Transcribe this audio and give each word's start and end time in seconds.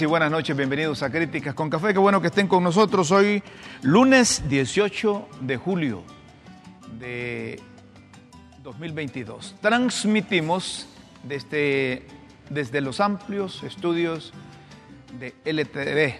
y 0.00 0.04
buenas 0.04 0.30
noches. 0.30 0.56
Bienvenidos 0.56 1.02
a 1.02 1.10
Críticas 1.10 1.54
con 1.54 1.70
Café. 1.70 1.92
Qué 1.92 1.98
bueno 1.98 2.20
que 2.20 2.26
estén 2.26 2.48
con 2.48 2.62
nosotros 2.62 3.10
hoy, 3.12 3.42
lunes 3.82 4.42
18 4.48 5.28
de 5.40 5.56
julio 5.56 6.02
de 6.98 7.60
2022. 8.62 9.54
Transmitimos 9.60 10.88
desde, 11.22 12.06
desde 12.50 12.80
los 12.80 13.00
amplios 13.00 13.62
estudios 13.62 14.32
de 15.18 15.34
LTV, 15.44 16.14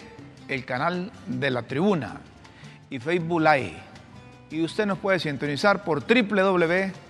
el 0.48 0.64
canal 0.64 1.10
de 1.26 1.50
la 1.50 1.62
tribuna, 1.62 2.20
y 2.88 2.98
Facebook 2.98 3.40
Live. 3.40 3.76
Y 4.50 4.62
usted 4.62 4.86
nos 4.86 4.98
puede 4.98 5.18
sintonizar 5.18 5.82
por 5.84 6.02
www.ltv.hn 6.06 7.06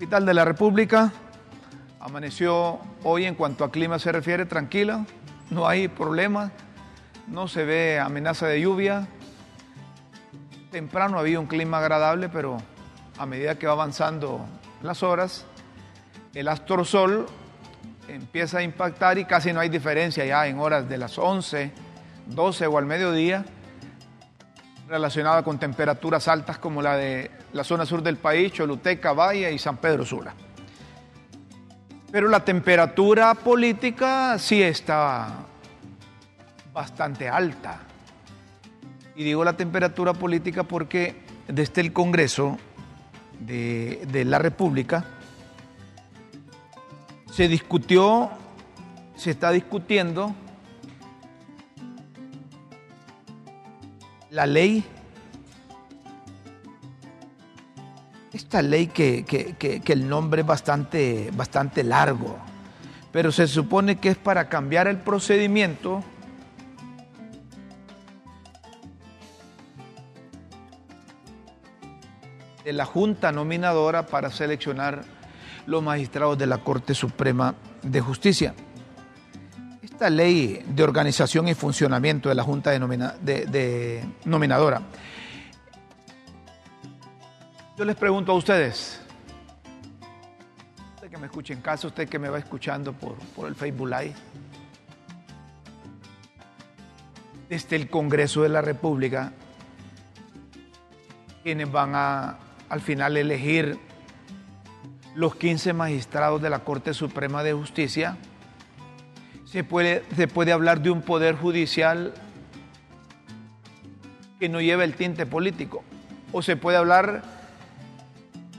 capital 0.00 0.24
de 0.24 0.32
la 0.32 0.46
República. 0.46 1.12
Amaneció 2.00 2.78
hoy 3.04 3.26
en 3.26 3.34
cuanto 3.34 3.64
a 3.64 3.70
clima 3.70 3.98
se 3.98 4.10
refiere 4.10 4.46
tranquila, 4.46 5.04
no 5.50 5.68
hay 5.68 5.88
problemas, 5.88 6.52
no 7.26 7.48
se 7.48 7.66
ve 7.66 8.00
amenaza 8.00 8.46
de 8.46 8.62
lluvia. 8.62 9.06
Temprano 10.70 11.18
había 11.18 11.38
un 11.38 11.44
clima 11.44 11.80
agradable, 11.80 12.30
pero 12.30 12.56
a 13.18 13.26
medida 13.26 13.58
que 13.58 13.66
va 13.66 13.74
avanzando 13.74 14.46
las 14.82 15.02
horas, 15.02 15.44
el 16.32 16.48
astro 16.48 16.86
sol 16.86 17.26
empieza 18.08 18.60
a 18.60 18.62
impactar 18.62 19.18
y 19.18 19.26
casi 19.26 19.52
no 19.52 19.60
hay 19.60 19.68
diferencia 19.68 20.24
ya 20.24 20.46
en 20.46 20.60
horas 20.60 20.88
de 20.88 20.96
las 20.96 21.18
11, 21.18 21.72
12 22.26 22.66
o 22.66 22.78
al 22.78 22.86
mediodía 22.86 23.44
relacionada 24.90 25.44
con 25.44 25.56
temperaturas 25.56 26.26
altas 26.26 26.58
como 26.58 26.82
la 26.82 26.96
de 26.96 27.30
la 27.52 27.62
zona 27.62 27.86
sur 27.86 28.02
del 28.02 28.16
país, 28.16 28.52
Choluteca, 28.52 29.12
Valle 29.12 29.52
y 29.52 29.58
San 29.58 29.76
Pedro 29.76 30.04
Sula. 30.04 30.34
Pero 32.10 32.28
la 32.28 32.44
temperatura 32.44 33.34
política 33.34 34.36
sí 34.36 34.60
está 34.60 35.28
bastante 36.72 37.28
alta. 37.28 37.78
Y 39.14 39.22
digo 39.22 39.44
la 39.44 39.52
temperatura 39.52 40.12
política 40.12 40.64
porque 40.64 41.22
desde 41.46 41.82
el 41.82 41.92
Congreso 41.92 42.58
de, 43.38 44.04
de 44.10 44.24
la 44.24 44.40
República 44.40 45.04
se 47.30 47.46
discutió, 47.46 48.28
se 49.14 49.30
está 49.30 49.52
discutiendo 49.52 50.34
la 54.30 54.46
ley, 54.46 54.84
esta 58.32 58.62
ley 58.62 58.86
que, 58.86 59.82
el 59.86 60.08
nombre 60.08 60.42
es 60.42 60.46
bastante, 60.46 61.30
bastante 61.34 61.82
largo, 61.82 62.38
pero 63.12 63.32
se 63.32 63.46
supone 63.46 63.96
que 63.96 64.10
es 64.10 64.16
para 64.16 64.48
cambiar 64.48 64.86
el 64.86 64.98
procedimiento 64.98 66.04
de 72.64 72.72
la 72.72 72.84
Junta 72.84 73.32
Nominadora 73.32 74.06
para 74.06 74.30
seleccionar 74.30 75.02
los 75.66 75.82
magistrados 75.82 76.38
de 76.38 76.46
la 76.46 76.58
Corte 76.58 76.94
Suprema 76.94 77.54
de 77.82 78.00
Justicia 78.00 78.54
esta 80.00 80.08
ley 80.08 80.64
de 80.66 80.82
organización 80.82 81.48
y 81.48 81.52
funcionamiento 81.52 82.30
de 82.30 82.34
la 82.34 82.42
Junta 82.42 82.70
de, 82.70 84.02
Nominadora, 84.24 84.80
yo 87.76 87.84
les 87.84 87.96
pregunto 87.96 88.32
a 88.32 88.34
ustedes, 88.34 88.98
usted 90.94 91.10
que 91.10 91.18
me 91.18 91.26
escuche 91.26 91.52
en 91.52 91.60
casa, 91.60 91.86
usted 91.86 92.08
que 92.08 92.18
me 92.18 92.30
va 92.30 92.38
escuchando 92.38 92.94
por, 92.94 93.16
por 93.36 93.46
el 93.46 93.54
Facebook 93.54 93.88
Live, 93.88 94.14
desde 97.50 97.76
el 97.76 97.90
Congreso 97.90 98.40
de 98.40 98.48
la 98.48 98.62
República, 98.62 99.34
quienes 101.42 101.70
van 101.70 101.92
a 101.94 102.38
al 102.70 102.80
final 102.80 103.18
elegir 103.18 103.78
los 105.14 105.36
15 105.36 105.74
magistrados 105.74 106.40
de 106.40 106.48
la 106.48 106.60
Corte 106.60 106.94
Suprema 106.94 107.42
de 107.42 107.52
Justicia, 107.52 108.16
se 109.50 109.64
puede, 109.64 110.04
se 110.14 110.28
puede 110.28 110.52
hablar 110.52 110.80
de 110.80 110.90
un 110.90 111.02
poder 111.02 111.34
judicial 111.34 112.14
que 114.38 114.48
no 114.48 114.60
lleva 114.60 114.84
el 114.84 114.94
tinte 114.94 115.26
político. 115.26 115.82
O 116.32 116.40
se 116.40 116.56
puede 116.56 116.76
hablar 116.76 117.22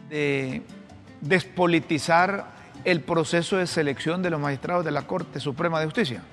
de 0.09 0.63
despolitizar 1.22 2.46
el 2.84 3.00
proceso 3.00 3.56
de 3.56 3.68
selección 3.68 4.22
de 4.22 4.31
los 4.31 4.41
magistrados 4.41 4.84
de 4.84 4.91
la 4.91 5.03
Corte 5.03 5.40
Suprema 5.40 5.80
de 5.80 5.85
Justicia. 5.85 6.24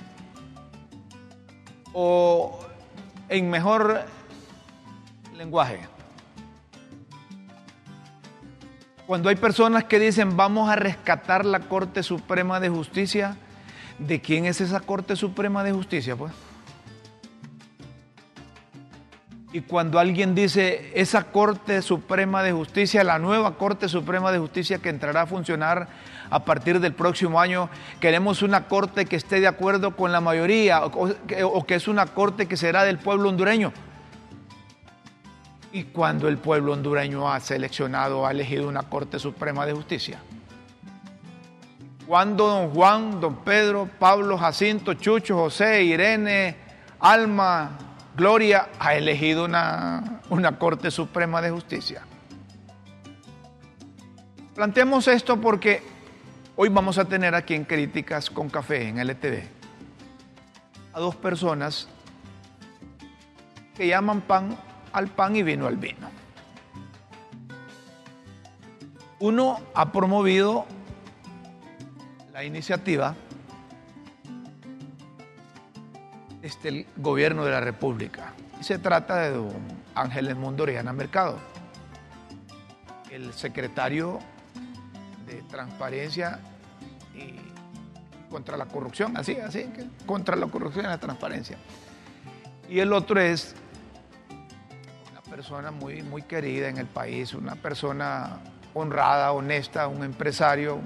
O 1.93 2.59
en 3.29 3.51
mejor 3.51 4.03
lenguaje. 5.37 5.79
Cuando 9.07 9.29
hay 9.29 9.37
personas 9.37 9.85
que 9.85 10.01
dicen 10.01 10.37
vamos 10.37 10.69
a 10.69 10.75
rescatar 10.75 11.47
la 11.47 11.61
Corte 11.61 12.03
Suprema 12.03 12.59
de 12.59 12.69
Justicia, 12.71 13.37
¿De 13.99 14.21
quién 14.21 14.47
es 14.47 14.61
esa 14.61 14.81
Corte 14.81 15.17
Suprema 15.17 15.65
de 15.65 15.73
Justicia, 15.73 16.15
pues? 16.15 16.33
Y 19.51 19.63
cuando 19.63 19.99
alguien 19.99 20.35
dice 20.35 20.93
esa 20.95 21.25
Corte 21.25 21.81
Suprema 21.81 22.43
de 22.43 22.53
Justicia, 22.53 23.03
la 23.03 23.19
nueva 23.19 23.57
Corte 23.57 23.89
Suprema 23.89 24.31
de 24.31 24.39
Justicia 24.39 24.79
que 24.79 24.91
entrará 24.91 25.23
a 25.23 25.27
funcionar 25.27 25.89
a 26.29 26.45
partir 26.45 26.81
del 26.81 26.93
próximo 26.93 27.41
año, 27.41 27.71
queremos 27.99 28.43
una 28.43 28.69
Corte 28.69 29.07
que 29.07 29.17
esté 29.17 29.41
de 29.41 29.47
acuerdo 29.47 29.97
con 29.97 30.13
la 30.13 30.21
mayoría 30.21 30.85
o, 30.85 31.65
que 31.65 31.75
es 31.75 31.89
una 31.89 32.07
Corte 32.07 32.47
que 32.47 32.59
será 32.59 32.85
del 32.85 32.99
pueblo 32.99 33.31
hondureño. 33.31 33.73
Y 35.73 35.85
cuando 35.85 36.29
el 36.29 36.37
pueblo 36.37 36.75
hondureño 36.75 37.33
ha 37.33 37.41
seleccionado, 37.41 38.27
ha 38.27 38.33
elegido 38.33 38.69
una 38.69 38.83
Corte 38.83 39.19
Suprema 39.19 39.65
de 39.65 39.73
Justicia. 39.73 40.21
Cuando 42.09 42.47
don 42.47 42.71
Juan, 42.71 43.21
don 43.21 43.37
Pedro, 43.45 43.87
Pablo, 43.99 44.39
Jacinto, 44.39 44.95
Chucho, 44.95 45.37
José, 45.37 45.83
Irene, 45.85 46.57
Alma, 47.01 47.77
Gloria 48.17 48.71
ha 48.79 48.95
elegido 48.95 49.45
una, 49.45 50.23
una 50.31 50.59
Corte 50.59 50.91
Suprema 50.91 51.43
de 51.43 51.51
Justicia. 51.51 52.07
Planteamos 54.55 55.07
esto 55.07 55.39
porque 55.39 55.83
hoy 56.57 56.71
vamos 56.71 56.97
a 56.97 57.05
tener 57.05 57.35
aquí 57.35 57.53
en 57.53 57.67
Críticas 57.67 58.31
con 58.31 58.49
Café, 58.49 58.89
en 58.89 59.07
LTV, 59.07 59.43
a 60.95 61.01
dos 61.01 61.15
personas 61.15 61.89
que 63.77 63.87
llaman 63.87 64.23
pan 64.23 64.57
al 64.95 65.09
pan 65.09 65.37
y 65.37 65.43
vino 65.43 65.67
al 65.67 65.77
vino. 65.77 66.09
Uno 69.19 69.61
ha 69.75 69.93
promovido 69.93 70.65
la 72.39 72.45
iniciativa 72.45 73.17
este, 76.41 76.69
el 76.69 76.87
gobierno 76.97 77.45
de 77.45 77.51
la 77.51 77.59
República. 77.59 78.33
Y 78.61 78.63
se 78.63 78.79
trata 78.79 79.17
de 79.23 79.31
don 79.31 79.51
Ángel 79.97 80.29
Edmundo 80.29 80.63
Oriana 80.63 80.93
Mercado, 80.93 81.37
el 83.11 83.33
secretario 83.33 84.21
de 85.27 85.43
Transparencia 85.51 86.39
y 87.13 87.35
contra 88.31 88.57
la 88.57 88.67
corrupción, 88.67 89.17
así, 89.17 89.35
así, 89.39 89.69
contra 90.07 90.37
la 90.37 90.47
corrupción 90.47 90.85
y 90.85 90.89
la 90.91 90.99
transparencia. 90.99 91.59
Y 92.69 92.79
el 92.79 92.93
otro 92.93 93.21
es 93.21 93.57
una 95.11 95.23
persona 95.23 95.73
muy, 95.73 96.05
muy 96.05 96.23
querida 96.23 96.69
en 96.69 96.79
el 96.79 96.87
país, 96.87 97.35
una 97.35 97.57
persona 97.57 98.39
honrada, 98.75 99.33
honesta, 99.33 99.89
un 99.89 100.05
empresario, 100.05 100.79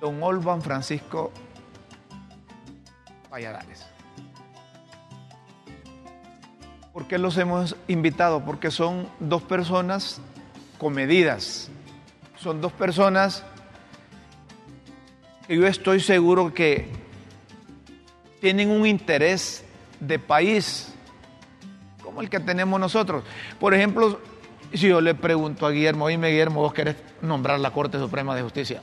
don 0.00 0.22
Olvan 0.22 0.60
Francisco 0.60 1.30
Valladares. 3.30 3.86
¿Por 6.92 7.06
qué 7.06 7.18
los 7.18 7.36
hemos 7.38 7.76
invitado? 7.86 8.44
Porque 8.44 8.70
son 8.70 9.08
dos 9.20 9.42
personas 9.42 10.20
comedidas, 10.78 11.70
son 12.38 12.60
dos 12.60 12.72
personas 12.72 13.44
que 15.46 15.56
yo 15.56 15.66
estoy 15.66 16.00
seguro 16.00 16.52
que 16.54 16.88
tienen 18.40 18.70
un 18.70 18.86
interés 18.86 19.64
de 20.00 20.18
país 20.18 20.92
como 22.02 22.20
el 22.20 22.28
que 22.28 22.40
tenemos 22.40 22.78
nosotros. 22.80 23.24
Por 23.58 23.74
ejemplo, 23.74 24.20
si 24.78 24.88
yo 24.88 25.00
le 25.00 25.14
pregunto 25.14 25.66
a 25.66 25.70
Guillermo, 25.70 26.06
oíme 26.06 26.30
Guillermo, 26.30 26.60
vos 26.60 26.72
querés 26.72 26.96
nombrar 27.22 27.60
la 27.60 27.70
Corte 27.70 27.98
Suprema 27.98 28.34
de 28.34 28.42
Justicia. 28.42 28.82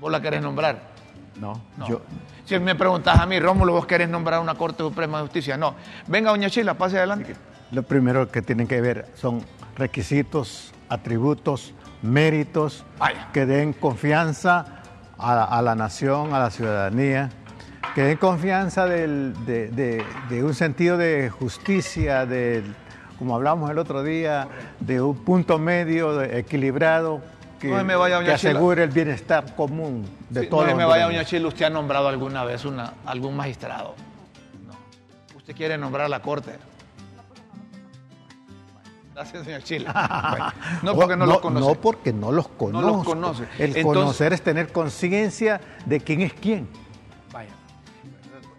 ¿Vos 0.00 0.10
la 0.10 0.20
querés 0.20 0.42
nombrar? 0.42 0.92
No, 1.40 1.60
Yo... 1.88 2.02
Si 2.44 2.58
me 2.58 2.74
preguntás 2.74 3.20
a 3.20 3.26
mí, 3.26 3.38
Rómulo, 3.38 3.72
¿vos 3.72 3.86
querés 3.86 4.08
nombrar 4.08 4.40
una 4.40 4.54
Corte 4.54 4.82
Suprema 4.82 5.18
de 5.18 5.24
Justicia? 5.24 5.56
No. 5.56 5.74
Venga, 6.08 6.30
doña 6.30 6.50
Chila, 6.50 6.74
pase 6.74 6.98
adelante. 6.98 7.36
Lo 7.70 7.82
primero 7.84 8.30
que 8.30 8.42
tienen 8.42 8.66
que 8.66 8.80
ver 8.80 9.06
son 9.14 9.42
requisitos 9.76 10.72
atributos, 10.88 11.72
méritos, 12.02 12.84
que 13.32 13.46
den 13.46 13.72
confianza 13.72 14.82
a, 15.16 15.62
la 15.62 15.74
nación, 15.74 16.34
a 16.34 16.38
la 16.40 16.50
ciudadanía, 16.50 17.30
que 17.94 18.02
den 18.02 18.18
confianza 18.18 18.86
de, 18.86 20.04
un 20.44 20.54
sentido 20.54 20.98
de 20.98 21.30
justicia, 21.30 22.26
de, 22.26 22.62
como 23.22 23.36
hablamos 23.36 23.70
el 23.70 23.78
otro 23.78 24.02
día, 24.02 24.48
de 24.80 25.00
un 25.00 25.14
punto 25.14 25.56
medio 25.56 26.24
equilibrado 26.24 27.20
que, 27.60 27.72
asegure 27.72 28.82
el 28.82 28.90
bienestar 28.90 29.54
común 29.54 30.10
de 30.28 30.48
todos. 30.48 30.66
No 30.66 30.74
me 30.74 30.84
vaya, 30.84 31.04
doña 31.04 31.24
Chile, 31.24 31.46
usted 31.46 31.66
ha 31.66 31.70
nombrado 31.70 32.08
alguna 32.08 32.42
vez 32.42 32.64
una, 32.64 32.94
algún 33.06 33.36
magistrado. 33.36 33.94
No. 34.66 34.72
Usted 35.36 35.54
quiere 35.54 35.78
nombrar 35.78 36.10
la 36.10 36.20
corte. 36.20 36.58
Gracias, 39.14 39.44
señor 39.44 39.62
Chile. 39.62 39.86
no 40.82 40.94
porque 40.96 41.16
no, 41.16 41.24
los 41.24 41.38
conoce. 41.38 41.64
No 41.64 41.74
porque 41.80 42.12
no 42.12 42.32
los 42.32 42.48
conoce. 42.48 42.84
No 42.84 42.92
los 42.92 43.04
conoce. 43.04 43.44
El 43.56 43.84
conocer 43.84 44.32
es 44.32 44.42
tener 44.42 44.72
conciencia 44.72 45.60
de 45.86 46.00
quién 46.00 46.22
es 46.22 46.32
quién. 46.32 46.68
Vaya. 47.32 47.50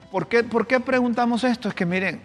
¿Por 0.10 0.28
qué, 0.28 0.42
¿Por 0.46 0.66
qué 0.68 0.80
preguntamos 0.80 1.44
esto? 1.44 1.68
Es 1.68 1.76
que 1.76 1.86
miren, 1.86 2.22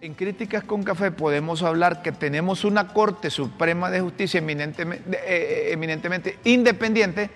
en 0.00 0.14
Críticas 0.14 0.64
con 0.64 0.82
Café 0.82 1.10
podemos 1.10 1.62
hablar 1.62 2.02
que 2.02 2.12
tenemos 2.12 2.64
una 2.64 2.88
Corte 2.88 3.30
Suprema 3.30 3.90
de 3.90 4.00
Justicia 4.00 4.38
eminentemente, 4.38 5.10
eh, 5.10 5.18
eh, 5.26 5.72
eminentemente 5.72 6.38
independiente, 6.44 7.30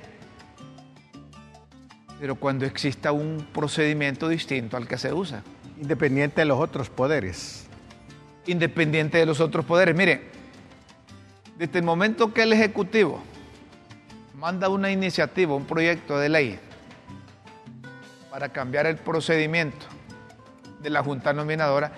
pero 2.21 2.37
cuando 2.37 2.65
exista 2.65 3.11
un 3.11 3.49
procedimiento 3.53 4.29
distinto 4.29 4.77
al 4.77 4.87
que 4.87 4.97
se 4.97 5.13
usa. 5.13 5.43
Independiente 5.81 6.43
de 6.43 6.45
los 6.45 6.61
otros 6.61 6.89
poderes. 6.89 7.67
Independiente 8.47 9.19
de 9.19 9.27
los 9.27 9.41
otros 9.41 9.65
poderes. 9.65 9.97
Mire, 9.97 10.31
desde 11.59 11.81
el 11.81 11.85
momento 11.85 12.33
que 12.33 12.45
el 12.45 12.53
Ejecutivo 12.53 13.21
manda 14.37 14.69
una 14.69 14.93
iniciativa, 14.93 15.55
un 15.57 15.65
proyecto 15.65 16.19
de 16.19 16.29
ley 16.29 16.61
para 18.31 18.51
cambiar 18.51 18.87
el 18.87 18.97
procedimiento 18.97 19.87
de 20.81 20.91
la 20.91 21.03
Junta 21.03 21.33
Nominadora, 21.33 21.93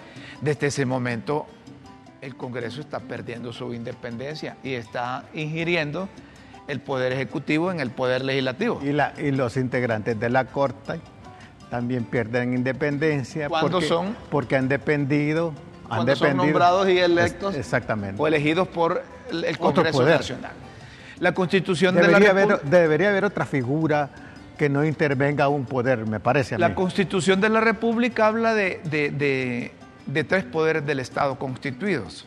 desde 0.45 0.67
ese 0.67 0.85
momento 0.85 1.47
el 2.21 2.37
Congreso 2.37 2.81
está 2.81 3.01
perdiendo 3.01 3.53
su 3.53 3.73
independencia 3.75 4.57
y 4.63 4.75
está 4.75 5.25
ingiriendo 5.35 6.09
el 6.69 6.81
Poder 6.81 7.13
Ejecutivo 7.13 7.71
en 7.71 7.81
el 7.81 7.91
Poder 7.91 8.25
Legislativo. 8.25 8.81
Y, 8.83 8.93
la, 8.93 9.15
y 9.19 9.31
los 9.31 9.57
integrantes 9.57 10.19
de 10.19 10.31
la 10.31 10.47
Corte 10.47 11.01
también 11.71 12.05
pierden 12.05 12.55
independencia. 12.55 13.49
¿Cuándo 13.49 13.81
son? 13.81 14.17
Porque 14.31 14.57
han 14.57 14.69
dependido. 14.69 15.53
Han 15.91 16.17
son 16.17 16.37
nombrados 16.37 16.89
y 16.89 16.99
electos. 16.99 17.55
exactamente. 17.55 18.21
O 18.21 18.27
elegidos 18.27 18.69
por 18.69 19.03
el, 19.31 19.59
Congreso 19.59 20.05
Nacional. 20.05 20.53
La 21.21 21.33
Constitución 21.33 21.95
debería 21.95 22.19
de 22.19 22.47
la 22.47 22.55
haber, 22.55 22.61
Debería 22.63 23.11
haber 23.11 23.25
otra 23.25 23.45
figura 23.45 24.11
que 24.57 24.69
no 24.69 24.85
intervenga 24.85 25.49
un 25.49 25.65
poder, 25.67 26.07
me 26.07 26.21
parece 26.21 26.55
a 26.55 26.59
La 26.59 26.75
Constitución 26.75 27.41
de 27.41 27.49
la 27.49 27.61
República 27.61 28.29
habla 28.29 28.55
de, 28.55 28.81
de 28.85 29.73
tres 30.25 30.45
poderes 30.45 30.85
del 30.87 31.01
Estado 31.01 31.39
constituidos, 31.39 32.27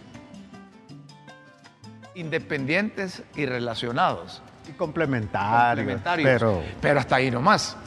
independientes 2.16 3.24
y 3.36 3.46
relacionados. 3.46 4.42
Y 4.68 4.72
complementarios. 4.74 6.02
Pero... 6.24 6.64
pero 6.82 7.00
hasta 7.00 7.18
ahí 7.18 7.32
nomás. 7.32 7.78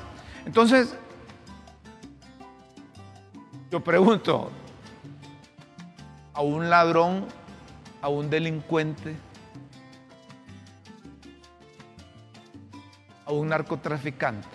Entonces, 0.47 0.97
yo 3.71 3.81
pregunto, 3.81 4.51
a 6.33 6.41
un 6.43 6.71
ladrón, 6.71 7.27
a 8.03 8.09
un 8.09 8.31
delincuente, 8.31 9.15
a 13.27 13.33
un 13.33 13.49
narcotraficante, 13.49 14.49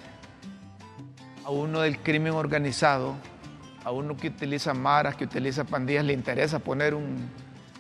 a 1.46 1.52
uno 1.52 1.82
del 1.82 2.00
crimen 2.00 2.34
organizado, 2.34 3.16
a 3.86 3.92
uno 3.92 4.18
que 4.18 4.28
utiliza 4.28 4.74
maras, 4.74 5.16
que 5.16 5.24
utiliza 5.24 5.64
pandillas, 5.64 6.04
le 6.04 6.14
interesa 6.14 6.60
poner 6.60 6.94
un 6.94 7.30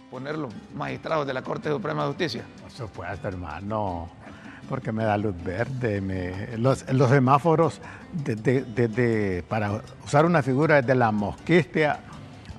poner 0.09 0.37
los 0.37 0.53
magistrados 0.73 1.27
de 1.27 1.33
la 1.33 1.41
Corte 1.41 1.69
Suprema 1.69 2.03
de 2.03 2.07
Justicia. 2.09 2.43
Por 2.61 2.71
supuesto, 2.71 3.27
hermano 3.27 4.09
porque 4.69 4.91
me 4.91 5.03
da 5.03 5.17
luz 5.17 5.35
verde. 5.43 6.55
los, 6.57 6.85
semáforos 7.09 7.81
para 9.47 9.81
usar 10.05 10.25
una 10.25 10.41
figura 10.41 10.81
desde 10.81 10.95
la 10.95 11.11
Mosquistia 11.11 11.99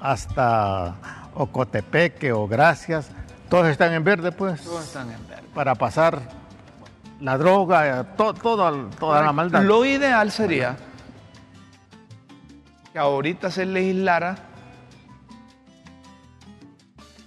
hasta 0.01 0.95
Ocotepeque 1.35 2.33
o 2.33 2.47
Gracias, 2.47 3.11
todos 3.49 3.67
están 3.69 3.93
en 3.93 4.05
verde, 4.05 4.33
pues. 4.33 4.63
Todos 4.63 4.85
están 4.85 5.11
en 5.11 5.29
verde. 5.29 5.43
Para 5.55 5.75
pasar 5.75 6.21
la 7.21 7.39
droga, 7.39 8.05
toda 8.17 8.71
la 9.23 9.33
maldad. 9.33 9.63
Lo 9.63 9.85
ideal 9.85 10.31
sería 10.31 10.77
que 12.97 13.01
ahorita 13.01 13.51
se 13.51 13.67
legislara 13.67 14.37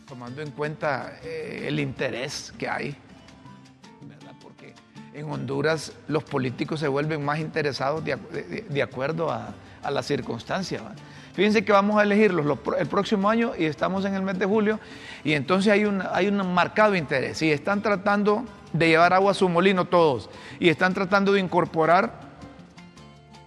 tomando 0.07 0.41
en 0.41 0.49
cuenta 0.49 1.19
eh, 1.21 1.65
el 1.67 1.79
interés 1.79 2.51
que 2.57 2.67
hay 2.67 2.95
en 5.13 5.29
Honduras 5.29 5.93
los 6.07 6.23
políticos 6.23 6.79
se 6.79 6.87
vuelven 6.87 7.23
más 7.23 7.37
interesados 7.37 8.03
de, 8.03 8.81
acuerdo 8.81 9.29
a, 9.31 9.53
las 9.91 10.07
circunstancias. 10.07 10.81
Fíjense 11.33 11.63
que 11.63 11.71
vamos 11.71 11.99
a 11.99 12.01
elegirlos 12.01 12.57
el 12.79 12.87
próximo 12.87 13.29
año 13.29 13.51
y 13.55 13.65
estamos 13.65 14.03
en 14.05 14.15
el 14.15 14.23
mes 14.23 14.39
de 14.39 14.47
julio 14.47 14.79
y 15.23 15.33
entonces 15.33 15.71
hay 15.71 15.85
un, 15.85 16.01
hay 16.11 16.29
un 16.29 16.51
marcado 16.51 16.95
interés 16.95 17.43
y 17.43 17.51
están 17.51 17.83
tratando 17.83 18.43
de 18.73 18.87
llevar 18.87 19.13
agua 19.13 19.33
a 19.33 19.35
su 19.35 19.47
molino 19.47 19.85
todos 19.85 20.31
y 20.59 20.69
están 20.69 20.95
tratando 20.95 21.31
de 21.31 21.41
incorporar 21.41 22.27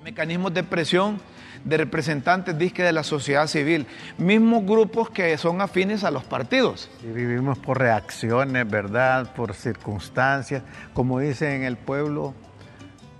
mecanismos 0.04 0.54
de 0.54 0.62
presión 0.62 1.31
de 1.64 1.76
representantes 1.76 2.58
disque 2.58 2.82
de 2.82 2.92
la 2.92 3.02
sociedad 3.02 3.46
civil, 3.46 3.86
mismos 4.18 4.64
grupos 4.64 5.10
que 5.10 5.36
son 5.38 5.60
afines 5.60 6.04
a 6.04 6.10
los 6.10 6.24
partidos. 6.24 6.90
Y 7.02 7.08
vivimos 7.08 7.58
por 7.58 7.78
reacciones, 7.78 8.68
¿verdad? 8.68 9.32
Por 9.34 9.54
circunstancias, 9.54 10.62
como 10.94 11.20
dicen 11.20 11.52
en 11.52 11.62
el 11.64 11.76
pueblo, 11.76 12.34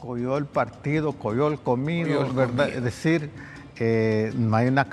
coyó 0.00 0.36
el 0.36 0.46
partido, 0.46 1.12
coyó 1.12 1.48
el 1.48 1.58
comino, 1.58 2.32
¿verdad? 2.34 2.68
Es 2.68 2.82
decir, 2.82 3.30
eh, 3.78 4.32
no 4.36 4.56
hay 4.56 4.68
una, 4.68 4.86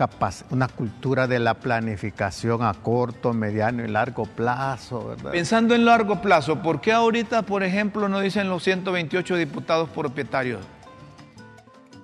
una 0.52 0.68
cultura 0.68 1.28
de 1.28 1.40
la 1.40 1.56
planificación 1.56 2.64
a 2.64 2.74
corto, 2.74 3.34
mediano 3.34 3.84
y 3.84 3.88
largo 3.88 4.26
plazo. 4.26 5.10
¿verdad? 5.10 5.32
Pensando 5.32 5.76
en 5.76 5.86
largo 5.86 6.22
plazo, 6.22 6.62
¿por 6.62 6.80
qué 6.82 6.94
ahorita, 6.94 7.42
por 7.42 7.64
ejemplo, 7.64 8.08
no 8.08 8.20
dicen 8.20 8.50
los 8.50 8.64
128 8.64 9.36
diputados 9.36 9.90
propietarios? 9.90 10.62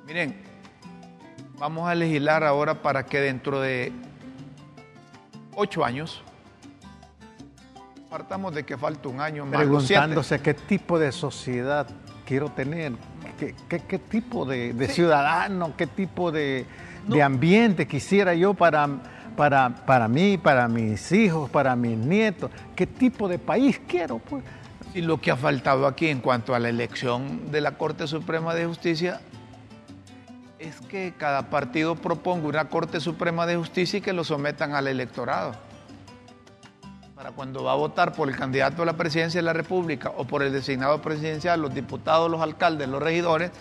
Miren, 0.05 0.44
Vamos 1.57 1.87
a 1.87 1.95
legislar 1.95 2.43
ahora 2.43 2.81
para 2.81 3.05
que 3.05 3.19
dentro 3.21 3.61
de 3.61 3.93
ocho 5.55 5.85
años, 5.85 6.21
partamos 8.09 8.53
de 8.53 8.63
que 8.63 8.77
falta 8.77 9.07
un 9.07 9.21
año 9.21 9.45
más. 9.45 9.57
Preguntándose 9.57 10.41
qué 10.41 10.53
tipo 10.53 10.99
de 10.99 11.13
sociedad 11.13 11.87
quiero 12.25 12.49
tener, 12.49 12.91
qué, 13.69 13.99
tipo 13.99 14.45
de, 14.45 14.87
ciudadano, 14.89 15.73
qué 15.77 15.87
tipo 15.87 16.31
de, 16.31 16.65
ambiente 17.23 17.87
quisiera 17.87 18.33
yo 18.33 18.53
para, 18.53 18.89
para, 19.37 19.69
para 19.85 20.09
mí, 20.09 20.37
para 20.37 20.67
mis 20.67 21.09
hijos, 21.13 21.49
para 21.49 21.75
mis 21.77 21.97
nietos, 21.97 22.51
qué 22.75 22.85
tipo 22.85 23.29
de 23.29 23.39
país 23.39 23.79
quiero. 23.87 24.19
Pues. 24.19 24.43
Y 24.93 25.01
lo 25.01 25.21
que 25.21 25.31
ha 25.31 25.37
faltado 25.37 25.87
aquí 25.87 26.07
en 26.07 26.19
cuanto 26.19 26.53
a 26.53 26.59
la 26.59 26.67
elección 26.67 27.51
de 27.51 27.61
la 27.61 27.77
Corte 27.77 28.07
Suprema 28.07 28.53
de 28.53 28.65
Justicia 28.65 29.21
es 30.59 30.79
que 30.81 31.13
cada 31.17 31.49
partido 31.49 31.95
proponga 31.95 32.47
una 32.47 32.69
Corte 32.69 32.99
Suprema 32.99 33.45
de 33.45 33.57
Justicia 33.57 33.99
y 33.99 34.01
que 34.01 34.13
lo 34.13 34.23
sometan 34.23 34.73
al 34.73 34.87
electorado. 34.87 35.53
Para 37.15 37.31
cuando 37.31 37.63
va 37.63 37.73
a 37.73 37.75
votar 37.75 38.13
por 38.13 38.29
el 38.29 38.35
candidato 38.35 38.83
a 38.83 38.85
la 38.85 38.97
presidencia 38.97 39.39
de 39.39 39.45
la 39.45 39.53
República 39.53 40.11
o 40.15 40.25
por 40.25 40.43
el 40.43 40.51
designado 40.51 41.01
presidencial, 41.01 41.61
los 41.61 41.73
diputados, 41.73 42.29
los 42.29 42.41
alcaldes, 42.41 42.87
los 42.87 43.01
regidores, 43.01 43.51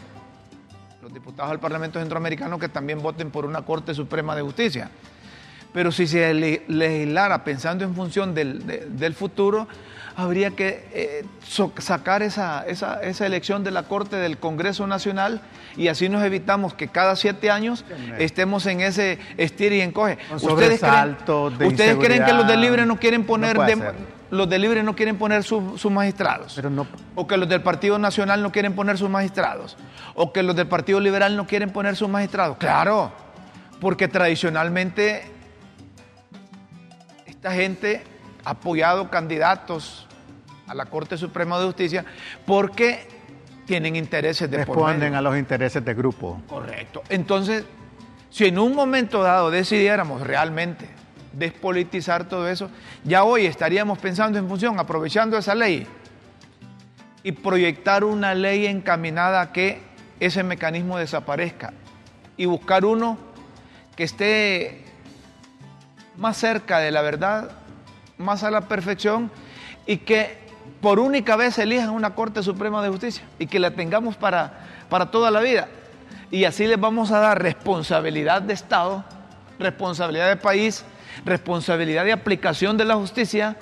los 1.02 1.12
diputados 1.12 1.50
al 1.50 1.60
Parlamento 1.60 1.98
Centroamericano 1.98 2.58
que 2.58 2.68
también 2.68 3.02
voten 3.02 3.30
por 3.30 3.44
una 3.44 3.62
Corte 3.62 3.94
Suprema 3.94 4.34
de 4.34 4.42
Justicia. 4.42 4.90
Pero 5.74 5.90
si 5.90 6.06
se 6.06 6.32
legislara 6.68 7.42
pensando 7.42 7.82
en 7.84 7.96
función 7.96 8.32
del, 8.32 9.14
futuro, 9.18 9.66
habría 10.14 10.52
que 10.52 10.86
eh, 10.92 11.24
sacar 11.78 12.22
esa, 12.22 12.64
esa, 12.64 13.02
esa, 13.02 13.26
elección 13.26 13.64
de 13.64 13.72
la 13.72 13.82
Corte 13.82 14.14
del 14.14 14.38
Congreso 14.38 14.86
Nacional 14.86 15.40
y 15.76 15.88
así 15.88 16.08
nos 16.08 16.22
evitamos 16.22 16.74
que 16.74 16.86
cada 16.86 17.16
siete 17.16 17.50
años 17.50 17.84
estemos 18.18 18.66
en 18.66 18.82
ese 18.82 19.18
estir 19.36 19.72
y 19.72 19.80
encoge. 19.80 20.18
¿Ustedes 20.32 20.78
creen, 20.78 21.16
¿Ustedes 21.66 21.96
creen 21.96 22.24
que 22.24 22.32
los 22.32 22.46
de 22.46 22.56
Libre 22.56 22.86
no 22.86 23.00
quieren 23.00 23.24
poner... 23.24 23.58
los 24.30 24.48
de 24.48 24.58
Libre 24.60 24.84
no 24.84 24.94
quieren 24.94 25.18
poner 25.18 25.42
sus 25.42 25.90
magistrados. 25.90 26.52
Pero 26.54 26.70
no. 26.70 26.86
O 27.16 27.26
que 27.26 27.36
los 27.36 27.48
del 27.48 27.62
Partido 27.62 27.98
Nacional 27.98 28.44
no 28.44 28.52
quieren 28.52 28.74
poner 28.76 28.96
sus 28.96 29.10
magistrados. 29.10 29.76
O 30.14 30.32
que 30.32 30.44
los 30.44 30.54
del 30.54 30.68
Partido 30.68 31.00
Liberal 31.00 31.36
no 31.36 31.48
quieren 31.48 31.70
poner 31.70 31.96
sus 31.96 32.08
magistrados. 32.08 32.58
Claro, 32.58 33.10
porque 33.80 34.06
tradicionalmente 34.06 35.33
esta 37.44 37.56
gente 37.56 38.02
ha 38.42 38.52
apoyado 38.52 39.10
candidatos 39.10 40.06
a 40.66 40.72
la 40.72 40.86
Corte 40.86 41.18
Suprema 41.18 41.58
de 41.58 41.66
Justicia 41.66 42.02
porque 42.46 43.06
tienen 43.66 43.96
intereses 43.96 44.50
de 44.50 44.64
Responden 44.64 45.14
a 45.14 45.20
los 45.20 45.36
intereses 45.36 45.84
de 45.84 45.92
grupo. 45.92 46.40
Correcto. 46.48 47.02
Entonces, 47.10 47.66
si 48.30 48.46
en 48.46 48.58
un 48.58 48.74
momento 48.74 49.22
dado 49.22 49.50
decidiéramos 49.50 50.22
realmente 50.26 50.88
despolitizar 51.34 52.26
todo 52.30 52.48
eso, 52.48 52.70
ya 53.04 53.24
hoy 53.24 53.44
estaríamos 53.44 53.98
pensando 53.98 54.38
en 54.38 54.48
función, 54.48 54.80
aprovechando 54.80 55.36
esa 55.36 55.54
ley 55.54 55.86
y 57.22 57.32
proyectar 57.32 58.04
una 58.04 58.34
ley 58.34 58.64
encaminada 58.64 59.42
a 59.42 59.52
que 59.52 59.82
ese 60.18 60.42
mecanismo 60.42 60.96
desaparezca 60.96 61.74
y 62.38 62.46
buscar 62.46 62.86
uno 62.86 63.18
que 63.96 64.04
esté 64.04 64.83
más 66.16 66.36
cerca 66.36 66.78
de 66.78 66.90
la 66.90 67.02
verdad, 67.02 67.50
más 68.18 68.42
a 68.44 68.50
la 68.50 68.62
perfección 68.62 69.30
y 69.86 69.98
que 69.98 70.38
por 70.80 70.98
única 70.98 71.36
vez 71.36 71.58
elijan 71.58 71.90
una 71.90 72.14
Corte 72.14 72.42
Suprema 72.42 72.82
de 72.82 72.88
Justicia 72.88 73.24
y 73.38 73.46
que 73.46 73.58
la 73.58 73.72
tengamos 73.72 74.16
para, 74.16 74.66
para 74.88 75.10
toda 75.10 75.30
la 75.30 75.40
vida. 75.40 75.68
Y 76.30 76.44
así 76.44 76.66
les 76.66 76.80
vamos 76.80 77.10
a 77.10 77.20
dar 77.20 77.42
responsabilidad 77.42 78.42
de 78.42 78.54
Estado, 78.54 79.04
responsabilidad 79.58 80.28
de 80.28 80.36
país, 80.36 80.84
responsabilidad 81.24 82.04
de 82.04 82.12
aplicación 82.12 82.76
de 82.76 82.84
la 82.84 82.96
justicia, 82.96 83.56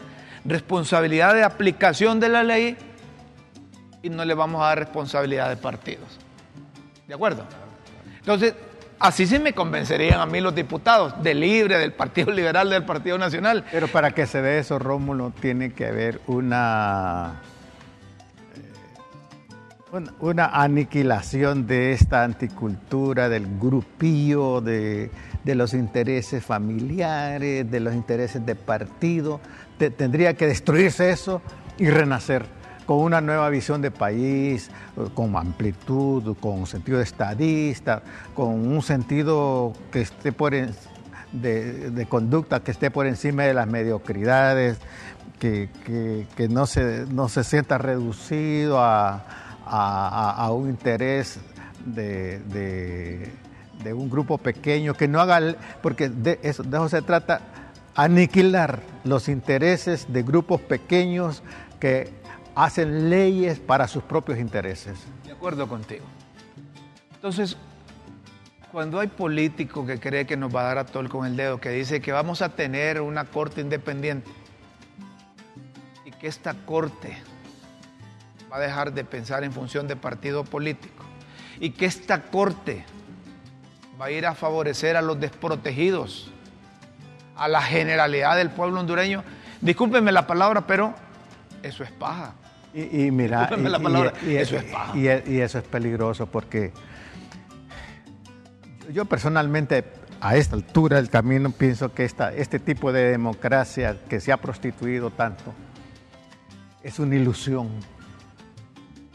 responsabilidad 0.44 1.34
de 1.34 1.44
aplicación 1.44 2.18
de 2.18 2.28
la 2.28 2.42
ley 2.42 2.76
y 4.02 4.10
no 4.10 4.24
le 4.24 4.34
vamos 4.34 4.62
a 4.62 4.66
dar 4.66 4.78
responsabilidad 4.78 5.48
de 5.48 5.56
partidos. 5.56 6.18
¿De 7.06 7.14
acuerdo? 7.14 7.44
Entonces, 8.18 8.54
así 9.02 9.26
sí 9.26 9.38
me 9.38 9.52
convencerían 9.52 10.20
a 10.20 10.26
mí 10.26 10.40
los 10.40 10.54
diputados 10.54 11.22
de 11.22 11.34
Libre, 11.34 11.78
del 11.78 11.92
Partido 11.92 12.30
Liberal, 12.32 12.70
del 12.70 12.84
Partido 12.84 13.18
Nacional. 13.18 13.64
Pero 13.70 13.88
para 13.88 14.12
que 14.12 14.26
se 14.26 14.40
dé 14.40 14.58
eso, 14.58 14.78
Rómulo, 14.78 15.32
tiene 15.40 15.72
que 15.72 15.86
haber 15.86 16.20
una, 16.28 17.40
eh, 19.92 20.00
una, 20.20 20.46
aniquilación 20.46 21.66
de 21.66 21.92
esta 21.92 22.22
anticultura, 22.22 23.28
del 23.28 23.58
grupillo, 23.58 24.60
de, 24.60 25.10
los 25.44 25.74
intereses 25.74 26.44
familiares, 26.44 27.68
de 27.70 27.80
los 27.80 27.94
intereses 27.94 28.46
de 28.46 28.54
partido. 28.54 29.40
tendría 29.78 30.34
que 30.34 30.46
destruirse 30.46 31.10
eso 31.10 31.42
y 31.76 31.90
renacer 31.90 32.61
con 32.86 32.98
una 32.98 33.20
nueva 33.20 33.48
visión 33.48 33.80
de 33.82 33.90
país, 33.90 34.70
con 35.14 35.36
amplitud, 35.36 36.36
con 36.38 36.66
sentido 36.66 36.98
de 36.98 37.04
estadista, 37.04 38.02
con 38.34 38.66
un 38.66 38.82
sentido 38.82 39.72
que 39.90 40.02
esté 40.02 40.32
por 40.32 40.54
de, 41.32 42.06
conducta 42.08 42.60
que 42.60 42.70
esté 42.70 42.90
por 42.90 43.06
encima 43.06 43.44
de 43.44 43.54
las 43.54 43.66
mediocridades, 43.66 44.78
que, 45.38 45.68
no, 46.48 46.66
se, 46.66 47.06
no 47.10 47.28
se 47.28 47.42
sienta 47.42 47.78
reducido 47.78 48.78
a, 48.80 50.50
un 50.52 50.68
interés 50.68 51.40
de, 51.84 53.32
un 53.92 54.08
grupo 54.08 54.38
pequeño, 54.38 54.94
que 54.94 55.08
no 55.08 55.20
haga, 55.20 55.56
porque 55.82 56.08
de 56.08 56.38
eso, 56.42 56.62
de 56.62 56.76
eso 56.76 56.88
se 56.88 57.02
trata, 57.02 57.40
aniquilar 57.94 58.80
los 59.04 59.28
intereses 59.28 60.12
de 60.12 60.22
grupos 60.22 60.60
pequeños 60.60 61.42
que 61.80 62.21
hacen 62.54 63.10
leyes 63.10 63.58
para 63.58 63.88
sus 63.88 64.02
propios 64.02 64.38
intereses. 64.38 64.98
De 65.24 65.32
acuerdo 65.32 65.68
contigo. 65.68 66.04
Entonces, 67.14 67.56
cuando 68.70 69.00
hay 69.00 69.08
político 69.08 69.86
que 69.86 70.00
cree 70.00 70.26
que 70.26 70.36
nos 70.36 70.54
va 70.54 70.62
a 70.62 70.64
dar 70.64 70.78
a 70.78 70.86
tol 70.86 71.08
con 71.08 71.26
el 71.26 71.36
dedo, 71.36 71.60
que 71.60 71.70
dice 71.70 72.00
que 72.00 72.12
vamos 72.12 72.42
a 72.42 72.50
tener 72.50 73.00
una 73.00 73.24
corte 73.24 73.60
independiente 73.60 74.30
y 76.04 76.10
que 76.10 76.26
esta 76.26 76.54
corte 76.54 77.16
va 78.50 78.56
a 78.56 78.60
dejar 78.60 78.92
de 78.92 79.04
pensar 79.04 79.44
en 79.44 79.52
función 79.52 79.88
de 79.88 79.96
partido 79.96 80.44
político 80.44 81.04
y 81.60 81.70
que 81.70 81.86
esta 81.86 82.22
corte 82.22 82.84
va 84.00 84.06
a 84.06 84.10
ir 84.10 84.26
a 84.26 84.34
favorecer 84.34 84.96
a 84.96 85.02
los 85.02 85.20
desprotegidos, 85.20 86.30
a 87.36 87.48
la 87.48 87.62
generalidad 87.62 88.36
del 88.36 88.50
pueblo 88.50 88.80
hondureño, 88.80 89.22
discúlpenme 89.60 90.12
la 90.12 90.26
palabra, 90.26 90.66
pero 90.66 90.94
eso 91.62 91.84
es 91.84 91.92
paja. 91.92 92.34
Y, 92.74 93.10
mira, 93.10 93.50
y, 94.26 94.36
eso 94.36 94.56
es 94.56 94.64
y, 94.94 95.40
eso 95.40 95.58
es 95.58 95.64
peligroso 95.64 96.26
porque 96.26 96.72
yo 98.90 99.04
personalmente 99.04 99.84
a 100.20 100.36
esta 100.36 100.56
altura 100.56 100.96
del 100.96 101.10
camino 101.10 101.50
pienso 101.50 101.92
que 101.92 102.04
esta, 102.04 102.32
este 102.32 102.58
tipo 102.58 102.90
de 102.92 103.10
democracia 103.10 103.98
que 104.08 104.20
se 104.20 104.32
ha 104.32 104.38
prostituido 104.38 105.10
tanto 105.10 105.52
es 106.82 106.98
una 106.98 107.14
ilusión. 107.14 107.68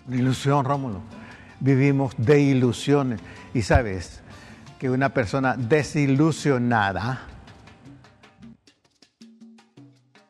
Una 0.08 0.16
ilusión, 0.16 0.64
Rómulo. 0.64 1.02
Vivimos 1.60 2.14
de 2.18 2.40
ilusiones. 2.40 3.20
Y 3.54 3.64
sabes 3.64 4.22
que 4.78 4.90
una 4.90 5.10
persona 5.10 5.56
desilusionada 5.58 7.22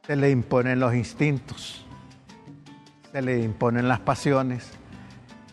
se 0.05 0.15
le 0.15 0.29
imponen 0.31 0.79
los 0.79 0.96
instintos 0.96 1.87
se 3.11 3.21
le 3.21 3.39
imponen 3.41 3.87
las 3.87 3.99
pasiones 3.99 4.69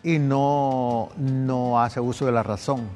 y 0.03 0.19
no, 0.19 1.09
no 1.17 1.81
hace 1.81 1.99
uso 1.99 2.25
de 2.25 2.31
la 2.31 2.43
razón. 2.43 2.87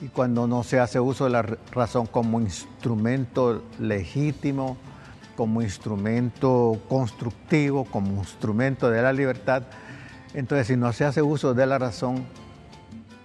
Y 0.00 0.08
cuando 0.08 0.46
no 0.46 0.62
se 0.62 0.80
hace 0.80 0.98
uso 0.98 1.24
de 1.24 1.30
la 1.30 1.42
razón 1.42 2.06
como 2.06 2.40
instrumento 2.40 3.62
legítimo, 3.78 4.76
como 5.36 5.62
instrumento 5.62 6.80
constructivo, 6.88 7.84
como 7.84 8.20
instrumento 8.20 8.90
de 8.90 9.02
la 9.02 9.12
libertad, 9.12 9.62
entonces 10.34 10.68
si 10.68 10.76
no 10.76 10.92
se 10.92 11.04
hace 11.04 11.22
uso 11.22 11.54
de 11.54 11.66
la 11.66 11.78
razón 11.78 12.24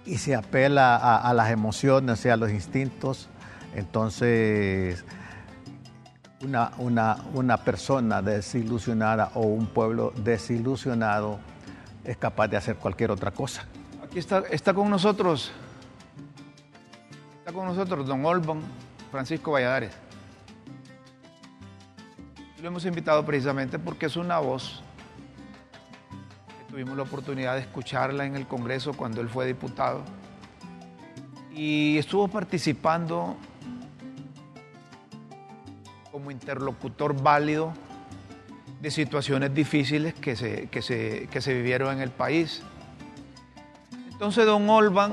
y 0.04 0.18
se 0.18 0.34
apela 0.34 0.96
a, 0.96 1.16
a 1.16 1.34
las 1.34 1.50
emociones 1.50 2.24
a 2.26 2.36
los 2.36 2.50
instintos, 2.50 3.28
entonces 3.74 5.04
una, 6.42 6.72
una, 6.78 7.16
una 7.34 7.56
persona 7.56 8.22
desilusionada 8.22 9.32
o 9.34 9.40
un 9.40 9.66
pueblo 9.66 10.12
desilusionado 10.16 11.38
es 12.04 12.16
capaz 12.16 12.48
de 12.48 12.56
hacer 12.56 12.76
cualquier 12.76 13.10
otra 13.10 13.30
cosa. 13.30 13.66
Aquí 14.04 14.18
está, 14.18 14.44
está 14.50 14.72
con 14.74 14.88
nosotros, 14.90 15.50
está 17.38 17.52
con 17.52 17.66
nosotros 17.66 18.06
don 18.06 18.24
Olban 18.24 18.60
Francisco 19.10 19.52
Valladares. 19.52 19.92
Lo 22.60 22.68
hemos 22.68 22.84
invitado 22.84 23.24
precisamente 23.24 23.78
porque 23.78 24.06
es 24.06 24.16
una 24.16 24.38
voz 24.38 24.82
que 26.58 26.72
tuvimos 26.72 26.96
la 26.96 27.02
oportunidad 27.02 27.54
de 27.54 27.60
escucharla 27.60 28.24
en 28.24 28.36
el 28.36 28.46
Congreso 28.46 28.92
cuando 28.94 29.20
él 29.20 29.28
fue 29.28 29.46
diputado 29.46 30.02
y 31.56 31.96
estuvo 31.96 32.28
participando 32.28 33.34
como 36.16 36.30
interlocutor 36.30 37.22
válido 37.22 37.74
de 38.80 38.90
situaciones 38.90 39.52
difíciles 39.52 40.14
que 40.14 40.34
se, 40.34 40.66
que 40.70 40.80
se, 40.80 41.28
que 41.30 41.42
se 41.42 41.52
vivieron 41.52 41.94
en 41.94 42.00
el 42.00 42.08
país. 42.08 42.62
Entonces, 44.10 44.46
don 44.46 44.66
Olban, 44.70 45.12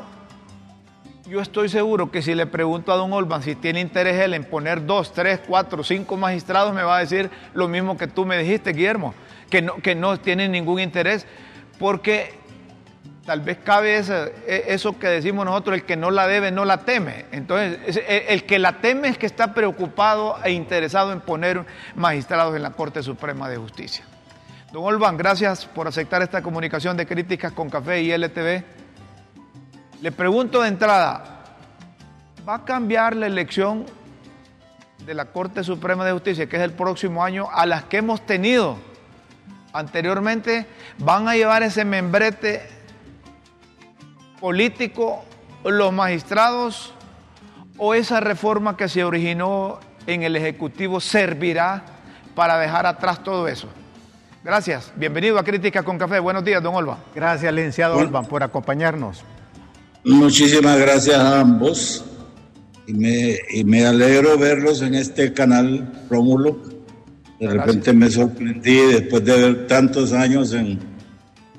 yo 1.28 1.42
estoy 1.42 1.68
seguro 1.68 2.10
que 2.10 2.22
si 2.22 2.36
le 2.36 2.46
pregunto 2.46 2.94
a 2.94 2.96
don 2.96 3.12
Olban 3.12 3.44
si 3.44 3.54
tiene 3.54 3.82
interés 3.82 4.16
él 4.22 4.34
en 4.34 4.46
poner 4.46 4.86
dos, 4.86 5.12
tres, 5.12 5.42
cuatro, 5.46 5.84
cinco 5.84 6.16
magistrados, 6.16 6.74
me 6.74 6.84
va 6.84 6.96
a 6.96 7.00
decir 7.02 7.30
lo 7.54 7.68
mismo 7.68 7.98
que 7.98 8.08
tú 8.08 8.24
me 8.24 8.38
dijiste, 8.38 8.72
Guillermo, 8.72 9.14
que 9.50 9.62
no, 9.62 9.76
que 9.80 9.96
no 9.96 10.18
tiene 10.22 10.48
ningún 10.48 10.80
interés, 10.80 11.28
porque 11.80 12.40
Tal 13.26 13.40
vez 13.40 13.60
cabe 13.64 13.98
e, 13.98 14.66
eso, 14.68 15.00
que 15.00 15.08
decimos 15.08 15.46
nosotros, 15.46 15.76
el 15.76 15.86
que 15.86 15.96
no 15.96 16.12
la 16.12 16.28
debe 16.28 16.52
no 16.52 16.66
la 16.66 16.80
teme. 16.80 17.26
Entonces, 17.32 17.96
e, 17.96 18.26
el 18.30 18.44
que 18.44 18.60
la 18.60 18.82
teme 18.82 19.08
es 19.08 19.18
que 19.18 19.26
está 19.26 19.54
preocupado 19.54 20.38
e 20.44 20.52
interesado 20.52 21.14
en 21.14 21.22
poner 21.22 21.66
magistrados 21.96 22.54
en 22.54 22.64
la 22.64 22.72
Corte 22.72 23.02
Suprema 23.02 23.48
de 23.48 23.56
Justicia. 23.56 24.04
Don 24.74 24.84
Olvan, 24.84 25.16
gracias 25.16 25.66
por 25.66 25.88
aceptar 25.88 26.22
esta 26.22 26.42
comunicación 26.42 26.98
de 26.98 27.06
críticas 27.06 27.54
con 27.54 27.70
Café 27.70 28.02
y 28.02 28.12
LTV. 28.12 28.64
Le 30.02 30.12
pregunto 30.12 30.62
de 30.62 30.68
entrada, 30.68 31.46
¿va 32.48 32.56
a 32.56 32.66
cambiar 32.66 33.16
la 33.16 33.28
elección 33.28 33.86
de 35.06 35.14
la 35.14 35.26
Corte 35.26 35.64
Suprema 35.64 36.04
de 36.04 36.12
Justicia, 36.12 36.50
que 36.50 36.58
es 36.58 36.62
el 36.62 36.74
próximo 36.74 37.24
año, 37.24 37.48
a 37.54 37.66
las 37.66 37.86
que 37.86 37.98
hemos 37.98 38.26
tenido 38.26 38.78
anteriormente? 39.72 40.66
¿Van 40.98 41.30
a 41.30 41.36
llevar 41.36 41.64
ese 41.64 41.86
membrete 41.86 42.73
político, 44.44 45.24
los 45.64 45.94
magistrados 45.94 46.92
o 47.78 47.94
esa 47.94 48.20
reforma 48.20 48.76
que 48.76 48.90
se 48.90 49.06
originó 49.06 49.80
en 50.06 50.24
el 50.24 50.36
Ejecutivo 50.36 51.00
servirá 51.00 51.86
para 52.36 52.60
dejar 52.60 52.86
atrás 52.86 53.24
todo 53.24 53.48
eso. 53.48 53.70
Gracias. 54.44 54.92
Bienvenido 54.98 55.40
a 55.40 55.46
Crítica 55.46 55.84
con 55.84 55.98
Café. 55.98 56.20
Buenos 56.20 56.44
días, 56.44 56.62
don 56.62 56.76
Olva. 56.76 56.98
Gracias, 57.16 57.54
licenciado 57.54 57.96
Olva, 57.96 58.24
por 58.24 58.44
acompañarnos. 58.44 59.24
Muchísimas 60.04 60.78
gracias 60.78 61.16
a 61.16 61.40
ambos 61.40 62.04
y 62.86 62.94
me, 62.96 63.38
y 63.50 63.64
me 63.64 63.86
alegro 63.86 64.38
verlos 64.38 64.82
en 64.82 64.96
este 64.96 65.32
canal, 65.32 65.90
Rómulo, 66.10 66.60
De 67.40 67.48
repente 67.48 67.94
me 67.94 68.10
sorprendí 68.10 68.76
después 68.76 69.24
de 69.24 69.38
ver 69.38 69.68
tantos 69.68 70.12
años 70.12 70.52
en, 70.52 70.80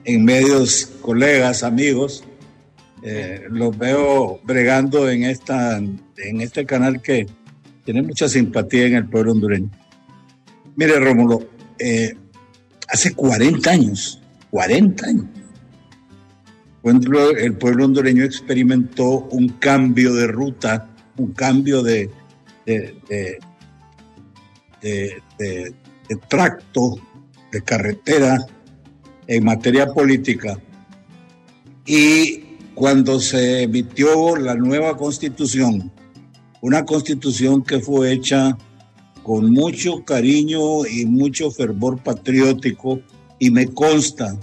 en 0.05 0.23
medios, 0.23 0.91
colegas, 1.01 1.63
amigos, 1.63 2.25
eh, 3.07 3.45
los 3.51 3.77
veo 3.77 4.41
bregando 4.45 5.11
en, 5.11 5.25
esta, 5.25 5.77
en 5.77 6.41
este 6.41 6.65
canal 6.65 7.03
que 7.03 7.27
tiene 7.85 8.01
mucha 8.01 8.31
simpatía 8.31 8.87
en 8.87 8.95
el 8.95 9.07
pueblo 9.07 9.33
hondureño. 9.33 9.71
Mire, 10.75 10.99
Rómulo, 10.99 11.47
eh, 11.79 12.15
hace 12.89 13.15
40 13.15 13.71
años, 13.71 14.23
40 14.49 15.07
años, 15.07 15.27
el 17.39 17.55
pueblo 17.59 17.85
hondureño 17.85 18.25
experimentó 18.25 19.29
un 19.31 19.49
cambio 19.51 20.15
de 20.15 20.27
ruta, 20.27 20.89
un 21.19 21.33
cambio 21.33 21.83
de, 21.83 22.11
de 22.65 23.39
tracto, 26.27 26.97
de 27.53 27.61
carretera 27.61 28.39
en 29.27 29.45
materia 29.45 29.87
política. 29.93 30.59
Y 31.87 32.44
cuando 32.75 33.21
se 33.21 33.63
emitió 33.63 34.37
la 34.37 34.55
nueva 34.55 34.97
constitución, 34.97 35.93
una 36.61 36.85
constitución 36.85 37.63
que 37.63 37.81
fue 37.81 38.13
hecha 38.13 38.57
con 39.23 39.53
mucho 39.53 40.05
cariño 40.05 40.85
y 40.87 41.07
mucho 41.07 41.51
fervor 41.51 41.99
patriótico, 42.03 43.01
y 43.39 43.51
me 43.51 43.67
consta, 43.69 44.37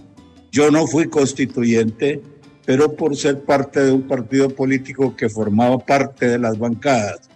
yo 0.51 0.71
no 0.71 0.87
fui 0.87 1.07
constituyente, 1.07 2.21
pero 2.65 2.95
por 2.95 3.15
ser 3.15 3.43
parte 3.43 3.81
de 3.81 3.91
un 3.91 4.03
partido 4.03 4.49
político 4.49 5.15
que 5.15 5.29
formaba 5.29 5.77
parte 5.79 6.27
de 6.27 6.39
las 6.39 6.57
bancadas, 6.57 7.29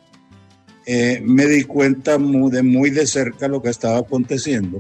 eh, 0.85 1.21
me 1.23 1.47
di 1.47 1.63
cuenta 1.63 2.17
muy 2.19 2.51
de, 2.51 2.61
muy 2.61 2.91
de 2.91 3.07
cerca 3.07 3.47
lo 3.47 3.61
que 3.61 3.69
estaba 3.69 3.97
aconteciendo 3.97 4.79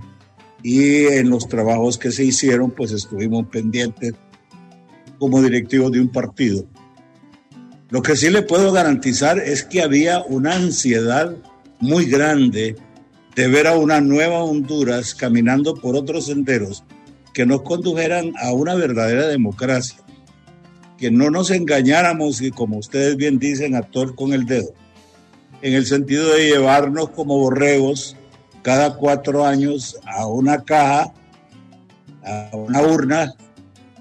y 0.61 1.05
en 1.05 1.29
los 1.29 1.47
trabajos 1.47 1.97
que 1.97 2.11
se 2.11 2.23
hicieron 2.23 2.71
pues 2.71 2.91
estuvimos 2.91 3.47
pendientes 3.47 4.13
como 5.19 5.41
directivo 5.41 5.89
de 5.89 6.01
un 6.01 6.09
partido. 6.09 6.65
Lo 7.89 8.01
que 8.01 8.15
sí 8.15 8.29
le 8.29 8.41
puedo 8.41 8.71
garantizar 8.71 9.39
es 9.39 9.63
que 9.63 9.81
había 9.81 10.23
una 10.23 10.55
ansiedad 10.55 11.35
muy 11.79 12.05
grande 12.05 12.75
de 13.35 13.47
ver 13.47 13.67
a 13.67 13.77
una 13.77 14.01
nueva 14.01 14.43
Honduras 14.43 15.13
caminando 15.13 15.75
por 15.75 15.95
otros 15.95 16.27
senderos 16.27 16.83
que 17.33 17.45
nos 17.45 17.61
condujeran 17.61 18.33
a 18.41 18.53
una 18.53 18.75
verdadera 18.75 19.27
democracia, 19.27 19.99
que 20.97 21.11
no 21.11 21.29
nos 21.29 21.51
engañáramos 21.51 22.41
y 22.41 22.49
como 22.49 22.77
ustedes 22.77 23.17
bien 23.17 23.39
dicen, 23.39 23.75
actuar 23.75 24.15
con 24.15 24.33
el 24.33 24.45
dedo, 24.45 24.73
en 25.61 25.73
el 25.73 25.85
sentido 25.85 26.33
de 26.33 26.49
llevarnos 26.49 27.09
como 27.09 27.37
borregos 27.37 28.15
cada 28.61 28.95
cuatro 28.95 29.45
años 29.45 29.99
a 30.05 30.25
una 30.25 30.63
caja, 30.63 31.13
a 32.23 32.55
una 32.55 32.81
urna 32.81 33.35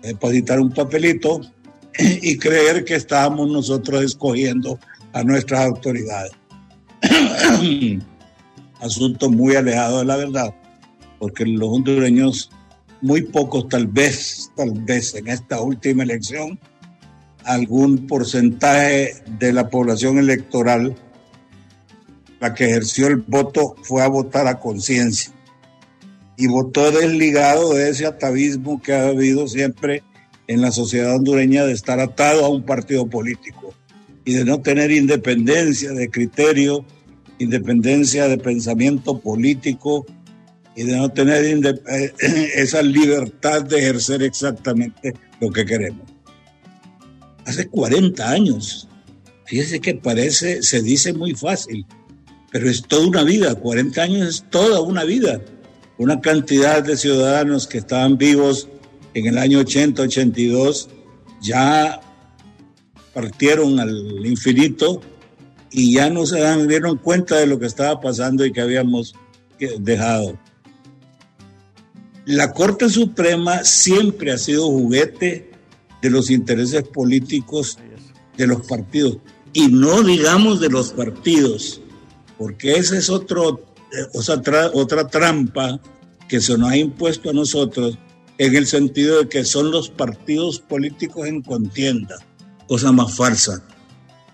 depositar 0.05 0.61
un 0.61 0.71
papelito 0.71 1.40
y 1.99 2.37
creer 2.38 2.85
que 2.85 2.95
estábamos 2.95 3.49
nosotros 3.49 4.03
escogiendo 4.03 4.79
a 5.12 5.23
nuestras 5.23 5.61
autoridades. 5.61 6.33
Asunto 8.81 9.31
muy 9.31 9.55
alejado 9.55 10.01
de 10.01 10.05
la 10.05 10.17
verdad, 10.17 10.55
porque 11.19 11.47
los 11.47 11.69
hondureños, 11.69 12.51
muy 13.01 13.23
pocos 13.23 13.69
tal 13.69 13.87
vez, 13.87 14.51
tal 14.57 14.73
vez 14.73 15.14
en 15.14 15.29
esta 15.29 15.61
última 15.61 16.03
elección, 16.03 16.59
algún 17.45 18.07
porcentaje 18.07 19.14
de 19.38 19.53
la 19.53 19.69
población 19.69 20.19
electoral, 20.19 20.95
la 22.40 22.53
que 22.53 22.67
ejerció 22.67 23.07
el 23.07 23.17
voto, 23.17 23.77
fue 23.83 24.03
a 24.03 24.09
votar 24.09 24.47
a 24.49 24.59
conciencia 24.59 25.34
y 26.37 26.47
votó 26.47 26.90
desligado 26.90 27.75
de 27.75 27.90
ese 27.90 28.07
atavismo 28.07 28.81
que 28.83 28.92
ha 28.92 29.09
habido 29.09 29.47
siempre 29.47 30.03
en 30.47 30.61
la 30.61 30.73
sociedad 30.73 31.16
hondureña 31.16 31.64
de 31.64 31.73
estar 31.73 32.01
atado 32.01 32.44
a 32.44 32.49
un 32.49 32.64
partido 32.64 33.07
político 33.07 33.75
y 34.25 34.35
de 34.35 34.44
no 34.44 34.61
tener 34.61 34.90
independencia 34.90 35.92
de 35.92 36.11
criterio, 36.11 36.85
independencia 37.38 38.29
de 38.29 38.38
pensamiento 38.38 39.20
político 39.20 40.07
y 40.77 40.83
de 40.85 40.97
no 40.97 41.11
tener 41.11 41.44
eh, 41.44 42.12
esa 42.57 42.83
libertad 42.83 43.62
de 43.62 43.79
ejercer 43.79 44.23
exactamente 44.23 45.14
lo 45.40 45.51
que 45.51 45.64
queremos. 45.64 46.03
Hace 47.47 47.68
40 47.68 48.29
años, 48.29 48.88
fíjese 49.44 49.81
que 49.81 49.94
parece, 49.94 50.62
se 50.62 50.83
dice 50.83 51.12
muy 51.12 51.35
fácil, 51.35 51.87
pero 52.51 52.68
es 52.68 52.83
toda 52.83 53.07
una 53.07 53.23
vida, 53.23 53.55
40 53.55 54.03
años 54.03 54.29
es 54.29 54.44
toda 54.51 54.81
una 54.81 55.05
vida 55.05 55.40
una 55.98 56.20
cantidad 56.20 56.83
de 56.83 56.96
ciudadanos 56.96 57.66
que 57.66 57.78
estaban 57.78 58.18
vivos 58.18 58.68
en 59.14 59.26
el 59.26 59.38
año 59.38 59.61
80-82 59.61 60.88
ya 61.40 62.00
partieron 63.12 63.78
al 63.78 64.26
infinito 64.26 65.00
y 65.70 65.94
ya 65.94 66.11
no 66.11 66.26
se 66.26 66.66
dieron 66.66 66.98
cuenta 66.98 67.37
de 67.37 67.46
lo 67.46 67.59
que 67.59 67.66
estaba 67.66 68.00
pasando 68.00 68.44
y 68.44 68.52
que 68.52 68.61
habíamos 68.61 69.14
dejado. 69.78 70.38
La 72.26 72.52
Corte 72.52 72.88
Suprema 72.88 73.64
siempre 73.64 74.33
ha 74.33 74.38
sido 74.38 74.66
juguete 74.66 75.50
de 76.00 76.11
los 76.11 76.30
intereses 76.30 76.83
políticos 76.85 77.78
de 78.37 78.46
los 78.46 78.66
partidos 78.66 79.18
y 79.52 79.68
no 79.68 80.02
digamos 80.02 80.61
de 80.61 80.70
los 80.70 80.92
partidos, 80.92 81.80
porque 82.38 82.76
ese 82.76 82.98
es 82.98 83.11
otro 83.11 83.73
otra, 84.12 85.09
trampa 85.09 85.80
que 86.28 86.40
se 86.40 86.57
nos 86.59 86.70
ha 86.70 86.76
impuesto 86.76 87.30
a 87.30 87.33
nosotros 87.33 87.98
en 88.38 88.57
el 88.57 88.66
sentido 88.66 89.20
de 89.20 89.28
que 89.28 89.44
son 89.44 89.70
los 89.70 89.88
partidos 89.88 90.59
políticos 90.59 91.26
en 91.26 91.42
contienda, 91.42 92.16
cosa 92.66 92.92
más 92.92 93.14
falsa. 93.14 93.62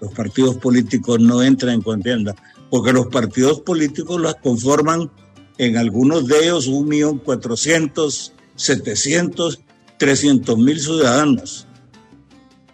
Los 0.01 0.13
partidos 0.15 0.57
políticos 0.57 1.21
no 1.21 1.43
entran 1.43 1.75
en 1.75 1.83
contienda, 1.83 2.35
porque 2.71 2.93
los 2.93 3.09
partidos 3.09 3.61
políticos 3.61 4.21
las 4.21 4.37
conforman 4.37 5.11
en 5.59 5.77
algunos 5.77 6.27
de 6.27 6.45
ellos 6.45 6.67
un 6.69 6.89
millón 6.89 7.19
cuatrocientos, 7.19 8.33
setecientos, 8.57 9.61
trescientos 9.99 10.57
mil 10.57 10.81
ciudadanos. 10.81 11.67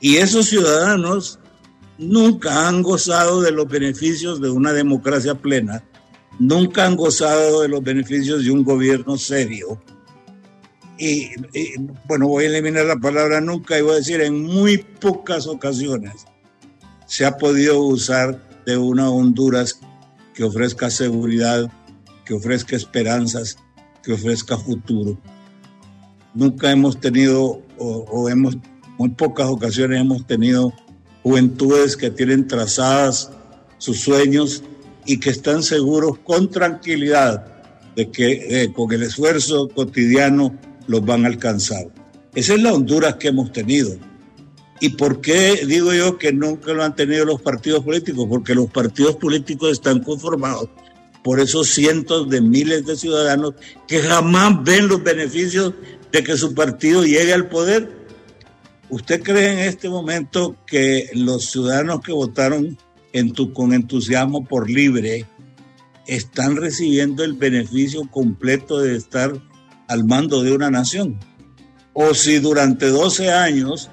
Y 0.00 0.16
esos 0.18 0.46
ciudadanos 0.46 1.40
nunca 1.98 2.68
han 2.68 2.82
gozado 2.82 3.40
de 3.40 3.50
los 3.50 3.66
beneficios 3.66 4.40
de 4.40 4.50
una 4.50 4.72
democracia 4.72 5.34
plena 5.34 5.82
nunca 6.38 6.86
han 6.86 6.96
gozado 6.96 7.62
de 7.62 7.68
los 7.68 7.82
beneficios 7.82 8.44
de 8.44 8.50
un 8.50 8.64
gobierno 8.64 9.16
serio. 9.16 9.80
Y, 10.98 11.30
bueno, 12.06 12.28
voy 12.28 12.44
a 12.44 12.48
eliminar 12.48 12.86
la 12.86 12.96
palabra 12.96 13.40
nunca 13.40 13.78
y 13.78 13.82
voy 13.82 13.92
a 13.92 13.96
decir 13.96 14.20
en 14.22 14.42
muy 14.42 14.78
pocas 14.78 15.46
ocasiones 15.46 16.24
se 17.06 17.24
ha 17.24 17.36
podido 17.36 17.80
usar 17.82 18.42
de 18.64 18.76
una 18.76 19.10
Honduras 19.10 19.78
que 20.34 20.42
ofrezca 20.42 20.90
seguridad, 20.90 21.70
que 22.24 22.34
ofrezca 22.34 22.76
esperanzas, 22.76 23.58
que 24.02 24.14
ofrezca 24.14 24.56
futuro. 24.56 25.18
Nunca 26.34 26.70
hemos 26.70 26.98
tenido, 26.98 27.62
o, 27.78 28.04
o 28.10 28.28
hemos, 28.28 28.56
muy 28.98 29.10
pocas 29.10 29.46
ocasiones 29.46 30.00
hemos 30.00 30.26
tenido 30.26 30.72
juventudes 31.22 31.96
que 31.96 32.10
tienen 32.10 32.48
trazadas 32.48 33.30
sus 33.78 34.00
sueños 34.00 34.62
y 35.06 35.18
que 35.18 35.30
están 35.30 35.62
seguros 35.62 36.18
con 36.18 36.50
tranquilidad 36.50 37.46
de 37.94 38.10
que 38.10 38.70
con 38.74 38.92
el 38.92 39.04
esfuerzo 39.04 39.68
cotidiano 39.68 40.58
los 40.86 41.04
van 41.04 41.24
a 41.24 41.28
alcanzar. 41.28 41.86
Esa 42.34 42.54
es 42.54 42.62
la 42.62 42.74
Honduras 42.74 43.14
que 43.14 43.28
hemos 43.28 43.52
tenido. 43.52 43.96
¿Y 44.78 44.90
por 44.90 45.22
qué 45.22 45.64
digo 45.66 45.94
yo 45.94 46.18
que 46.18 46.32
nunca 46.32 46.74
lo 46.74 46.84
han 46.84 46.94
tenido 46.94 47.24
los 47.24 47.40
partidos 47.40 47.82
políticos? 47.82 48.26
Porque 48.28 48.54
los 48.54 48.70
partidos 48.70 49.16
políticos 49.16 49.72
están 49.72 50.00
conformados 50.02 50.68
por 51.24 51.40
esos 51.40 51.68
cientos 51.68 52.28
de 52.28 52.42
miles 52.42 52.84
de 52.84 52.96
ciudadanos 52.96 53.54
que 53.88 54.00
jamás 54.00 54.62
ven 54.62 54.86
los 54.88 55.02
beneficios 55.02 55.72
de 56.12 56.22
que 56.22 56.36
su 56.36 56.54
partido 56.54 57.04
llegue 57.04 57.32
al 57.32 57.48
poder. 57.48 57.90
¿Usted 58.90 59.22
cree 59.22 59.52
en 59.52 59.58
este 59.60 59.88
momento 59.88 60.56
que 60.66 61.10
los 61.14 61.46
ciudadanos 61.46 62.00
que 62.02 62.12
votaron 62.12 62.78
con 63.54 63.72
entusiasmo 63.72 64.44
por 64.44 64.70
libre, 64.70 65.26
están 66.06 66.56
recibiendo 66.56 67.24
el 67.24 67.32
beneficio 67.34 68.08
completo 68.10 68.78
de 68.78 68.96
estar 68.96 69.32
al 69.88 70.04
mando 70.04 70.42
de 70.42 70.52
una 70.52 70.70
nación. 70.70 71.18
O 71.92 72.14
si 72.14 72.38
durante 72.38 72.86
12 72.88 73.32
años 73.32 73.90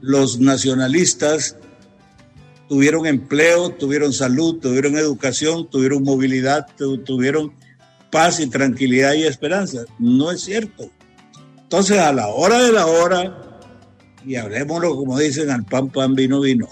los 0.00 0.38
nacionalistas 0.40 1.56
tuvieron 2.68 3.06
empleo, 3.06 3.70
tuvieron 3.70 4.12
salud, 4.12 4.60
tuvieron 4.60 4.96
educación, 4.96 5.68
tuvieron 5.68 6.04
movilidad, 6.04 6.66
tuvieron 7.04 7.52
paz 8.10 8.40
y 8.40 8.46
tranquilidad 8.48 9.14
y 9.14 9.24
esperanza. 9.24 9.84
No 9.98 10.30
es 10.30 10.42
cierto. 10.42 10.90
Entonces, 11.62 11.98
a 11.98 12.12
la 12.12 12.28
hora 12.28 12.60
de 12.60 12.72
la 12.72 12.86
hora, 12.86 13.60
y 14.24 14.36
hablemoslo 14.36 14.96
como 14.96 15.18
dicen, 15.18 15.50
al 15.50 15.64
pan, 15.64 15.88
pan, 15.88 16.14
vino, 16.14 16.40
vino, 16.40 16.68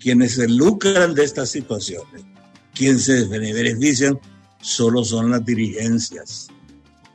quienes 0.00 0.34
se 0.34 0.48
lucran 0.48 1.14
de 1.14 1.24
estas 1.24 1.50
situaciones, 1.50 2.24
quienes 2.74 3.04
se 3.04 3.26
benefician, 3.26 4.18
solo 4.60 5.04
son 5.04 5.30
las 5.30 5.44
dirigencias, 5.44 6.48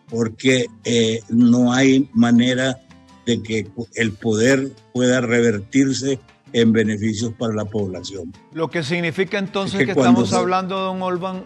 porque 0.09 0.67
eh, 0.83 1.21
no 1.29 1.73
hay 1.73 2.09
manera 2.13 2.79
de 3.25 3.41
que 3.41 3.67
el 3.95 4.13
poder 4.13 4.71
pueda 4.93 5.21
revertirse 5.21 6.19
en 6.53 6.73
beneficios 6.73 7.33
para 7.37 7.53
la 7.53 7.65
población. 7.65 8.33
Lo 8.53 8.69
que 8.69 8.83
significa 8.83 9.37
entonces 9.37 9.85
que, 9.85 9.91
estamos 9.91 10.33
hablando, 10.33 10.79
don 10.79 11.01
Olban, 11.01 11.45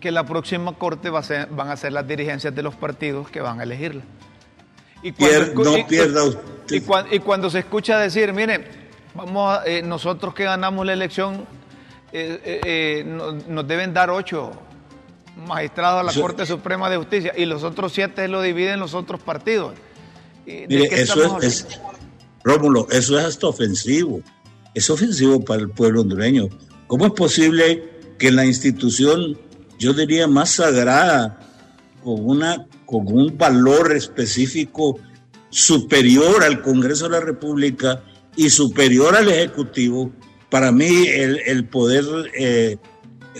que 0.00 0.10
la 0.10 0.24
próxima 0.24 0.76
corte 0.76 1.10
va 1.10 1.20
a 1.20 1.22
ser, 1.22 1.48
van 1.50 1.68
a 1.68 1.76
ser 1.76 1.92
las 1.92 2.06
dirigencias 2.06 2.54
de 2.54 2.62
los 2.62 2.74
partidos 2.74 3.30
que 3.30 3.40
van 3.40 3.60
a 3.60 3.62
elegirla. 3.64 4.02
Y 5.02 5.12
cuando, 5.12 5.64
no 5.64 5.86
pierda 5.86 6.24
usted. 6.24 6.42
Y, 7.10 7.18
cuando, 7.20 7.50
se 7.50 7.60
escucha 7.60 7.98
decir, 7.98 8.32
mire, 8.32 8.64
vamos 9.14 9.60
eh, 9.66 9.82
nosotros 9.82 10.34
que 10.34 10.44
ganamos 10.44 10.84
la 10.86 10.92
elección, 10.92 11.46
eh, 12.12 12.60
eh, 12.64 13.04
nos, 13.48 13.66
deben 13.66 13.92
dar 13.94 14.10
ocho 14.10 14.52
magistrados 15.46 16.00
a 16.00 16.02
la 16.02 16.12
Corte 16.12 16.44
Suprema 16.44 16.90
de 16.90 16.96
Justicia 16.96 17.32
y 17.36 17.44
los 17.44 17.62
otros 17.62 17.92
siete 17.92 18.28
lo 18.28 18.42
dividen 18.42 18.80
los 18.80 18.94
otros 18.94 19.20
partidos. 19.20 19.74
Mire, 20.46 20.88
eso 21.00 21.40
es, 21.40 21.66
Rómulo, 22.42 22.88
eso 22.90 23.18
es 23.18 23.24
hasta 23.24 23.46
ofensivo. 23.46 24.20
Es 24.74 24.90
ofensivo 24.90 25.44
para 25.44 25.60
el 25.60 25.70
pueblo 25.70 26.00
hondureño. 26.00 26.48
¿Cómo 26.86 27.06
es 27.06 27.12
posible 27.12 27.84
que 28.18 28.32
la 28.32 28.44
institución, 28.44 29.38
yo 29.78 29.92
diría, 29.92 30.26
más 30.26 30.50
sagrada, 30.50 31.38
con, 32.02 32.24
una, 32.26 32.66
con 32.86 33.06
un 33.06 33.36
valor 33.36 33.92
específico 33.92 34.98
superior 35.50 36.42
al 36.42 36.62
Congreso 36.62 37.04
de 37.04 37.10
la 37.10 37.20
República 37.20 38.02
y 38.36 38.50
superior 38.50 39.16
al 39.16 39.28
Ejecutivo, 39.28 40.12
para 40.50 40.72
mí 40.72 41.06
el, 41.06 41.66
poder 41.66 42.04
eh, 42.38 42.76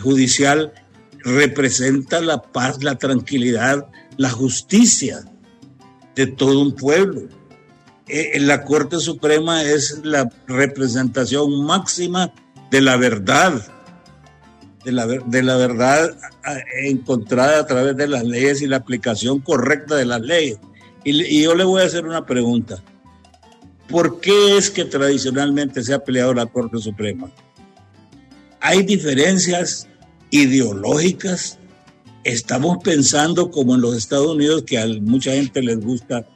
judicial 0.00 0.72
representa 1.24 2.20
la 2.20 2.42
paz, 2.42 2.82
la 2.82 2.96
tranquilidad, 2.96 3.86
la 4.16 4.30
justicia 4.30 5.24
de 6.14 6.26
todo 6.26 6.60
un 6.60 6.74
pueblo. 6.74 7.22
Eh, 8.08 8.38
la 8.40 8.64
Corte 8.64 8.98
Suprema 8.98 9.62
es 9.62 10.00
la 10.04 10.28
representación 10.46 11.64
máxima 11.64 12.32
de 12.70 12.80
la 12.80 12.96
verdad, 12.96 13.62
de 14.84 14.92
la, 14.92 15.06
de 15.06 15.42
la 15.42 15.56
verdad 15.56 16.16
encontrada 16.82 17.60
a 17.60 17.66
través 17.66 17.96
de 17.96 18.08
las 18.08 18.24
leyes 18.24 18.62
y 18.62 18.66
la 18.66 18.76
aplicación 18.76 19.40
correcta 19.40 19.96
de 19.96 20.04
las 20.04 20.20
leyes. 20.20 20.58
Y, 21.04 21.42
yo 21.42 21.54
le 21.54 21.64
voy 21.64 21.82
a 21.82 21.86
hacer 21.86 22.04
una 22.04 22.26
pregunta. 22.26 22.82
¿Por 23.90 24.20
qué 24.20 24.56
es 24.56 24.70
que 24.70 24.84
tradicionalmente 24.84 25.82
se 25.82 25.94
ha 25.94 26.04
peleado 26.04 26.32
la 26.34 26.46
Corte 26.46 26.78
Suprema? 26.78 27.30
Hay 28.60 28.82
diferencias 28.82 29.88
ideológicas 30.30 31.58
estamos 32.24 32.78
pensando 32.82 33.50
como 33.50 33.74
en 33.74 33.80
los 33.80 33.96
Estados 33.96 34.28
Unidos, 34.28 34.62
que 34.62 34.78
a 34.78 34.86
mucha 34.86 35.32
gente 35.32 35.62
les 35.62 35.80
gusta 35.80 36.26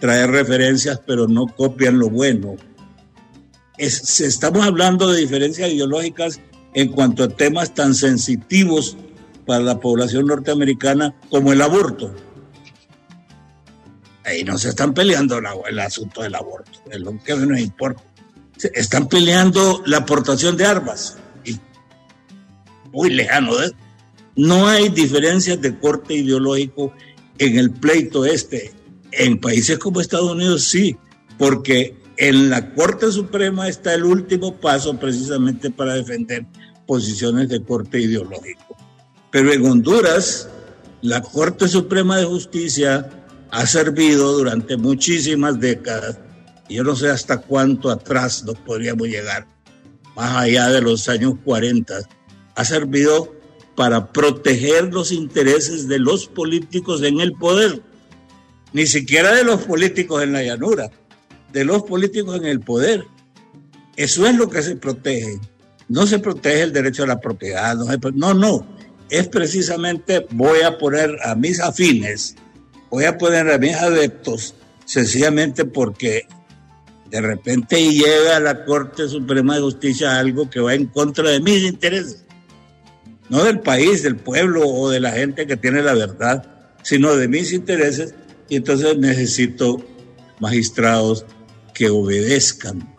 traer 0.00 0.30
referencias, 0.30 1.00
pero 1.06 1.28
no 1.28 1.46
copian 1.46 1.98
lo 1.98 2.10
bueno. 2.10 2.56
estamos 3.76 4.64
hablando 4.64 5.10
de 5.10 5.20
diferencias 5.20 5.70
ideológicas 5.70 6.40
en 6.74 6.88
cuanto 6.92 7.24
a 7.24 7.28
temas 7.28 7.74
tan 7.74 7.94
sensitivos 7.94 8.96
para 9.46 9.60
la 9.60 9.80
población 9.80 10.26
norteamericana 10.26 11.14
como 11.30 11.52
el 11.52 11.60
aborto. 11.60 12.14
Ahí 14.32 14.44
no 14.44 14.56
se 14.56 14.70
están 14.70 14.94
peleando 14.94 15.40
el 15.68 15.78
asunto 15.78 16.22
del 16.22 16.34
aborto, 16.34 16.80
es 16.90 17.00
lo 17.00 17.22
que 17.22 17.36
nos 17.36 17.60
importa. 17.60 18.02
están 18.74 19.08
peleando 19.08 19.82
la 19.86 19.98
aportación 19.98 20.56
de 20.56 20.64
armas. 20.64 21.18
muy 22.92 23.10
lejano 23.10 23.56
de 23.56 23.72
no 24.36 24.66
hay 24.66 24.88
diferencias 24.88 25.60
de 25.60 25.78
corte 25.78 26.14
ideológico 26.14 26.92
en 27.38 27.58
el 27.58 27.70
pleito 27.70 28.24
este. 28.24 28.72
En 29.10 29.38
países 29.38 29.78
como 29.78 30.00
Estados 30.00 30.30
Unidos 30.30 30.64
sí, 30.64 30.96
porque 31.38 31.94
en 32.16 32.48
la 32.48 32.72
Corte 32.72 33.12
Suprema 33.12 33.68
está 33.68 33.92
el 33.92 34.04
último 34.04 34.56
paso 34.56 34.98
precisamente 34.98 35.70
para 35.70 35.94
defender 35.94 36.46
posiciones 36.86 37.50
de 37.50 37.62
corte 37.62 38.00
ideológico. 38.00 38.76
Pero 39.30 39.52
en 39.52 39.66
Honduras, 39.66 40.48
la 41.02 41.20
Corte 41.20 41.68
Suprema 41.68 42.16
de 42.16 42.24
Justicia 42.24 43.21
ha 43.52 43.66
servido 43.66 44.32
durante 44.32 44.78
muchísimas 44.78 45.60
décadas, 45.60 46.18
y 46.68 46.76
yo 46.76 46.84
no 46.84 46.96
sé 46.96 47.10
hasta 47.10 47.36
cuánto 47.36 47.90
atrás 47.90 48.42
nos 48.44 48.56
podríamos 48.56 49.06
llegar, 49.08 49.46
más 50.16 50.36
allá 50.36 50.70
de 50.70 50.80
los 50.80 51.06
años 51.10 51.34
40, 51.44 52.00
ha 52.54 52.64
servido 52.64 53.36
para 53.76 54.10
proteger 54.10 54.92
los 54.92 55.12
intereses 55.12 55.86
de 55.86 55.98
los 55.98 56.26
políticos 56.26 57.02
en 57.02 57.20
el 57.20 57.32
poder, 57.34 57.82
ni 58.72 58.86
siquiera 58.86 59.34
de 59.34 59.44
los 59.44 59.62
políticos 59.62 60.22
en 60.22 60.32
la 60.32 60.42
llanura, 60.42 60.90
de 61.52 61.64
los 61.66 61.82
políticos 61.82 62.36
en 62.36 62.46
el 62.46 62.60
poder. 62.60 63.04
Eso 63.96 64.26
es 64.26 64.34
lo 64.34 64.48
que 64.48 64.62
se 64.62 64.76
protege. 64.76 65.38
No 65.88 66.06
se 66.06 66.18
protege 66.18 66.62
el 66.62 66.72
derecho 66.72 67.02
a 67.02 67.06
la 67.06 67.20
propiedad, 67.20 67.76
no, 67.76 68.10
no, 68.14 68.32
no. 68.32 68.76
Es 69.10 69.28
precisamente 69.28 70.26
voy 70.30 70.62
a 70.62 70.78
poner 70.78 71.18
a 71.22 71.34
mis 71.34 71.60
afines, 71.60 72.34
voy 72.92 73.04
a 73.04 73.18
poner 73.18 73.50
a 73.50 73.58
mis 73.58 73.74
adeptos, 73.74 74.54
sencillamente 74.84 75.64
porque 75.64 76.28
de 77.10 77.20
repente 77.20 77.90
llega 77.90 78.36
a 78.36 78.40
la 78.40 78.64
Corte 78.64 79.08
Suprema 79.08 79.56
de 79.56 79.62
Justicia 79.62 80.20
algo 80.20 80.48
que 80.48 80.60
va 80.60 80.74
en 80.74 80.86
contra 80.86 81.28
de 81.30 81.40
mis 81.40 81.64
intereses 81.64 82.22
no 83.32 83.44
del 83.44 83.60
país, 83.60 84.02
del 84.02 84.16
pueblo 84.16 84.68
o 84.68 84.90
de 84.90 85.00
la 85.00 85.12
gente 85.12 85.46
que 85.46 85.56
tiene 85.56 85.80
la 85.80 85.94
verdad, 85.94 86.44
sino 86.82 87.16
de 87.16 87.28
mis 87.28 87.54
intereses, 87.54 88.14
y 88.50 88.56
entonces 88.56 88.98
necesito 88.98 89.82
magistrados 90.38 91.24
que 91.72 91.88
obedezcan. 91.88 92.94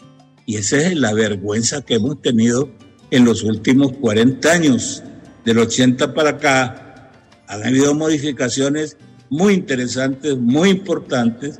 Y 0.48 0.58
esa 0.58 0.78
es 0.78 0.96
la 0.96 1.14
vergüenza 1.14 1.84
que 1.84 1.96
hemos 1.96 2.20
tenido 2.20 2.72
en 3.12 3.26
los 3.26 3.44
últimos 3.44 3.92
40 3.94 4.52
años. 4.52 5.04
Del 5.46 5.60
80 5.60 6.16
para 6.16 6.32
acá 6.32 7.12
han 7.48 7.64
habido 7.64 7.94
modificaciones 7.94 8.98
muy 9.34 9.56
interesantes, 9.56 10.38
muy 10.38 10.70
importantes. 10.70 11.60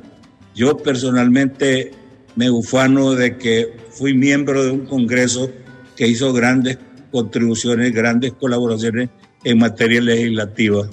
Yo 0.54 0.76
personalmente 0.76 1.90
me 2.36 2.48
ufano 2.48 3.14
de 3.14 3.36
que 3.36 3.76
fui 3.90 4.14
miembro 4.14 4.62
de 4.62 4.70
un 4.70 4.86
congreso 4.86 5.50
que 5.96 6.06
hizo 6.06 6.32
grandes 6.32 6.78
contribuciones, 7.10 7.92
grandes 7.92 8.32
colaboraciones 8.34 9.10
en 9.42 9.58
materia 9.58 10.00
legislativa. 10.00 10.88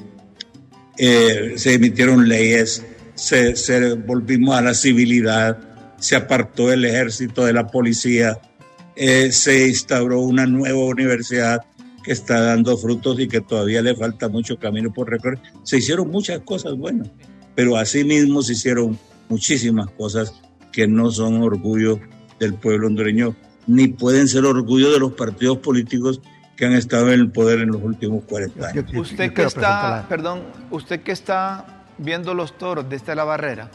Eh, 0.97 1.53
se 1.55 1.75
emitieron 1.75 2.27
leyes, 2.27 2.83
se, 3.13 3.93
volvimos 3.93 4.55
a 4.55 4.63
la 4.63 4.73
civilidad, 4.73 5.59
se 5.99 6.15
apartó 6.15 6.71
el 6.71 6.83
ejército 6.85 7.45
de 7.45 7.53
la 7.53 7.67
policía, 7.67 8.39
eh, 8.95 9.31
se 9.31 9.67
instauró 9.67 10.21
una 10.21 10.47
nueva 10.47 10.79
universidad 10.79 11.61
que 12.03 12.11
está 12.11 12.41
dando 12.41 12.77
frutos 12.77 13.19
y 13.19 13.27
que 13.27 13.41
todavía 13.41 13.81
le 13.81 13.95
falta 13.95 14.29
mucho 14.29 14.57
camino 14.57 14.91
por 14.91 15.09
recorrer. 15.09 15.39
Se 15.63 15.77
hicieron 15.77 16.09
muchas 16.09 16.39
cosas 16.41 16.75
buenas, 16.75 17.09
pero 17.55 17.77
asimismo 17.77 18.41
se 18.41 18.53
hicieron 18.53 18.97
muchísimas 19.29 19.89
cosas 19.91 20.33
que 20.71 20.87
no 20.87 21.11
son 21.11 21.41
orgullo 21.41 21.99
del 22.39 22.55
pueblo 22.55 22.87
hondureño 22.87 23.35
ni 23.67 23.87
pueden 23.87 24.27
ser 24.27 24.45
orgullo 24.45 24.91
de 24.91 24.99
los 24.99 25.13
partidos 25.13 25.59
políticos 25.59 26.21
que 26.55 26.65
han 26.65 26.73
estado 26.73 27.11
en 27.11 27.19
el 27.19 27.31
poder 27.31 27.59
en 27.59 27.69
los 27.69 27.81
últimos 27.81 28.23
40 28.25 28.67
años. 28.67 28.85
Usted 28.93 29.33
que 29.33 29.43
está, 29.43 30.05
perdón, 30.09 30.43
usted 30.69 31.01
que 31.01 31.11
está 31.11 31.85
viendo 31.97 32.33
los 32.33 32.57
toros 32.57 32.89
desde 32.89 33.15
la 33.15 33.23
barrera 33.23 33.69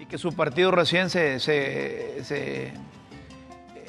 y 0.00 0.06
que 0.06 0.18
su 0.18 0.32
partido 0.32 0.70
recién 0.70 1.10
se, 1.10 1.40
se, 1.40 2.72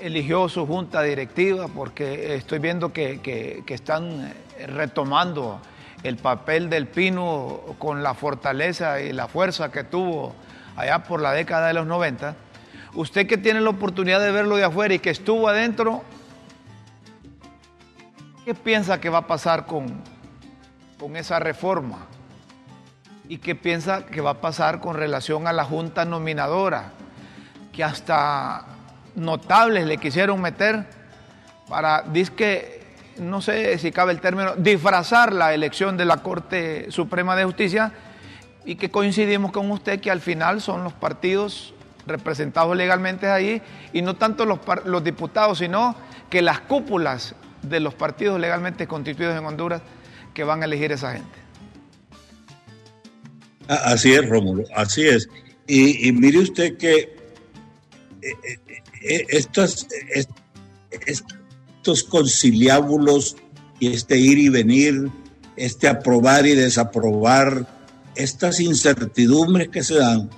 eligió 0.02 0.50
su 0.50 0.66
junta 0.66 1.02
directiva 1.02 1.68
porque 1.68 2.36
estoy 2.36 2.60
viendo 2.60 2.94
que, 2.94 3.22
que, 3.22 3.74
están 3.74 4.34
retomando 4.68 5.60
el 6.04 6.18
papel 6.18 6.70
del 6.70 6.88
Pino 6.88 7.62
con 7.78 8.04
la 8.04 8.14
fortaleza 8.14 9.02
y 9.02 9.14
la 9.14 9.28
fuerza 9.28 9.72
que 9.72 9.84
tuvo 9.84 10.34
allá 10.76 11.04
por 11.04 11.22
la 11.22 11.34
década 11.34 11.68
de 11.68 11.74
los 11.74 11.86
90 11.86 12.36
Usted 12.96 13.28
que 13.28 13.38
tiene 13.38 13.62
la 13.62 13.70
oportunidad 13.70 14.20
de 14.20 14.32
verlo 14.32 14.56
de 14.56 14.64
afuera 14.64 14.94
y 14.94 15.00
que 15.00 15.12
estuvo 15.12 15.48
adentro, 15.48 16.04
¿qué 18.46 18.56
piensa 18.56 19.00
que 19.00 19.10
va 19.10 19.20
a 19.20 19.28
pasar 19.28 19.68
con, 19.68 20.02
con 21.00 21.16
esa 21.16 21.38
reforma? 21.40 22.08
¿Y 23.28 23.38
qué 23.38 23.54
piensa 23.54 24.08
que 24.08 24.22
va 24.22 24.32
a 24.32 24.42
pasar 24.42 24.82
con 24.82 24.96
relación 24.96 25.46
a 25.46 25.54
la 25.54 25.66
junta 25.66 26.04
nominadora? 26.04 26.92
Que 27.72 27.84
hasta 27.84 28.66
notables 29.20 29.86
le 29.86 29.98
quisieron 29.98 30.42
meter 30.42 30.86
para, 31.68 32.04
que 32.36 32.82
no 33.20 33.42
sé 33.42 33.78
si 33.78 33.92
cabe 33.92 34.12
el 34.12 34.22
término, 34.22 34.56
disfrazar 34.56 35.34
la 35.34 35.54
elección 35.54 35.98
de 35.98 36.06
la 36.06 36.18
Corte 36.18 36.92
Suprema 36.92 37.36
de 37.36 37.44
Justicia 37.44 37.92
y 38.66 38.76
que 38.76 38.90
coincidimos 38.90 39.52
con 39.52 39.70
usted 39.72 40.00
que 40.00 40.12
al 40.12 40.22
final 40.22 40.62
son 40.62 40.84
los 40.84 40.94
partidos 40.94 41.74
representados 42.08 42.76
legalmente 42.76 43.30
ahí, 43.30 43.62
y 43.94 44.02
no 44.02 44.16
tanto 44.16 44.46
los, 44.46 44.60
los 44.86 45.04
diputados, 45.04 45.60
sino 45.60 45.96
que 46.30 46.42
las 46.42 46.60
cúpulas 46.60 47.36
de 47.62 47.80
los 47.80 47.94
partidos 47.94 48.40
legalmente 48.40 48.88
constituidos 48.88 49.38
en 49.38 49.46
Honduras 49.46 49.82
que 50.34 50.44
van 50.44 50.62
a 50.62 50.66
elegir 50.66 50.92
esa 50.92 51.14
gente. 51.14 51.40
Así 53.68 54.14
es, 54.14 54.28
Rómulo, 54.28 54.64
así 54.76 55.08
es. 55.08 55.30
Y, 55.68 56.12
mire 56.14 56.40
usted 56.40 56.78
que 56.78 56.98
eh, 56.98 58.34
eh, 58.44 58.79
estos, 59.02 59.88
estos 61.06 62.04
conciliábulos 62.04 63.36
y 63.80 63.88
este 63.88 64.18
ir 64.18 64.38
y 64.38 64.50
venir, 64.50 65.10
este 65.56 65.88
aprobar 65.88 66.46
y 66.46 66.56
desaprobar, 66.56 67.68
estas 68.16 68.60
incertidumbres 68.60 69.70
que 69.70 69.84
se 69.84 69.96
dan, 69.96 70.30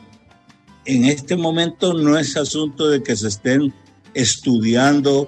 en 0.86 1.06
este 1.06 1.36
momento 1.36 1.94
no 1.94 2.18
es 2.18 2.38
asunto 2.38 2.90
de 2.90 3.04
que 3.04 3.16
se 3.16 3.28
estén 3.28 3.74
estudiando 4.14 5.28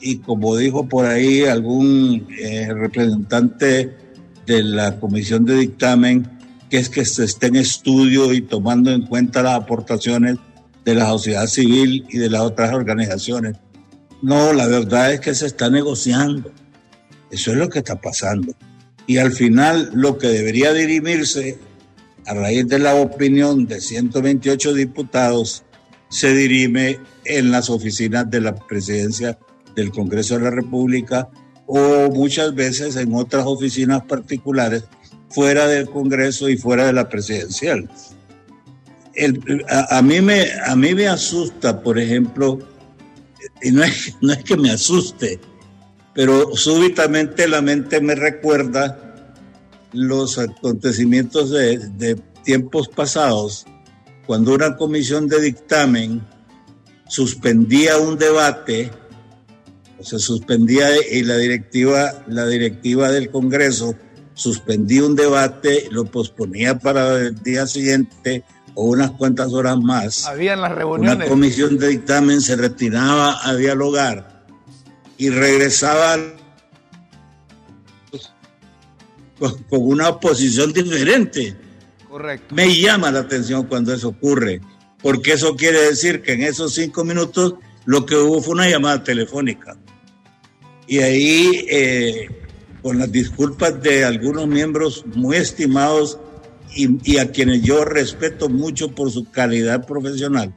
y 0.00 0.18
como 0.18 0.56
dijo 0.56 0.88
por 0.88 1.06
ahí 1.06 1.44
algún 1.44 2.26
representante 2.68 3.96
de 4.46 4.62
la 4.62 5.00
comisión 5.00 5.44
de 5.44 5.56
dictamen, 5.56 6.28
que 6.68 6.78
es 6.78 6.88
que 6.88 7.04
se 7.04 7.24
esté 7.24 7.46
en 7.46 7.56
estudio 7.56 8.32
y 8.34 8.42
tomando 8.42 8.90
en 8.90 9.02
cuenta 9.02 9.42
las 9.42 9.54
aportaciones 9.54 10.36
de 10.84 10.94
la 10.94 11.06
sociedad 11.06 11.46
civil 11.46 12.06
y 12.08 12.18
de 12.18 12.30
las 12.30 12.42
otras 12.42 12.72
organizaciones. 12.74 13.56
No, 14.22 14.52
la 14.52 14.66
verdad 14.66 15.12
es 15.12 15.20
que 15.20 15.34
se 15.34 15.46
está 15.46 15.70
negociando. 15.70 16.50
Eso 17.30 17.50
es 17.52 17.56
lo 17.56 17.68
que 17.68 17.80
está 17.80 18.00
pasando. 18.00 18.54
Y 19.06 19.18
al 19.18 19.32
final 19.32 19.90
lo 19.94 20.18
que 20.18 20.28
debería 20.28 20.72
dirimirse 20.72 21.58
a 22.26 22.34
raíz 22.34 22.66
de 22.68 22.78
la 22.78 22.94
opinión 22.94 23.66
de 23.66 23.80
128 23.80 24.72
diputados 24.72 25.64
se 26.08 26.32
dirime 26.32 26.98
en 27.24 27.50
las 27.50 27.68
oficinas 27.68 28.30
de 28.30 28.40
la 28.40 28.54
presidencia 28.54 29.38
del 29.74 29.90
Congreso 29.90 30.38
de 30.38 30.44
la 30.44 30.50
República 30.50 31.28
o 31.66 32.10
muchas 32.10 32.54
veces 32.54 32.96
en 32.96 33.14
otras 33.14 33.44
oficinas 33.46 34.02
particulares 34.04 34.84
fuera 35.28 35.66
del 35.66 35.90
Congreso 35.90 36.48
y 36.48 36.56
fuera 36.56 36.86
de 36.86 36.92
la 36.92 37.08
presidencial. 37.08 37.90
A, 39.68 40.02
mí 40.02 40.20
me, 40.20 40.46
a 40.66 40.74
mí 40.76 40.94
me 40.94 41.08
asusta, 41.08 41.80
por 41.82 41.98
ejemplo, 41.98 42.58
y 43.62 43.70
no 43.70 43.84
es, 43.84 44.16
no 44.20 44.32
es 44.32 44.44
que 44.44 44.56
me 44.56 44.70
asuste, 44.70 45.40
pero 46.14 46.54
súbitamente 46.56 47.48
la 47.48 47.60
mente 47.60 48.00
me 48.00 48.14
recuerda 48.14 49.34
los 49.92 50.38
acontecimientos 50.38 51.50
de, 51.50 51.78
de 51.78 52.16
tiempos 52.44 52.88
pasados, 52.88 53.66
cuando 54.26 54.54
una 54.54 54.76
comisión 54.76 55.28
de 55.28 55.40
dictamen 55.40 56.22
suspendía 57.08 57.98
un 57.98 58.18
debate, 58.18 58.90
o 59.98 60.04
se 60.04 60.18
suspendía 60.18 60.88
y 61.10 61.22
la 61.22 61.36
directiva, 61.36 62.24
la 62.26 62.46
directiva 62.46 63.10
del 63.10 63.30
Congreso 63.30 63.94
suspendía 64.34 65.04
un 65.04 65.14
debate, 65.14 65.88
lo 65.90 66.06
posponía 66.06 66.78
para 66.78 67.20
el 67.20 67.40
día 67.42 67.66
siguiente 67.66 68.44
o 68.74 68.84
unas 68.84 69.12
cuantas 69.12 69.52
horas 69.52 69.78
más. 69.78 70.26
Habían 70.26 70.60
las 70.60 70.72
reuniones. 70.72 71.16
Una 71.16 71.26
comisión 71.26 71.78
de 71.78 71.88
dictamen 71.88 72.40
se 72.40 72.56
retiraba 72.56 73.46
a 73.46 73.54
dialogar 73.54 74.44
y 75.16 75.30
regresaba 75.30 76.16
con, 79.38 79.54
una 79.70 80.18
posición 80.18 80.72
diferente. 80.72 81.56
Correcto. 82.08 82.54
Me 82.54 82.74
llama 82.74 83.10
la 83.10 83.20
atención 83.20 83.66
cuando 83.66 83.92
eso 83.92 84.08
ocurre, 84.08 84.60
porque 85.02 85.32
eso 85.32 85.56
quiere 85.56 85.80
decir 85.80 86.22
que 86.22 86.32
en 86.32 86.42
esos 86.42 86.74
cinco 86.74 87.04
minutos 87.04 87.54
lo 87.84 88.06
que 88.06 88.16
hubo 88.16 88.40
fue 88.40 88.54
una 88.54 88.68
llamada 88.68 89.02
telefónica. 89.02 89.76
Y 90.86 90.98
ahí 90.98 91.66
eh, 91.68 92.28
con 92.82 92.98
las 92.98 93.10
disculpas 93.10 93.80
de 93.82 94.04
algunos 94.04 94.46
miembros 94.46 95.04
muy 95.14 95.36
estimados 95.36 96.18
y, 96.74 97.18
a 97.18 97.30
quienes 97.30 97.62
yo 97.62 97.84
respeto 97.84 98.48
mucho 98.48 98.94
por 98.94 99.10
su 99.10 99.30
calidad 99.30 99.86
profesional. 99.86 100.54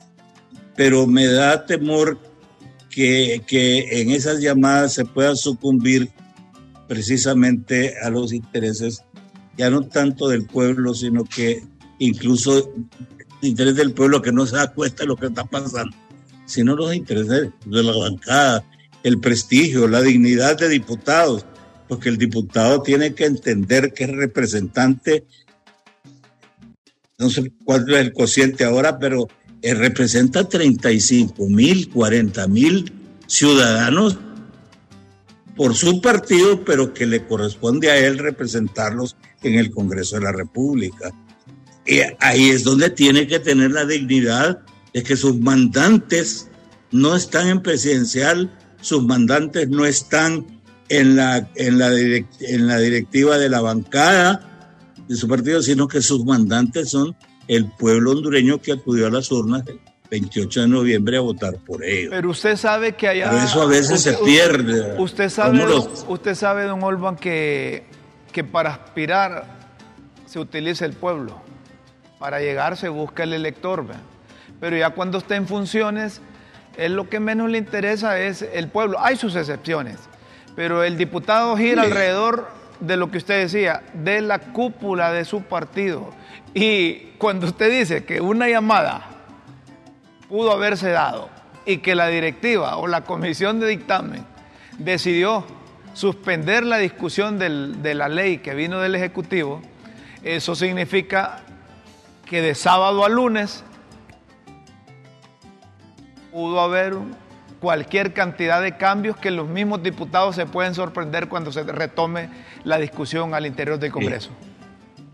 Pero 0.76 1.08
me 1.08 1.26
da 1.28 1.66
temor 1.66 2.20
que, 2.90 3.44
que 3.48 4.02
en 4.02 4.12
esas 4.12 4.42
llamadas 4.42 4.94
se 4.94 5.06
pueda 5.06 5.36
sucumbir 5.36 6.10
precisamente 6.88 7.96
a 8.02 8.10
los 8.10 8.34
intereses, 8.34 9.04
ya 9.58 9.70
no 9.70 9.88
tanto 9.88 10.28
del 10.30 10.46
pueblo, 10.46 10.94
sino 10.94 11.24
que 11.24 11.64
incluso 12.00 12.74
el 13.42 13.50
interés 13.50 13.76
del 13.76 13.94
pueblo 13.94 14.22
que 14.22 14.32
no 14.32 14.46
se 14.46 14.56
da 14.56 14.74
cuenta 14.74 15.04
de 15.04 15.08
lo 15.08 15.16
que 15.16 15.28
está 15.28 15.46
pasando, 15.46 15.96
sino 16.46 16.76
los 16.76 16.96
intereses 16.96 17.50
de 17.66 17.84
la 17.84 17.96
bancada, 17.96 18.64
el 19.04 19.20
prestigio, 19.20 19.88
la 19.88 20.02
dignidad 20.02 20.58
de 20.58 20.70
diputados, 20.70 21.46
porque 21.88 22.10
el 22.10 22.18
diputado 22.18 22.82
tiene 22.82 23.14
que 23.14 23.26
entender 23.26 23.94
que 23.94 24.06
es 24.06 24.12
representante, 24.12 25.26
no 27.18 27.30
sé 27.30 27.52
cuál 27.66 27.92
es 27.92 27.98
el 27.98 28.14
cociente 28.14 28.64
ahora, 28.64 29.00
pero 29.00 29.28
representa 29.62 30.48
35 30.48 31.48
mil, 31.50 31.90
40 31.90 32.48
mil 32.48 32.94
ciudadanos 33.26 34.18
por 35.56 35.76
su 35.76 36.00
partido, 36.00 36.64
pero 36.64 36.94
que 36.94 37.08
le 37.08 37.26
corresponde 37.26 37.90
a 37.90 37.98
él 37.98 38.20
representarlos 38.20 39.16
en 39.42 39.56
el 39.56 39.72
Congreso 39.72 40.18
de 40.18 40.24
la 40.24 40.32
República. 40.32 41.12
Y 41.88 42.02
ahí 42.20 42.50
es 42.50 42.64
donde 42.64 42.92
tiene 42.92 43.26
que 43.26 43.40
tener 43.40 43.72
la 43.72 43.86
dignidad 43.86 44.60
de 44.94 45.04
que 45.04 45.18
sus 45.18 45.40
mandantes 45.40 46.50
no 46.92 47.16
están 47.16 47.48
en 47.48 47.64
presidencial, 47.64 48.56
sus 48.82 49.04
mandantes 49.04 49.68
no 49.70 49.86
están 49.86 50.46
en 50.90 51.16
la, 51.16 51.50
en 51.56 51.78
la 52.68 52.78
directiva 52.78 53.40
de 53.40 53.50
la 53.50 53.62
bancada 53.62 54.57
de 55.08 55.16
su 55.16 55.28
partido, 55.28 55.62
sino 55.62 55.88
que 55.88 56.02
sus 56.02 56.26
mandantes 56.26 56.90
son 56.90 57.16
el 57.48 57.72
pueblo 57.72 58.12
hondureño 58.12 58.62
que 58.62 58.74
acudió 58.74 59.08
a 59.08 59.10
las 59.10 59.32
urnas 59.32 59.64
el 59.68 59.80
28 60.12 60.62
de 60.62 60.68
noviembre 60.68 61.18
a 61.18 61.22
votar 61.22 61.56
por 61.58 61.84
ellos. 61.84 62.12
Pero 62.12 62.30
usted 62.30 62.56
sabe 62.56 62.94
que 62.96 63.08
allá... 63.08 63.30
Pero 63.30 63.44
eso 63.44 63.62
a 63.62 63.66
veces 63.66 64.02
se 64.02 64.14
pierde. 64.14 64.96
Usted 64.98 65.30
sabe, 65.30 65.66
usted 66.08 66.36
sabe, 66.36 66.64
don 66.66 66.84
Olvan, 66.84 67.16
que, 67.16 67.86
que 68.32 68.44
para 68.44 68.72
aspirar 68.72 69.46
se 70.26 70.40
utiliza 70.40 70.86
el 70.86 70.94
pueblo. 70.94 71.42
Para 72.20 72.40
llegar 72.40 72.78
se 72.78 72.90
busca 72.90 73.24
el 73.24 73.34
elector. 73.34 73.86
Pero 74.60 74.78
ya 74.78 74.90
cuando 74.90 75.20
está 75.20 75.36
en 75.36 75.48
funciones, 75.48 76.22
es 76.78 76.92
lo 76.92 77.10
que 77.10 77.20
menos 77.20 77.50
le 77.50 77.58
interesa 77.58 78.20
es 78.20 78.42
el 78.42 78.68
pueblo. 78.68 79.00
Hay 79.00 79.16
sus 79.16 79.36
excepciones 79.36 79.98
pero 80.58 80.84
el 80.84 80.98
diputado 80.98 81.56
gira 81.56 81.84
alrededor 81.84 82.48
de 82.80 82.98
lo 82.98 83.10
que 83.10 83.18
usted 83.18 83.42
decía, 83.42 83.84
de 83.94 84.22
la 84.22 84.40
cúpula 84.40 85.12
de 85.12 85.26
su 85.26 85.44
partido. 85.44 86.12
Y 86.54 87.14
cuando 87.18 87.48
usted 87.48 87.72
dice 87.72 88.06
que 88.06 88.22
una 88.22 88.48
llamada 88.48 89.08
pudo 90.30 90.52
haberse 90.52 90.90
dado 90.90 91.30
y 91.66 91.78
que 91.78 91.96
la 91.96 92.08
directiva 92.08 92.78
o 92.78 92.88
la 92.88 93.02
comisión 93.02 93.60
de 93.60 93.68
dictamen 93.68 94.26
decidió 94.78 95.46
suspender 95.94 96.64
la 96.64 96.78
discusión 96.78 97.40
de 97.40 97.96
la 97.96 98.08
ley 98.08 98.38
que 98.38 98.54
vino 98.54 98.80
del 98.80 98.96
Ejecutivo, 98.96 99.62
eso 100.24 100.56
significa 100.56 101.40
que 102.26 102.42
de 102.42 102.56
sábado 102.56 103.06
a 103.06 103.10
lunes 103.10 103.64
pudo 106.32 106.60
haber 106.60 106.96
cualquier 107.60 108.14
cantidad 108.14 108.62
de 108.62 108.78
cambios 108.78 109.18
que 109.18 109.32
los 109.32 109.48
mismos 109.48 109.84
diputados 109.84 110.36
se 110.36 110.46
pueden 110.46 110.76
sorprender 110.76 111.28
cuando 111.28 111.52
se 111.52 111.64
retome 111.64 112.30
la 112.64 112.78
discusión 112.78 113.34
al 113.34 113.46
interior 113.46 113.80
del 113.80 113.92
Congreso. 113.92 114.30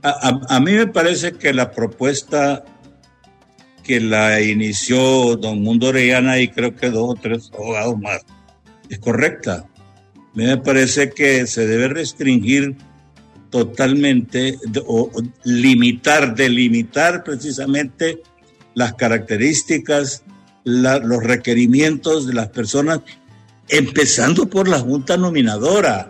A, 0.02 0.60
mí 0.60 0.74
me 0.74 0.88
parece 0.88 1.34
que 1.34 1.54
la 1.54 1.72
propuesta 1.72 2.66
que 3.84 4.02
la 4.02 4.42
inició 4.42 5.38
don 5.38 5.62
Mundo 5.62 5.88
Orellana 5.88 6.40
y 6.40 6.50
creo 6.50 6.76
que 6.76 6.90
dos 6.90 7.12
o 7.12 7.16
tres 7.16 7.52
abogados 7.54 7.98
más 8.00 8.26
es 8.90 9.00
correcta. 9.00 9.66
A 10.16 10.38
mí 10.38 10.46
me 10.46 10.58
parece 10.58 11.10
que 11.10 11.48
se 11.48 11.68
debe 11.68 11.88
restringir 11.88 12.76
totalmente 13.50 14.58
o 14.88 15.10
limitar, 15.44 16.36
delimitar 16.36 17.24
precisamente 17.24 18.22
las 18.74 18.94
características 18.96 20.24
los 20.64 21.24
requerimientos 21.24 22.28
de 22.28 22.34
las 22.34 22.50
personas, 22.50 23.02
empezando 23.68 24.50
por 24.50 24.68
la 24.68 24.80
Junta 24.80 25.18
Nominadora, 25.18 26.10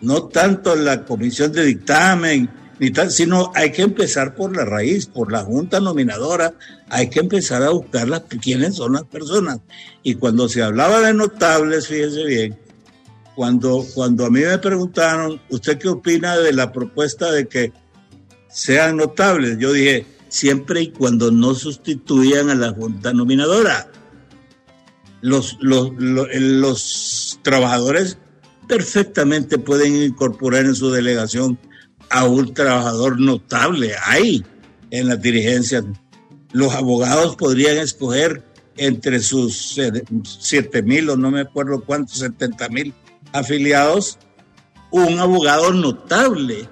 no 0.00 0.24
tanto 0.24 0.74
la 0.76 1.04
Comisión 1.04 1.52
de 1.52 1.64
Dictamen, 1.64 2.50
ni 2.78 2.90
tal, 2.90 3.10
sino 3.10 3.52
hay 3.54 3.72
que 3.72 3.82
empezar 3.82 4.34
por 4.34 4.56
la 4.56 4.64
raíz, 4.64 5.06
por 5.06 5.30
la 5.30 5.42
Junta 5.42 5.80
Nominadora, 5.80 6.54
hay 6.88 7.10
que 7.10 7.20
empezar 7.20 7.62
a 7.62 7.70
buscar 7.70 8.08
las, 8.08 8.22
quiénes 8.40 8.76
son 8.76 8.94
las 8.94 9.04
personas. 9.04 9.60
Y 10.02 10.14
cuando 10.14 10.48
se 10.48 10.62
hablaba 10.62 11.00
de 11.00 11.12
notables, 11.12 11.88
fíjense 11.88 12.24
bien, 12.24 12.58
cuando, 13.34 13.84
cuando 13.94 14.24
a 14.24 14.30
mí 14.30 14.40
me 14.40 14.58
preguntaron, 14.58 15.40
¿usted 15.50 15.78
qué 15.78 15.88
opina 15.88 16.38
de 16.38 16.54
la 16.54 16.72
propuesta 16.72 17.30
de 17.30 17.48
que 17.48 17.72
sean 18.48 18.96
notables? 18.96 19.58
Yo 19.58 19.72
dije, 19.72 20.06
siempre 20.30 20.80
y 20.82 20.90
cuando 20.90 21.30
no 21.30 21.54
sustituyan 21.54 22.48
a 22.48 22.54
la 22.54 22.70
Junta 22.70 23.12
Nominadora. 23.12 23.88
Los, 25.20 25.58
los, 25.60 25.90
los, 25.98 27.38
trabajadores 27.42 28.16
perfectamente 28.66 29.58
pueden 29.58 29.94
incorporar 29.94 30.64
en 30.64 30.74
su 30.74 30.90
delegación 30.90 31.58
a 32.08 32.24
un 32.24 32.54
trabajador 32.54 33.20
notable. 33.20 33.92
Hay 34.04 34.44
en 34.90 35.08
la 35.08 35.16
dirigencia. 35.16 35.84
Los 36.52 36.74
abogados 36.74 37.36
podrían 37.36 37.76
escoger 37.76 38.42
entre 38.76 39.20
sus 39.20 39.78
7 40.22 40.82
mil 40.82 41.10
o 41.10 41.16
no 41.16 41.30
me 41.30 41.42
acuerdo 41.42 41.84
cuántos, 41.84 42.18
70 42.18 42.68
mil 42.70 42.94
afiliados, 43.32 44.18
un 44.90 45.18
abogado 45.18 45.72
notable 45.72 46.68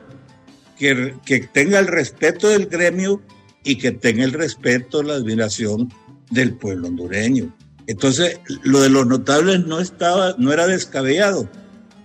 que, 0.78 1.16
que 1.24 1.40
tenga 1.40 1.78
el 1.78 1.86
respeto 1.86 2.48
del 2.48 2.66
gremio 2.66 3.20
y 3.68 3.76
que 3.76 3.92
tenga 3.92 4.24
el 4.24 4.32
respeto, 4.32 5.02
la 5.02 5.16
admiración 5.16 5.92
del 6.30 6.54
pueblo 6.54 6.88
hondureño. 6.88 7.54
Entonces, 7.86 8.40
lo 8.62 8.80
de 8.80 8.88
los 8.88 9.06
notables 9.06 9.66
no 9.66 9.78
estaba, 9.78 10.34
no 10.38 10.54
era 10.54 10.66
descabellado, 10.66 11.46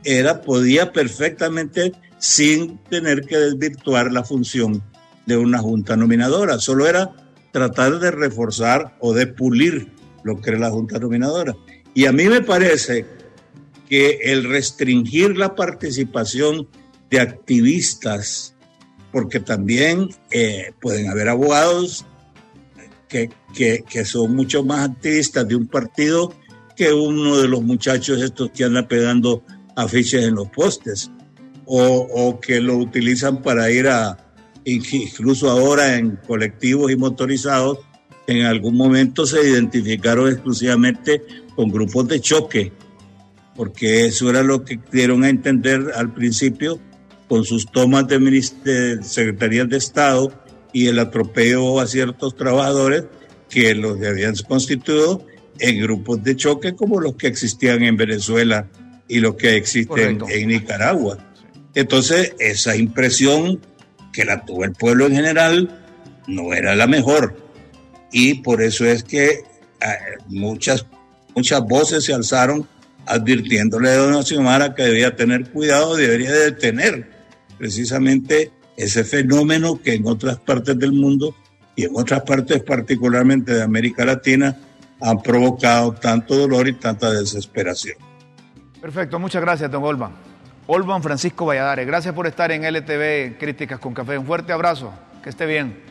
era, 0.03 0.41
podía 0.41 0.91
perfectamente 0.91 1.93
sin 2.19 2.79
tener 2.89 3.21
que 3.21 3.37
desvirtuar 3.37 4.11
la 4.11 4.25
función 4.25 4.83
de 5.25 5.37
una 5.37 5.59
junta 5.59 5.95
nominadora, 5.95 6.59
solo 6.59 6.85
era 6.85 7.11
tratar 7.53 7.99
de 7.99 8.11
reforzar 8.11 8.97
o 8.99 9.13
de 9.13 9.27
pulir 9.27 9.89
lo 10.25 10.41
que 10.41 10.49
era 10.49 10.59
la 10.59 10.69
junta 10.69 10.99
nominadora. 10.99 11.55
Y 11.93 12.07
a 12.07 12.11
mí 12.11 12.25
me 12.25 12.41
parece 12.41 13.05
que 13.87 14.19
el 14.23 14.43
restringir 14.43 15.37
la 15.37 15.55
participación 15.55 16.67
de 17.09 17.21
activistas, 17.21 18.52
porque 19.13 19.39
también 19.39 20.09
eh, 20.31 20.73
pueden 20.81 21.07
haber 21.07 21.29
abogados 21.29 22.05
que, 23.07 23.29
que, 23.53 24.05
son 24.05 24.35
mucho 24.35 24.63
más 24.63 24.89
activistas 24.89 25.47
de 25.47 25.55
un 25.55 25.67
partido 25.67 26.33
que 26.75 26.91
uno 26.91 27.37
de 27.37 27.47
los 27.47 27.61
muchachos 27.61 28.19
estos 28.19 28.49
que 28.49 28.63
andan 28.63 28.87
pegando 28.87 29.43
afiches 29.75 30.23
en 30.23 30.33
los 30.33 30.49
postes 30.49 31.11
o, 31.65 31.79
o 31.79 32.39
que 32.39 32.59
lo 32.59 32.75
utilizan 32.75 33.43
para 33.43 33.69
ir 33.69 33.87
a, 33.87 34.17
incluso 34.65 35.51
ahora 35.51 35.95
en 35.95 36.15
colectivos 36.27 36.91
y 36.91 36.95
motorizados, 36.95 37.77
en 38.25 38.45
algún 38.47 38.75
momento 38.75 39.27
se 39.27 39.47
identificaron 39.47 40.29
exclusivamente 40.29 41.21
con 41.55 41.69
grupos 41.69 42.07
de 42.07 42.19
choque, 42.19 42.71
porque 43.55 44.07
eso 44.07 44.31
era 44.31 44.41
lo 44.41 44.65
que 44.65 44.79
dieron 44.91 45.23
a 45.23 45.29
entender 45.29 45.91
al 45.95 46.11
principio 46.11 46.79
con 47.33 47.45
sus 47.45 47.65
tomas 47.65 48.07
de, 48.07 48.19
de 48.19 49.03
secretarías 49.03 49.67
de 49.67 49.77
Estado 49.77 50.31
y 50.71 50.85
el 50.85 50.99
atropello 50.99 51.79
a 51.79 51.87
ciertos 51.87 52.35
trabajadores 52.35 53.05
que 53.49 53.73
los 53.73 53.99
habían 54.03 54.35
constituido 54.47 55.25
en 55.57 55.81
grupos 55.81 56.23
de 56.23 56.35
choque 56.35 56.75
como 56.75 57.01
los 57.01 57.15
que 57.15 57.25
existían 57.25 57.81
en 57.81 57.97
Venezuela 57.97 58.69
y 59.07 59.17
los 59.17 59.33
que 59.33 59.55
existen 59.55 60.19
en 60.29 60.47
Nicaragua. 60.47 61.17
Entonces, 61.73 62.35
esa 62.37 62.75
impresión 62.75 63.59
que 64.11 64.25
la 64.25 64.45
tuvo 64.45 64.63
el 64.65 64.73
pueblo 64.73 65.07
en 65.07 65.15
general 65.15 65.83
no 66.27 66.53
era 66.53 66.75
la 66.75 66.85
mejor. 66.85 67.35
Y 68.11 68.43
por 68.43 68.61
eso 68.61 68.85
es 68.85 69.03
que 69.03 69.29
eh, 69.29 69.43
muchas, 70.27 70.85
muchas 71.35 71.61
voces 71.63 72.05
se 72.05 72.13
alzaron 72.13 72.67
advirtiéndole 73.07 73.89
a 73.89 73.97
Don 73.97 74.23
Xiomara 74.23 74.75
que 74.75 74.83
debía 74.83 75.15
tener 75.15 75.49
cuidado, 75.49 75.95
debería 75.95 76.31
detener 76.31 77.12
precisamente 77.57 78.51
ese 78.77 79.03
fenómeno 79.03 79.79
que 79.81 79.93
en 79.93 80.07
otras 80.07 80.37
partes 80.37 80.77
del 80.77 80.93
mundo 80.93 81.35
y 81.75 81.85
en 81.85 81.91
otras 81.95 82.21
partes 82.21 82.61
particularmente 82.63 83.53
de 83.53 83.63
América 83.63 84.05
Latina 84.05 84.57
han 85.01 85.21
provocado 85.21 85.93
tanto 85.93 86.35
dolor 86.35 86.67
y 86.67 86.73
tanta 86.73 87.11
desesperación. 87.11 87.97
Perfecto, 88.81 89.19
muchas 89.19 89.41
gracias, 89.41 89.69
don 89.71 89.83
Olman. 89.83 90.11
Olman 90.67 91.03
Francisco 91.03 91.45
Valladares, 91.45 91.85
gracias 91.85 92.13
por 92.13 92.25
estar 92.25 92.51
en 92.51 92.63
LTV 92.63 93.37
Críticas 93.37 93.79
con 93.79 93.93
Café. 93.93 94.17
Un 94.17 94.25
fuerte 94.25 94.53
abrazo, 94.53 94.93
que 95.21 95.29
esté 95.29 95.45
bien. 95.45 95.83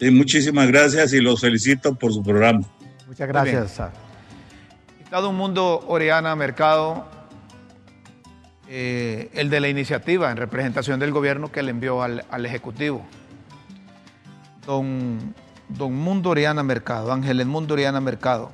Sí, 0.00 0.10
muchísimas 0.10 0.68
gracias 0.68 1.12
y 1.12 1.20
los 1.20 1.40
felicito 1.40 1.94
por 1.94 2.12
su 2.12 2.22
programa. 2.22 2.60
Muchas 3.06 3.28
gracias. 3.28 3.80
Estado 5.02 5.30
un 5.30 5.36
mundo 5.36 5.84
Oriana 5.88 6.36
Mercado, 6.36 7.08
eh, 8.68 9.30
el 9.34 9.50
de 9.50 9.60
la 9.60 9.68
iniciativa 9.68 10.30
en 10.30 10.36
representación 10.36 11.00
del 11.00 11.12
gobierno 11.12 11.50
que 11.50 11.62
le 11.62 11.70
envió 11.70 12.02
al, 12.02 12.44
Ejecutivo. 12.44 13.04
Don, 14.66 15.34
don 15.68 15.94
Mundo 15.94 16.30
Oriana 16.30 16.62
Mercado, 16.62 17.12
Ángel 17.12 17.44
Mundo 17.46 17.74
Oriana 17.74 18.00
Mercado. 18.00 18.50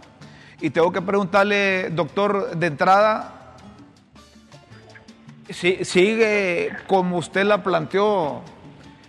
Y 0.61 0.71
tengo 0.71 0.93
que 0.93 1.03
preguntarle, 1.03 1.91
doctor, 1.91 2.57
de 2.57 2.67
entrada, 2.67 3.45
¿Sigue 5.51 6.75
como 6.87 7.19
usted 7.19 7.45
la 7.45 7.63
planteó 7.63 8.41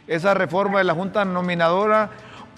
esa 0.05 0.33
reforma 0.33 0.79
de 0.79 0.83
la 0.83 0.93
Junta 0.93 1.23
Nominadora 1.23 2.09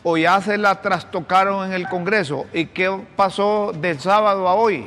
o 0.03 0.17
ya 0.17 0.41
se 0.41 0.57
la 0.57 0.81
trastocaron 0.81 1.67
en 1.67 1.73
el 1.73 1.87
Congreso? 1.87 2.47
¿Y 2.53 2.67
qué 2.67 2.89
pasó 3.15 3.73
del 3.73 3.99
sábado 3.99 4.47
a 4.47 4.55
hoy? 4.55 4.85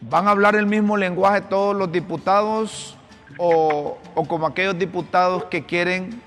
¿Van 0.00 0.28
a 0.28 0.30
hablar 0.30 0.54
el 0.56 0.66
mismo 0.66 0.96
lenguaje 0.96 1.40
todos 1.42 1.74
los 1.74 1.90
diputados 1.90 2.96
o, 3.36 3.98
o 4.14 4.24
como 4.26 4.46
aquellos 4.46 4.78
diputados 4.78 5.44
que 5.44 5.64
quieren 5.64 6.22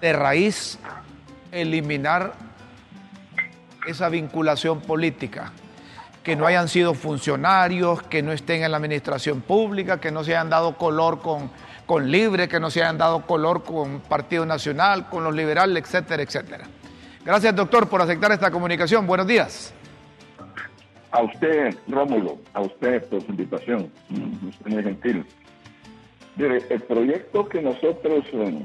de 0.00 0.12
raíz 0.12 0.78
eliminar 1.50 2.34
esa 3.86 4.08
vinculación 4.08 4.80
política? 4.80 5.52
que 6.28 6.36
no 6.36 6.46
hayan 6.46 6.68
sido 6.68 6.92
funcionarios, 6.92 8.02
que 8.02 8.22
no 8.22 8.32
estén 8.32 8.62
en 8.62 8.70
la 8.70 8.76
administración 8.76 9.40
pública, 9.40 9.98
que 9.98 10.10
no 10.10 10.22
se 10.24 10.36
hayan 10.36 10.50
dado 10.50 10.76
color 10.76 11.20
con, 11.20 11.50
con 11.86 12.10
Libre, 12.10 12.48
que 12.48 12.60
no 12.60 12.70
se 12.70 12.82
hayan 12.82 12.98
dado 12.98 13.22
color 13.24 13.64
con 13.64 14.00
Partido 14.00 14.44
Nacional, 14.44 15.08
con 15.08 15.24
los 15.24 15.34
liberales, 15.34 15.84
etcétera, 15.84 16.22
etcétera. 16.22 16.66
Gracias, 17.24 17.56
doctor, 17.56 17.88
por 17.88 18.02
aceptar 18.02 18.30
esta 18.32 18.50
comunicación. 18.50 19.06
Buenos 19.06 19.26
días. 19.26 19.72
A 21.10 21.22
usted, 21.22 21.74
Rómulo, 21.88 22.38
a 22.52 22.60
usted 22.60 23.02
por 23.08 23.22
su 23.22 23.30
invitación. 23.30 23.90
Usted 24.46 24.70
muy 24.70 24.82
gentil. 24.82 25.24
El 26.38 26.80
proyecto 26.82 27.48
que 27.48 27.60
nosotros 27.60 28.24
eh, 28.32 28.64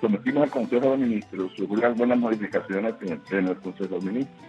sometimos 0.00 0.44
al 0.44 0.50
Consejo 0.50 0.90
de 0.90 0.96
Ministros 0.96 1.52
sufrió 1.56 1.86
algunas 1.86 2.18
modificaciones 2.18 2.94
en, 3.02 3.20
en 3.30 3.48
el 3.48 3.56
Consejo 3.56 3.98
de 3.98 4.06
Ministros 4.06 4.46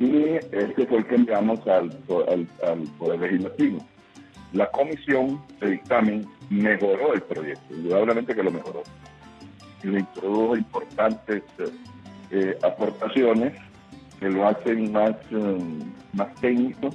y 0.00 0.38
este 0.50 0.86
fue 0.86 0.98
el 0.98 1.06
que 1.06 1.14
enviamos 1.14 1.60
al, 1.66 1.96
al, 2.66 2.78
Poder 2.98 3.20
Legislativo. 3.20 3.86
La 4.54 4.68
comisión 4.70 5.40
de 5.60 5.72
dictamen 5.72 6.26
mejoró 6.48 7.12
el 7.12 7.20
proyecto, 7.20 7.74
indudablemente 7.74 8.34
que 8.34 8.42
lo 8.42 8.50
mejoró. 8.50 8.82
Le 9.82 10.00
introdujo 10.00 10.56
importantes 10.56 11.42
eh, 11.58 11.64
eh, 12.30 12.58
aportaciones 12.62 13.52
que 14.20 14.28
lo 14.28 14.46
hacen 14.46 14.92
más, 14.92 15.16
eh, 15.30 15.58
más 16.12 16.34
técnico, 16.36 16.90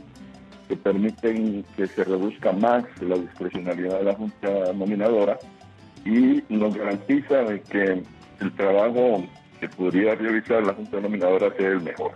que 0.67 0.75
permiten 0.77 1.65
que 1.75 1.87
se 1.87 2.03
reduzca 2.03 2.51
más 2.53 2.85
la 3.01 3.17
discrecionalidad 3.17 3.99
de 3.99 4.03
la 4.03 4.13
Junta 4.13 4.73
Nominadora 4.73 5.37
y 6.05 6.43
nos 6.49 6.75
garantiza 6.75 7.43
de 7.43 7.61
que 7.61 8.03
el 8.39 8.55
trabajo 8.55 9.23
que 9.59 9.67
podría 9.69 10.15
realizar 10.15 10.63
la 10.63 10.73
Junta 10.73 11.01
Nominadora 11.01 11.51
sea 11.57 11.69
el 11.69 11.81
mejor. 11.81 12.11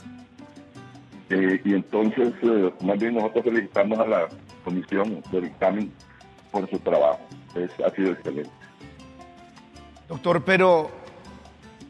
Eh, 1.30 1.62
y 1.64 1.74
entonces, 1.74 2.34
eh, 2.42 2.74
más 2.82 3.00
bien 3.00 3.16
nosotros 3.16 3.46
felicitamos 3.46 4.00
a 4.00 4.08
la 4.08 4.28
comisión 4.64 5.22
de 5.32 5.42
dictamen 5.42 5.92
por 6.52 6.70
su 6.70 6.80
trabajo. 6.80 7.20
Es, 7.56 7.72
ha 7.86 7.90
sido 7.92 8.12
excelente. 8.12 8.52
Doctor, 10.08 10.44
pero 10.44 10.90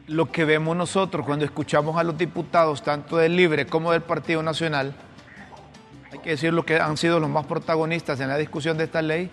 lo 0.06 0.30
que 0.32 0.44
vemos 0.44 0.76
nosotros 0.76 1.24
cuando 1.24 1.44
escuchamos 1.44 1.96
a 1.96 2.02
los 2.02 2.18
diputados, 2.18 2.82
tanto 2.82 3.16
del 3.16 3.36
Libre 3.36 3.66
como 3.66 3.92
del 3.92 4.02
Partido 4.02 4.42
Nacional, 4.42 4.94
hay 6.12 6.18
que 6.18 6.30
decir 6.30 6.52
lo 6.52 6.64
que 6.64 6.80
han 6.80 6.96
sido 6.96 7.20
los 7.20 7.30
más 7.30 7.46
protagonistas 7.46 8.18
en 8.20 8.28
la 8.28 8.36
discusión 8.36 8.76
de 8.76 8.84
esta 8.84 9.02
ley, 9.02 9.30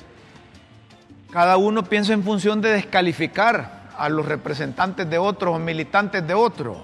cada 1.32 1.58
uno 1.58 1.84
piensa 1.84 2.14
en 2.14 2.24
función 2.24 2.62
de 2.62 2.70
descalificar 2.70 3.90
a 3.98 4.10
los 4.10 4.26
representantes 4.26 5.10
de 5.10 5.18
otros 5.18 5.56
o 5.56 5.60
militantes 5.60 6.26
de 6.26 6.34
otros. 6.34 6.78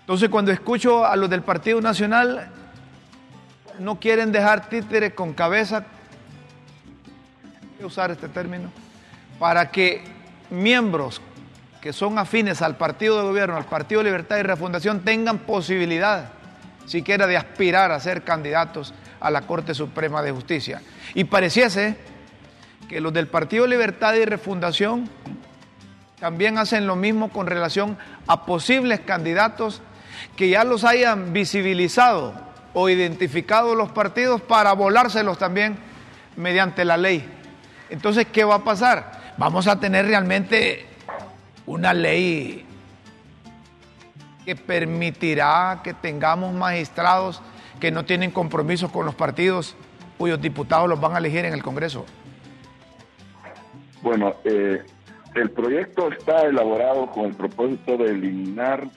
Entonces, 0.00 0.28
cuando 0.28 0.50
escucho 0.50 1.04
a 1.04 1.16
los 1.16 1.30
del 1.30 1.42
Partido 1.42 1.80
Nacional, 1.80 2.48
no 3.78 3.98
quieren 4.00 4.32
dejar 4.32 4.68
títeres 4.68 5.14
con 5.14 5.34
cabeza, 5.34 5.84
voy 7.76 7.84
a 7.84 7.86
usar 7.86 8.10
este 8.10 8.28
término, 8.28 8.70
para 9.38 9.70
que 9.70 10.02
miembros 10.50 11.20
que 11.84 11.92
son 11.92 12.18
afines 12.18 12.62
al 12.62 12.78
partido 12.78 13.18
de 13.18 13.24
gobierno, 13.24 13.58
al 13.58 13.66
Partido 13.66 14.02
Libertad 14.02 14.38
y 14.38 14.42
Refundación, 14.42 15.00
tengan 15.00 15.40
posibilidad 15.40 16.30
siquiera 16.86 17.26
de 17.26 17.36
aspirar 17.36 17.92
a 17.92 18.00
ser 18.00 18.24
candidatos 18.24 18.94
a 19.20 19.30
la 19.30 19.42
Corte 19.42 19.74
Suprema 19.74 20.22
de 20.22 20.32
Justicia. 20.32 20.80
Y 21.12 21.24
pareciese 21.24 21.98
que 22.88 23.02
los 23.02 23.12
del 23.12 23.28
Partido 23.28 23.66
Libertad 23.66 24.14
y 24.14 24.24
Refundación 24.24 25.10
también 26.18 26.56
hacen 26.56 26.86
lo 26.86 26.96
mismo 26.96 27.28
con 27.28 27.46
relación 27.46 27.98
a 28.28 28.46
posibles 28.46 29.00
candidatos 29.00 29.82
que 30.36 30.48
ya 30.48 30.64
los 30.64 30.84
hayan 30.84 31.34
visibilizado 31.34 32.32
o 32.72 32.88
identificados 32.88 33.76
los 33.76 33.92
partidos 33.92 34.40
para 34.40 34.72
volárselos 34.72 35.36
también 35.36 35.76
mediante 36.36 36.86
la 36.86 36.96
ley. 36.96 37.28
Entonces, 37.90 38.26
¿qué 38.32 38.42
va 38.42 38.54
a 38.54 38.64
pasar? 38.64 39.34
Vamos 39.36 39.66
a 39.66 39.78
tener 39.78 40.06
realmente 40.06 40.93
una 41.66 41.94
ley 41.94 42.64
que 44.44 44.56
permitirá 44.56 45.80
que 45.82 45.94
tengamos 45.94 46.52
magistrados 46.52 47.40
que 47.80 47.90
no 47.90 48.04
tienen 48.04 48.30
compromisos 48.30 48.90
con 48.90 49.06
los 49.06 49.14
partidos 49.14 49.76
cuyos 50.18 50.40
diputados 50.40 50.88
los 50.88 51.00
van 51.00 51.14
a 51.14 51.18
elegir 51.18 51.44
en 51.44 51.54
el 51.54 51.62
Congreso. 51.62 52.04
Bueno, 54.02 54.34
eh, 54.44 54.82
el 55.34 55.50
proyecto 55.50 56.10
está 56.12 56.42
elaborado 56.42 57.10
con 57.10 57.26
el 57.26 57.34
propósito 57.34 57.96
de 57.96 58.10
eliminar 58.10 58.88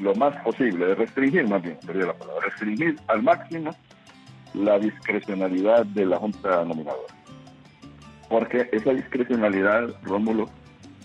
lo 0.00 0.14
más 0.14 0.36
posible, 0.42 0.86
de 0.86 0.94
restringir 0.94 1.48
más 1.48 1.62
bien, 1.62 1.78
perdí 1.84 2.00
la 2.00 2.14
palabra, 2.14 2.46
restringir 2.46 2.96
al 3.08 3.22
máximo 3.22 3.70
la 4.54 4.78
discrecionalidad 4.78 5.84
de 5.86 6.06
la 6.06 6.16
Junta 6.18 6.64
Nominadora. 6.64 7.14
Porque 8.28 8.68
esa 8.72 8.92
discrecionalidad, 8.92 9.94
Rómulo, 10.02 10.48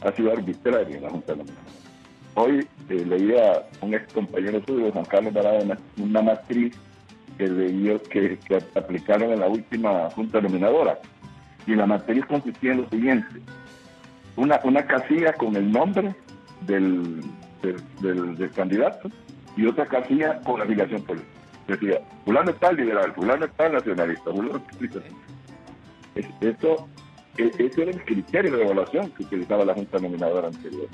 ha 0.01 0.11
sido 0.11 0.31
arbitraria 0.31 1.01
la 1.01 1.09
Junta 1.09 1.35
Nominadora. 1.35 1.87
Hoy 2.35 2.67
eh, 2.89 3.05
leía 3.05 3.63
un 3.81 3.93
ex 3.93 4.13
compañero 4.13 4.61
suyo, 4.65 4.91
Juan 4.91 5.05
Carlos 5.05 5.33
Baradena, 5.33 5.77
una 5.97 6.21
matriz 6.21 6.75
que, 7.37 7.47
leyó, 7.47 8.01
que, 8.03 8.37
que 8.47 8.59
aplicaron 8.75 9.31
en 9.31 9.39
la 9.39 9.47
última 9.47 10.09
Junta 10.11 10.41
Nominadora. 10.41 10.99
Y 11.65 11.75
la 11.75 11.85
matriz 11.85 12.25
consistía 12.25 12.73
en 12.73 12.81
lo 12.81 12.89
siguiente. 12.89 13.41
Una, 14.35 14.59
una 14.63 14.85
casilla 14.85 15.33
con 15.33 15.55
el 15.55 15.71
nombre 15.71 16.15
del, 16.61 17.21
del, 18.01 18.51
candidato 18.51 19.09
y 19.55 19.65
otra 19.65 19.85
casilla 19.85 20.39
con 20.41 20.59
la 20.59 20.65
afiliación 20.65 21.01
política. 21.03 21.31
Decía, 21.67 22.01
fulano 22.23 22.51
está 22.51 22.71
liberal, 22.71 23.13
fulano 23.13 23.45
está 23.45 23.69
nacionalista, 23.69 24.31
fulano 24.31 24.61
está... 24.79 24.99
Eso, 26.15 26.87
e, 26.87 26.96
ese 27.37 27.81
era 27.81 27.91
el 27.91 28.03
criterio 28.03 28.55
de 28.55 28.63
evaluación 28.63 29.11
que 29.11 29.23
utilizaba 29.23 29.65
la 29.65 29.73
Junta 29.73 29.99
Nominadora 29.99 30.47
anterior. 30.47 30.87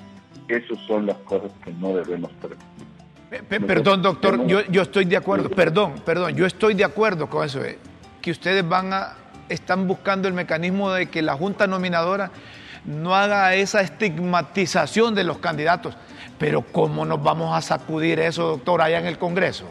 Esas 0.47 0.77
son 0.87 1.05
las 1.05 1.17
cosas 1.19 1.51
que 1.63 1.71
no 1.73 1.95
debemos 1.95 2.31
permitir. 2.33 3.67
Perdón, 3.67 4.01
doctor, 4.01 4.45
yo, 4.45 4.61
yo 4.69 4.83
estoy 4.83 5.05
de 5.05 5.17
acuerdo, 5.17 5.49
perdón, 5.49 5.95
perdón, 6.05 6.35
yo 6.35 6.45
estoy 6.45 6.75
de 6.75 6.83
acuerdo 6.83 7.27
con 7.27 7.45
eso, 7.45 7.63
eh, 7.65 7.79
que 8.21 8.29
ustedes 8.29 8.67
van 8.67 8.93
a, 8.93 9.15
están 9.49 9.87
buscando 9.87 10.27
el 10.27 10.35
mecanismo 10.35 10.91
de 10.91 11.07
que 11.07 11.21
la 11.21 11.33
Junta 11.33 11.65
Nominadora 11.65 12.29
no 12.85 13.15
haga 13.15 13.55
esa 13.55 13.81
estigmatización 13.81 15.15
de 15.15 15.23
los 15.23 15.39
candidatos. 15.39 15.95
Pero 16.37 16.61
¿cómo 16.61 17.05
nos 17.05 17.23
vamos 17.23 17.55
a 17.55 17.61
sacudir 17.61 18.19
eso, 18.19 18.47
doctor, 18.47 18.81
allá 18.81 18.99
en 18.99 19.05
el 19.05 19.17
Congreso? 19.17 19.65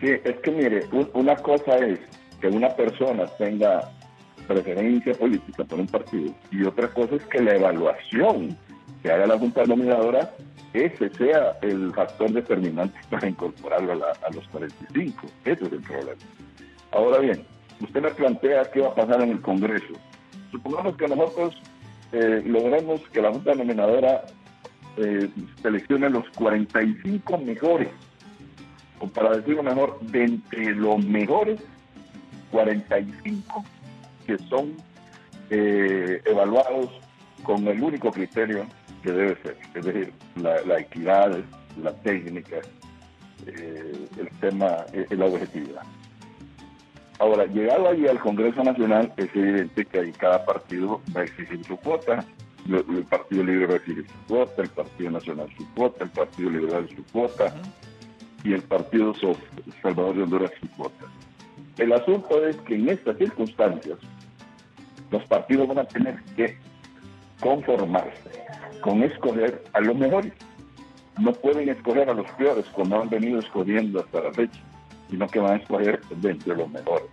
Sí, 0.00 0.08
es 0.24 0.36
que 0.40 0.50
mire, 0.50 0.86
una 1.14 1.36
cosa 1.36 1.76
es 1.78 1.98
que 2.40 2.48
una 2.48 2.68
persona 2.70 3.26
tenga 3.38 3.90
preferencia 4.46 5.14
política 5.14 5.64
por 5.64 5.80
un 5.80 5.86
partido 5.86 6.34
y 6.50 6.64
otra 6.64 6.88
cosa 6.88 7.16
es 7.16 7.24
que 7.24 7.40
la 7.40 7.56
evaluación 7.56 8.56
que 9.02 9.10
haga 9.10 9.26
la 9.26 9.38
Junta 9.38 9.64
Nominadora, 9.64 10.32
ese 10.72 11.10
sea 11.10 11.56
el 11.62 11.92
factor 11.92 12.30
determinante 12.32 12.98
para 13.10 13.28
incorporarlo 13.28 13.92
a, 13.92 14.12
a 14.26 14.30
los 14.32 14.46
45. 14.48 15.26
Ese 15.44 15.64
es 15.64 15.72
el 15.72 15.80
problema. 15.80 16.12
Ahora 16.92 17.18
bien, 17.18 17.44
usted 17.80 18.02
me 18.02 18.10
plantea 18.10 18.70
qué 18.72 18.80
va 18.80 18.88
a 18.88 18.94
pasar 18.94 19.22
en 19.22 19.30
el 19.30 19.40
Congreso. 19.40 19.94
Supongamos 20.50 20.96
que 20.96 21.08
nosotros 21.08 21.56
eh, 22.12 22.42
logremos 22.46 23.00
que 23.12 23.20
la 23.20 23.32
Junta 23.32 23.54
Nominadora 23.54 24.24
eh, 24.96 25.28
seleccione 25.62 26.08
los 26.08 26.28
45 26.30 27.38
mejores, 27.38 27.88
o 29.00 29.06
para 29.08 29.36
decirlo 29.36 29.62
mejor, 29.62 30.00
de 30.00 30.24
entre 30.24 30.74
los 30.74 31.04
mejores 31.04 31.60
45 32.50 33.64
que 34.26 34.38
son 34.48 34.76
eh, 35.50 36.20
evaluados 36.24 36.90
con 37.42 37.66
el 37.68 37.82
único 37.82 38.10
criterio 38.10 38.66
que 39.02 39.12
debe 39.12 39.36
ser, 39.42 39.56
es 39.74 39.84
decir, 39.84 40.12
la, 40.36 40.78
equidad, 40.78 41.38
la 41.82 41.92
técnica, 42.02 42.56
eh, 43.46 44.08
el 44.18 44.28
tema, 44.40 44.84
la 45.10 45.26
objetividad. 45.26 45.82
Ahora, 47.18 47.46
llegado 47.46 47.88
allí 47.88 48.06
al 48.06 48.18
Congreso 48.18 48.62
Nacional, 48.62 49.12
es 49.16 49.34
evidente 49.34 49.84
que 49.86 50.00
ahí 50.00 50.12
cada 50.12 50.44
partido 50.44 51.00
va 51.16 51.22
a 51.22 51.24
exigir 51.24 51.64
su 51.64 51.76
cuota. 51.76 52.24
El 52.68 53.04
Partido 53.04 53.44
Libre 53.44 53.66
va 53.66 53.74
a 53.74 53.76
exigir 53.76 54.06
su 54.06 54.26
cuota, 54.26 54.62
el 54.62 54.68
Partido 54.68 55.10
Nacional 55.12 55.48
su 55.56 55.72
cuota, 55.74 56.04
el 56.04 56.10
Partido 56.10 56.50
Liberal 56.50 56.88
su 56.94 57.04
cuota 57.12 57.54
y 58.44 58.52
el 58.52 58.62
Partido 58.62 59.14
Salvador 59.82 60.16
de 60.16 60.22
Honduras 60.24 60.50
su 60.60 60.68
cuota. 60.76 61.06
El 61.78 61.92
asunto 61.92 62.46
es 62.46 62.56
que 62.62 62.74
en 62.74 62.88
estas 62.88 63.18
circunstancias 63.18 63.98
los 65.10 65.24
partidos 65.24 65.68
van 65.68 65.78
a 65.78 65.84
tener 65.84 66.22
que 66.36 66.56
conformarse 67.40 68.30
con 68.80 69.02
escoger 69.02 69.62
a 69.72 69.80
los 69.80 69.96
mejores. 69.96 70.32
No 71.18 71.32
pueden 71.32 71.68
escoger 71.68 72.08
a 72.10 72.14
los 72.14 72.30
peores 72.32 72.66
como 72.74 73.00
han 73.00 73.08
venido 73.08 73.38
escogiendo 73.38 74.00
hasta 74.00 74.22
la 74.22 74.32
fecha 74.32 74.60
sino 75.10 75.26
que 75.28 75.38
van 75.38 75.52
a 75.52 75.56
escoger 75.56 76.00
de 76.16 76.30
entre 76.30 76.56
los 76.56 76.68
mejores. 76.70 77.06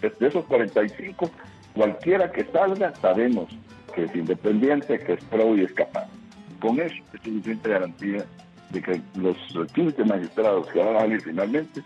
De 0.00 0.26
esos 0.26 0.44
45, 0.44 1.30
cualquiera 1.74 2.30
que 2.30 2.44
salga, 2.46 2.94
sabemos 2.96 3.46
que 3.94 4.04
es 4.04 4.14
independiente, 4.14 4.98
que 4.98 5.14
es 5.14 5.24
pro 5.24 5.56
y 5.56 5.62
es 5.62 5.72
capaz. 5.72 6.08
Con 6.60 6.80
eso 6.80 6.94
es 7.14 7.22
suficiente 7.22 7.68
garantía 7.68 8.24
de 8.70 8.82
que 8.82 9.00
los 9.16 9.36
15 9.72 10.04
magistrados 10.04 10.66
que 10.68 10.78
van 10.78 10.96
a 10.96 11.00
salir 11.00 11.22
finalmente 11.22 11.82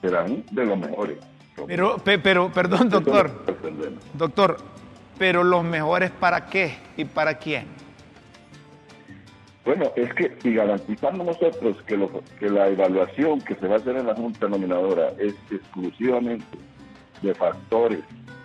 serán 0.00 0.44
de 0.50 0.64
los 0.64 0.78
mejores. 0.78 1.18
Pero, 1.66 1.96
pero, 2.04 2.52
perdón, 2.52 2.90
doctor. 2.90 3.30
Doctor, 4.14 4.58
pero 5.18 5.42
los 5.42 5.64
mejores 5.64 6.10
para 6.10 6.46
qué 6.46 6.76
y 6.96 7.04
para 7.04 7.38
quién? 7.38 7.66
Bueno, 9.64 9.90
es 9.96 10.12
que 10.14 10.36
si 10.40 10.54
garantizamos 10.54 11.26
nosotros 11.26 11.82
que, 11.86 11.96
lo, 11.96 12.22
que 12.38 12.48
la 12.48 12.68
evaluación 12.68 13.40
que 13.40 13.56
se 13.56 13.66
va 13.66 13.74
a 13.74 13.78
hacer 13.78 13.96
en 13.96 14.06
la 14.06 14.14
Junta 14.14 14.48
Nominadora 14.48 15.12
es 15.18 15.34
exclusivamente 15.50 16.44
de 17.20 17.34
factores 17.34 18.00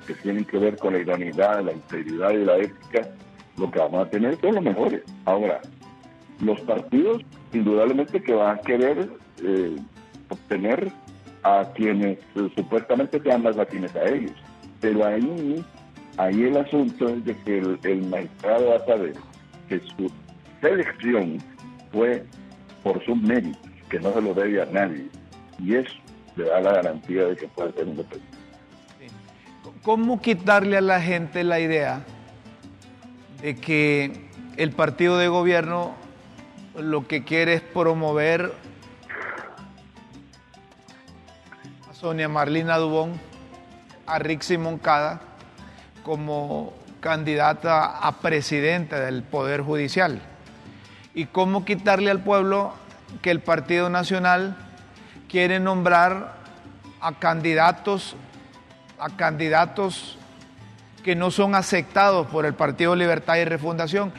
que 0.08 0.16
tienen 0.16 0.46
que 0.46 0.58
ver 0.58 0.78
con 0.78 0.94
la 0.94 1.00
idoneidad, 1.00 1.64
la 1.64 1.74
integridad 1.74 2.32
y 2.32 2.44
la 2.44 2.58
ética, 2.58 3.10
lo 3.58 3.70
que 3.70 3.78
vamos 3.78 4.08
a 4.08 4.10
tener 4.10 4.40
son 4.42 4.56
los 4.56 4.64
mejores. 4.64 5.04
Ahora, 5.26 5.62
los 6.40 6.60
partidos 6.62 7.22
indudablemente 7.54 8.24
que 8.24 8.34
van 8.34 8.58
a 8.58 8.62
querer 8.62 9.10
eh, 9.44 9.76
obtener 10.30 10.92
a 11.44 11.66
quienes 11.76 12.18
eh, 12.36 12.50
supuestamente 12.56 13.22
sean 13.22 13.44
más 13.44 13.58
afines 13.58 13.96
a 13.96 14.06
ellos. 14.06 14.34
Pero 14.80 15.06
ahí, 15.06 15.64
ahí 16.18 16.44
el 16.44 16.58
asunto 16.58 17.10
es 17.10 17.26
de 17.26 17.36
que 17.38 17.58
el, 17.60 17.80
el 17.84 18.14
va 18.14 18.76
a 18.76 18.86
saber 18.86 19.14
que 19.70 19.80
su 19.80 20.12
selección 20.62 21.38
fue 21.92 22.24
por 22.84 23.04
sus 23.06 23.18
méritos, 23.22 23.62
que 23.90 24.00
no 24.00 24.14
se 24.14 24.22
lo 24.22 24.34
debe 24.34 24.62
a 24.62 24.66
nadie. 24.66 25.08
Y 25.60 25.76
eso 25.76 25.94
le 26.36 26.46
da 26.46 26.62
la 26.62 26.74
garantía 26.74 27.26
de 27.26 27.36
que 27.36 27.48
puede 27.48 27.74
ser 27.74 27.88
independiente. 27.88 28.38
¿Cómo 29.84 30.22
quitarle 30.22 30.78
a 30.78 30.82
la 30.82 31.02
gente 31.02 31.44
la 31.44 31.60
idea 31.60 32.04
de 33.42 33.56
que 33.56 34.30
el 34.58 34.72
partido 34.72 35.18
de 35.18 35.28
gobierno 35.28 35.96
lo 36.80 37.08
que 37.08 37.24
quiere 37.24 37.56
es 37.56 37.62
promover 37.62 38.54
Sonia 42.02 42.28
Marlina 42.28 42.78
Dubón, 42.78 43.14
a 44.08 44.18
Rixi 44.18 44.58
Moncada, 44.58 45.22
como 46.04 46.74
candidata 47.00 48.00
a 48.00 48.20
presidenta 48.20 49.00
del 49.00 49.22
Poder 49.22 49.62
Judicial? 49.62 50.20
y 51.14 51.26
cómo 51.26 51.64
quitarle 51.64 52.10
al 52.10 52.24
pueblo 52.24 52.74
que 53.22 53.30
el 53.32 53.40
Partido 53.42 53.90
Nacional 53.90 54.58
quiere 55.30 55.60
nombrar 55.60 56.38
a 57.02 57.14
candidatos 57.20 58.16
a 58.98 59.10
candidatos 59.10 60.18
que 61.04 61.16
no 61.16 61.30
son 61.30 61.54
aceptados 61.54 62.28
por 62.28 62.48
el 62.48 62.54
Partido 62.54 62.96
Libertad 62.96 63.38
y 63.38 63.46
Refundación. 63.46 64.12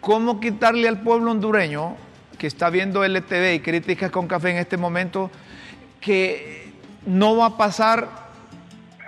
¿Cómo 0.00 0.40
quitarle 0.40 0.88
al 0.88 1.02
pueblo 1.02 1.32
hondureño 1.32 1.96
que 2.38 2.46
está 2.48 2.70
viendo 2.70 3.04
LTV 3.04 3.54
y 3.54 3.60
críticas 3.60 4.10
con 4.10 4.26
café 4.26 4.50
en 4.50 4.56
este 4.58 4.76
momento 4.76 5.30
que 6.00 6.67
no 7.06 7.36
va 7.36 7.46
a 7.46 7.56
pasar 7.56 8.08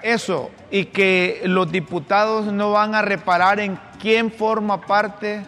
eso 0.03 0.51
y 0.71 0.87
que 0.87 1.43
los 1.45 1.71
diputados 1.71 2.47
no 2.53 2.73
van 2.73 2.95
a 2.95 3.03
reparar 3.03 3.61
en 3.61 3.79
quién 4.01 4.31
forma 4.31 4.81
parte 4.81 5.45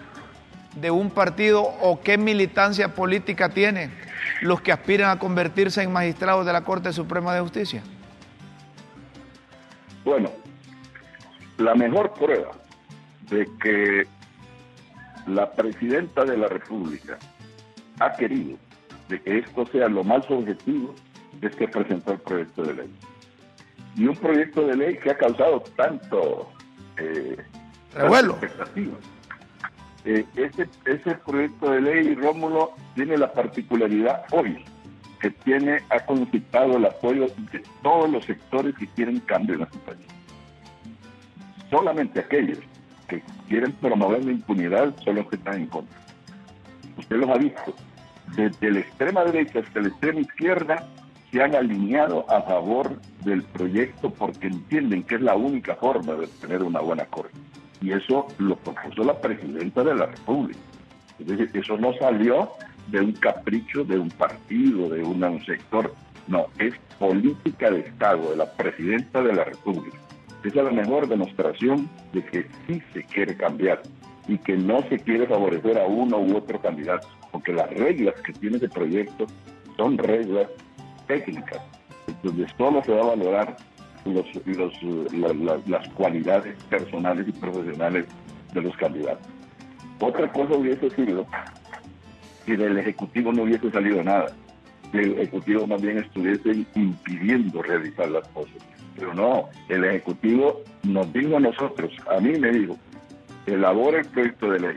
de 0.76 0.90
un 0.90 1.10
partido 1.10 1.62
o 1.62 2.00
qué 2.00 2.18
militancia 2.18 2.94
política 2.94 3.48
tienen 3.48 3.92
los 4.40 4.60
que 4.60 4.72
aspiran 4.72 5.10
a 5.10 5.18
convertirse 5.18 5.82
en 5.82 5.92
magistrados 5.92 6.46
de 6.46 6.52
la 6.52 6.62
Corte 6.62 6.92
Suprema 6.92 7.34
de 7.34 7.40
Justicia? 7.40 7.82
Bueno, 10.04 10.30
la 11.58 11.74
mejor 11.74 12.12
prueba 12.14 12.52
de 13.30 13.48
que 13.60 14.06
la 15.26 15.50
presidenta 15.52 16.24
de 16.24 16.36
la 16.36 16.48
República 16.48 17.18
ha 18.00 18.12
querido 18.14 18.58
de 19.08 19.20
que 19.20 19.38
esto 19.38 19.66
sea 19.66 19.88
lo 19.88 20.02
más 20.02 20.28
objetivo 20.30 20.94
es 21.40 21.56
que 21.56 21.68
presentó 21.68 22.12
el 22.12 22.18
proyecto 22.18 22.62
de 22.64 22.74
ley. 22.74 22.94
Y 23.96 24.06
un 24.06 24.16
proyecto 24.16 24.66
de 24.66 24.76
ley 24.76 24.98
que 24.98 25.10
ha 25.10 25.16
causado 25.16 25.60
tanto 25.76 26.50
eh, 26.96 27.36
revuelo. 27.94 28.38
Eh, 30.04 30.24
ese, 30.34 30.68
ese 30.84 31.14
proyecto 31.26 31.70
de 31.70 31.80
ley, 31.80 32.14
Rómulo, 32.14 32.72
tiene 32.94 33.16
la 33.16 33.32
particularidad 33.32 34.24
hoy 34.32 34.64
que 35.20 35.30
tiene, 35.30 35.78
ha 35.90 36.00
concitado 36.00 36.76
el 36.76 36.84
apoyo 36.84 37.28
de 37.52 37.62
todos 37.82 38.10
los 38.10 38.24
sectores 38.24 38.74
que 38.74 38.88
quieren 38.88 39.20
cambio 39.20 39.54
en 39.54 39.60
nuestro 39.60 39.80
país. 39.82 40.06
Solamente 41.70 42.18
aquellos 42.18 42.58
que 43.06 43.22
quieren 43.48 43.72
promover 43.72 44.24
la 44.24 44.32
impunidad 44.32 44.92
son 45.04 45.16
los 45.16 45.28
que 45.28 45.36
están 45.36 45.60
en 45.60 45.66
contra. 45.68 45.96
Usted 46.98 47.16
los 47.16 47.30
ha 47.30 47.38
visto. 47.38 47.74
Desde 48.34 48.70
la 48.70 48.80
extrema 48.80 49.24
derecha 49.24 49.60
hasta 49.60 49.80
la 49.80 49.88
extrema 49.88 50.20
izquierda 50.20 50.88
se 51.32 51.42
han 51.42 51.54
alineado 51.54 52.26
a 52.30 52.42
favor 52.42 53.00
del 53.24 53.42
proyecto 53.42 54.10
porque 54.10 54.48
entienden 54.48 55.02
que 55.02 55.14
es 55.14 55.22
la 55.22 55.34
única 55.34 55.74
forma 55.76 56.12
de 56.14 56.26
tener 56.26 56.62
una 56.62 56.80
buena 56.80 57.06
corte. 57.06 57.32
Y 57.80 57.92
eso 57.92 58.28
lo 58.38 58.54
propuso 58.56 59.02
la 59.02 59.18
presidenta 59.18 59.82
de 59.82 59.94
la 59.94 60.06
República. 60.06 60.60
Es 61.18 61.26
decir, 61.26 61.50
eso 61.54 61.78
no 61.78 61.94
salió 61.94 62.50
de 62.88 63.00
un 63.00 63.12
capricho 63.12 63.82
de 63.82 63.98
un 63.98 64.10
partido, 64.10 64.90
de 64.90 65.02
un 65.02 65.44
sector. 65.46 65.94
No, 66.28 66.46
es 66.58 66.74
política 66.98 67.70
de 67.70 67.80
Estado, 67.80 68.30
de 68.30 68.36
la 68.36 68.52
presidenta 68.52 69.22
de 69.22 69.32
la 69.32 69.44
República. 69.44 69.96
Esa 70.44 70.58
es 70.58 70.64
la 70.64 70.70
mejor 70.70 71.08
demostración 71.08 71.88
de 72.12 72.24
que 72.26 72.46
sí 72.66 72.82
se 72.92 73.04
quiere 73.04 73.36
cambiar 73.36 73.80
y 74.28 74.36
que 74.38 74.56
no 74.56 74.82
se 74.88 74.98
quiere 74.98 75.26
favorecer 75.26 75.78
a 75.78 75.86
uno 75.86 76.18
u 76.18 76.36
otro 76.36 76.60
candidato, 76.60 77.08
porque 77.30 77.52
las 77.52 77.70
reglas 77.70 78.20
que 78.20 78.32
tiene 78.34 78.58
ese 78.58 78.68
proyecto 78.68 79.26
son 79.76 79.98
reglas 79.98 80.48
técnicas, 81.12 81.60
donde 82.22 82.46
solo 82.56 82.82
se 82.84 82.92
va 82.92 83.02
a 83.02 83.16
valorar 83.16 83.56
los, 84.04 84.26
las 85.66 85.88
cualidades 85.90 86.56
personales 86.64 87.28
y 87.28 87.32
profesionales 87.32 88.06
de 88.54 88.62
los 88.62 88.76
candidatos. 88.76 89.26
Otra 90.00 90.30
cosa 90.32 90.54
hubiese 90.54 90.90
sido 90.90 91.26
que 92.46 92.56
del 92.56 92.78
Ejecutivo 92.78 93.32
no 93.32 93.42
hubiese 93.42 93.70
salido 93.70 94.02
nada, 94.02 94.26
que 94.90 95.00
el 95.00 95.12
Ejecutivo 95.12 95.66
más 95.66 95.80
bien 95.82 95.98
estuviese 95.98 96.64
impidiendo 96.74 97.62
realizar 97.62 98.10
las 98.10 98.26
cosas. 98.28 98.56
Pero 98.96 99.14
no, 99.14 99.48
el 99.68 99.84
Ejecutivo 99.84 100.62
nos 100.82 101.12
dijo 101.12 101.36
a 101.36 101.40
nosotros, 101.40 101.92
a 102.10 102.20
mí 102.20 102.38
me 102.38 102.50
dijo, 102.50 102.76
elabora 103.46 104.00
el 104.00 104.06
proyecto 104.06 104.50
de 104.50 104.60
ley. 104.60 104.76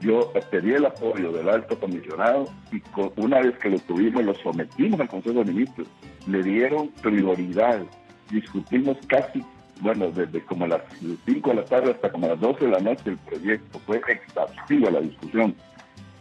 Yo 0.00 0.32
pedí 0.50 0.72
el 0.72 0.86
apoyo 0.86 1.30
del 1.30 1.48
alto 1.48 1.78
comisionado 1.78 2.46
y 2.72 2.82
una 3.16 3.40
vez 3.40 3.56
que 3.58 3.68
lo 3.68 3.78
tuvimos, 3.80 4.24
lo 4.24 4.34
sometimos 4.34 4.98
al 4.98 5.08
Consejo 5.08 5.44
de 5.44 5.52
Ministros. 5.52 5.88
Le 6.26 6.42
dieron 6.42 6.88
prioridad. 7.02 7.82
Discutimos 8.30 8.96
casi, 9.08 9.44
bueno, 9.80 10.10
desde 10.10 10.42
como 10.44 10.66
las 10.66 10.80
5 11.26 11.50
de 11.50 11.56
la 11.56 11.64
tarde 11.64 11.90
hasta 11.90 12.10
como 12.10 12.28
las 12.28 12.40
12 12.40 12.64
de 12.64 12.70
la 12.70 12.80
noche 12.80 13.02
el 13.10 13.18
proyecto. 13.18 13.78
Fue 13.80 14.00
exhaustivo 14.08 14.90
la 14.90 15.00
discusión 15.00 15.54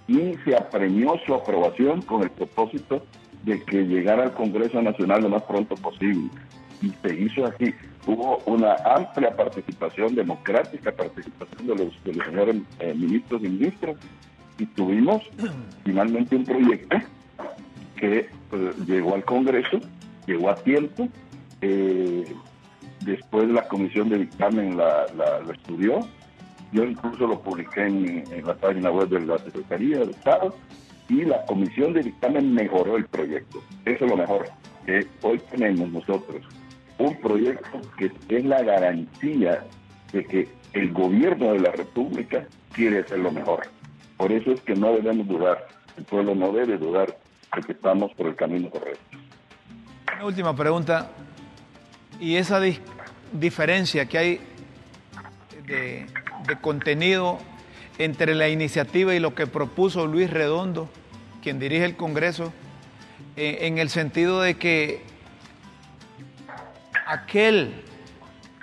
y 0.09 0.33
se 0.43 0.55
apremió 0.55 1.17
su 1.25 1.33
aprobación 1.33 2.01
con 2.01 2.23
el 2.23 2.31
propósito 2.31 3.05
de 3.43 3.63
que 3.63 3.83
llegara 3.83 4.23
al 4.23 4.33
Congreso 4.33 4.81
Nacional 4.81 5.23
lo 5.23 5.29
más 5.29 5.43
pronto 5.43 5.75
posible. 5.75 6.29
Y 6.81 6.91
se 7.01 7.13
hizo 7.13 7.45
así. 7.45 7.73
Hubo 8.05 8.37
una 8.45 8.75
amplia 8.85 9.35
participación, 9.35 10.15
democrática 10.15 10.91
participación 10.91 11.67
de 11.67 11.75
los, 11.75 11.93
señores 12.25 12.55
eh, 12.79 12.93
ministros 12.93 13.41
y 13.43 13.49
ministras, 13.49 13.97
y 14.57 14.65
tuvimos 14.65 15.21
finalmente 15.83 16.35
un 16.35 16.45
proyecto 16.45 16.97
que 17.97 18.29
pues, 18.49 18.77
llegó 18.87 19.15
al 19.15 19.25
Congreso, 19.25 19.79
llegó 20.25 20.49
a 20.49 20.55
tiempo, 20.55 21.09
eh, 21.61 22.25
después 23.01 23.49
la 23.49 23.67
comisión 23.67 24.09
de 24.09 24.19
dictamen 24.19 24.77
la, 24.77 25.05
la 25.15 25.53
estudió, 25.53 26.07
yo 26.71 26.83
incluso 26.83 27.27
lo 27.27 27.41
publiqué 27.41 27.85
en, 27.85 28.23
la 28.45 28.55
página 28.55 28.91
web 28.91 29.09
de 29.09 29.21
la 29.21 29.37
Secretaría 29.39 29.99
de 29.99 30.11
Estado 30.11 30.55
y 31.07 31.25
la 31.25 31.43
comisión 31.45 31.93
de 31.93 32.03
dictamen 32.03 32.53
mejoró 32.53 32.97
el 32.97 33.05
proyecto. 33.05 33.63
Eso 33.85 34.05
es 34.05 34.11
lo 34.11 34.17
mejor 34.17 34.47
que 34.85 35.07
hoy 35.23 35.39
tenemos 35.49 35.89
nosotros. 35.89 36.45
Un 36.99 37.19
proyecto 37.19 37.81
que 37.97 38.11
es 38.29 38.45
la 38.45 38.61
garantía 38.61 39.65
de 40.13 40.25
que 40.25 40.47
el 40.73 40.91
gobierno 40.93 41.53
de 41.53 41.59
la 41.59 41.71
República 41.71 42.45
quiere 42.73 42.99
hacer 42.99 43.19
lo 43.19 43.31
mejor. 43.31 43.61
Por 44.17 44.31
eso 44.31 44.51
es 44.51 44.61
que 44.61 44.75
no 44.75 44.93
debemos 44.93 45.27
dudar, 45.27 45.67
el 45.97 46.03
pueblo 46.03 46.35
no 46.35 46.51
debe 46.51 46.77
dudar 46.77 47.17
de 47.55 47.61
que 47.63 47.71
estamos 47.71 48.13
por 48.13 48.27
el 48.27 48.35
camino 48.35 48.69
correcto. 48.69 49.17
Una 50.13 50.25
última 50.25 50.55
pregunta, 50.55 51.09
y 52.19 52.35
esa 52.35 52.61
diferencia 53.33 54.05
que 54.05 54.17
hay 54.17 54.41
de 55.65 56.05
contenido 56.61 57.39
entre 57.99 58.33
la 58.33 58.49
iniciativa 58.49 59.13
y 59.13 59.19
lo 59.19 59.35
que 59.35 59.45
propuso 59.45 60.07
Luis 60.07 60.29
Redondo, 60.29 60.89
quien 61.43 61.59
dirige 61.59 61.85
el 61.85 61.95
Congreso, 61.95 62.51
eh, 63.35 63.59
en 63.61 63.77
el 63.77 63.89
sentido 63.89 64.41
de 64.41 64.55
que 64.55 65.01
aquel 67.09 67.73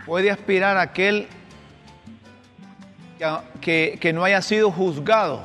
puede 0.07 0.31
aspirar 0.31 0.77
aquel 0.79 1.27
que, 3.61 3.99
que, 4.01 4.13
no 4.13 4.23
haya 4.23 4.41
sido 4.41 4.71
juzgado 4.71 5.43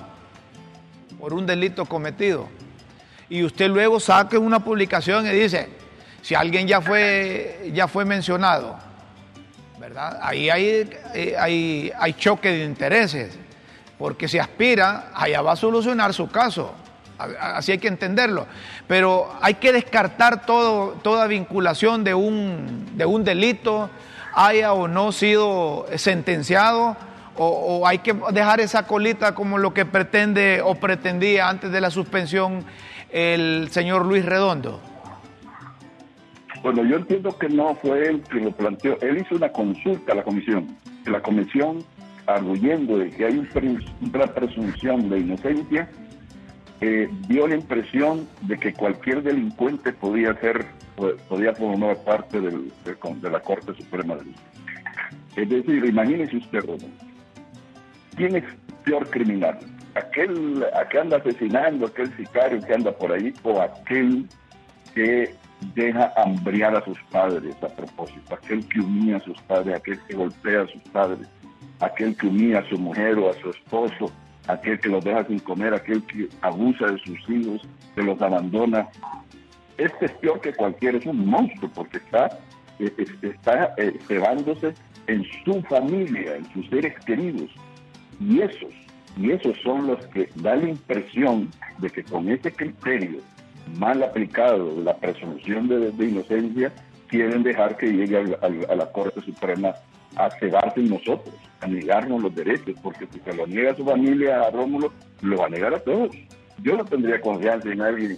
por 1.19 1.33
un 1.33 1.47
delito 1.47 1.85
cometido. 1.85 2.47
Y 3.27 3.43
usted 3.43 3.69
luego 3.69 3.99
saque 3.99 4.37
una 4.37 4.63
publicación 4.63 5.25
y 5.25 5.29
dice, 5.29 5.69
si 6.21 6.35
alguien 6.35 6.67
ya 6.67 6.79
fue, 6.79 7.71
ya 7.73 7.87
fue 7.87 8.05
mencionado, 8.05 8.77
¿verdad? 9.79 10.19
Ahí 10.21 10.49
hay, 10.49 10.89
eh, 11.15 11.35
hay, 11.39 11.91
hay 11.97 12.13
choque 12.13 12.49
de 12.51 12.65
intereses, 12.65 13.35
porque 13.97 14.27
si 14.27 14.37
aspira, 14.37 15.11
allá 15.15 15.41
va 15.41 15.53
a 15.53 15.55
solucionar 15.55 16.13
su 16.13 16.29
caso. 16.29 16.75
Así 17.39 17.71
hay 17.71 17.77
que 17.77 17.87
entenderlo. 17.87 18.47
Pero 18.87 19.33
hay 19.41 19.55
que 19.55 19.71
descartar 19.71 20.45
todo, 20.45 20.93
toda 21.01 21.27
vinculación 21.27 22.03
de 22.03 22.13
un, 22.13 22.97
de 22.97 23.05
un 23.05 23.23
delito, 23.23 23.89
haya 24.33 24.73
o 24.73 24.87
no 24.87 25.11
sido 25.11 25.85
sentenciado, 25.95 26.95
o, 27.35 27.87
hay 27.87 27.99
que 27.99 28.13
dejar 28.31 28.59
esa 28.59 28.85
colita 28.85 29.33
como 29.33 29.57
lo 29.57 29.73
que 29.73 29.85
pretende 29.85 30.61
o 30.63 30.75
pretendía 30.75 31.49
antes 31.49 31.71
de 31.71 31.81
la 31.81 31.89
suspensión 31.89 32.63
el 33.09 33.69
señor 33.71 34.05
Luis 34.05 34.25
Redondo. 34.25 34.79
Bueno, 36.61 36.83
yo 36.83 36.97
entiendo 36.97 37.35
que 37.37 37.49
no 37.49 37.75
fue 37.75 38.07
él 38.07 38.21
quien 38.29 38.45
lo 38.45 38.51
planteó. 38.51 38.97
Él 39.01 39.17
hizo 39.17 39.35
una 39.35 39.51
consulta 39.51 40.11
a 40.11 40.15
la 40.15 40.23
comisión. 40.23 40.67
La 41.05 41.21
comisión, 41.21 41.83
arguyendo 42.27 42.99
de 42.99 43.09
que 43.09 43.25
hay 43.25 43.47
una 44.01 44.27
presunción 44.27 45.09
de 45.09 45.19
inocencia, 45.19 45.89
eh, 46.81 47.07
dio 47.27 47.47
la 47.47 47.55
impresión 47.55 48.27
de 48.41 48.57
que 48.57 48.73
cualquier 48.73 49.21
delincuente 49.21 49.93
podía 49.93 50.33
ser, 50.39 50.65
podía 51.29 51.53
formar 51.53 51.97
parte 52.03 52.41
del, 52.41 52.71
de, 52.83 53.29
la 53.29 53.39
Corte 53.39 53.73
Suprema 53.75 54.15
de 54.15 54.23
Justicia. 54.23 54.51
Es 55.35 55.49
decir, 55.49 55.85
imagínese 55.85 56.37
usted, 56.37 56.65
¿quién 58.15 58.35
es 58.35 58.43
peor 58.83 59.07
criminal? 59.09 59.59
¿Aquel 59.93 60.65
que 60.89 60.99
anda 60.99 61.17
asesinando, 61.17 61.85
aquel 61.85 62.15
sicario 62.17 62.59
que 62.61 62.73
anda 62.73 62.91
por 62.91 63.11
ahí, 63.11 63.33
o 63.43 63.61
aquel 63.61 64.27
que 64.95 65.35
deja 65.75 66.11
hambriar 66.17 66.75
a 66.75 66.83
sus 66.83 66.97
padres 67.11 67.55
a 67.61 67.67
propósito, 67.67 68.33
aquel 68.33 68.67
que 68.67 68.79
humilla 68.79 69.17
a 69.17 69.21
sus 69.21 69.39
padres, 69.43 69.75
aquel 69.75 69.99
que 70.07 70.15
golpea 70.15 70.63
a 70.63 70.67
sus 70.67 70.81
padres, 70.91 71.27
aquel 71.79 72.15
que 72.17 72.27
humilla 72.27 72.59
a 72.59 72.69
su 72.69 72.77
mujer 72.77 73.19
o 73.19 73.29
a 73.29 73.33
su 73.35 73.51
esposo, 73.51 74.11
aquel 74.51 74.79
que 74.79 74.89
los 74.89 75.03
deja 75.03 75.25
sin 75.25 75.39
comer, 75.39 75.73
aquel 75.73 76.03
que 76.03 76.29
abusa 76.41 76.87
de 76.87 76.97
sus 76.99 77.29
hijos, 77.29 77.61
que 77.95 78.03
los 78.03 78.21
abandona. 78.21 78.87
Este 79.77 80.05
es 80.05 80.11
peor 80.13 80.41
que 80.41 80.53
cualquiera, 80.53 80.97
es 80.97 81.05
un 81.05 81.25
monstruo 81.25 81.69
porque 81.73 81.97
está, 81.97 82.37
eh, 82.79 82.93
está 83.21 83.73
eh, 83.77 83.97
cebándose 84.07 84.73
en 85.07 85.25
su 85.43 85.61
familia, 85.63 86.35
en 86.35 86.53
sus 86.53 86.67
seres 86.69 86.93
queridos. 87.05 87.49
Y 88.19 88.41
esos, 88.41 88.73
y 89.17 89.31
esos 89.31 89.57
son 89.61 89.87
los 89.87 90.05
que 90.07 90.29
dan 90.35 90.61
la 90.61 90.69
impresión 90.69 91.49
de 91.79 91.89
que 91.89 92.03
con 92.03 92.29
ese 92.29 92.51
criterio 92.51 93.19
mal 93.77 94.03
aplicado 94.03 94.81
la 94.81 94.95
presunción 94.97 95.67
de, 95.67 96.05
inocencia, 96.05 96.71
quieren 97.07 97.43
dejar 97.43 97.77
que 97.77 97.87
llegue 97.87 98.37
a, 98.41 98.75
la 98.75 98.91
Corte 98.91 99.21
Suprema 99.21 99.73
a 100.15 100.29
cegarse 100.31 100.81
en 100.81 100.89
nosotros, 100.89 101.35
a 101.61 101.67
negarnos 101.67 102.21
los 102.21 102.35
derechos, 102.35 102.75
porque 102.81 103.07
si 103.11 103.19
se 103.19 103.33
lo 103.33 103.47
niega 103.47 103.71
a 103.71 103.75
su 103.75 103.85
familia, 103.85 104.41
a 104.41 104.51
Rómulo, 104.51 104.91
lo 105.21 105.37
va 105.37 105.45
a 105.45 105.49
negar 105.49 105.73
a 105.73 105.79
todos. 105.79 106.15
Yo 106.63 106.77
no 106.77 106.85
tendría 106.85 107.21
confianza 107.21 107.71
en 107.71 107.81
alguien 107.81 108.17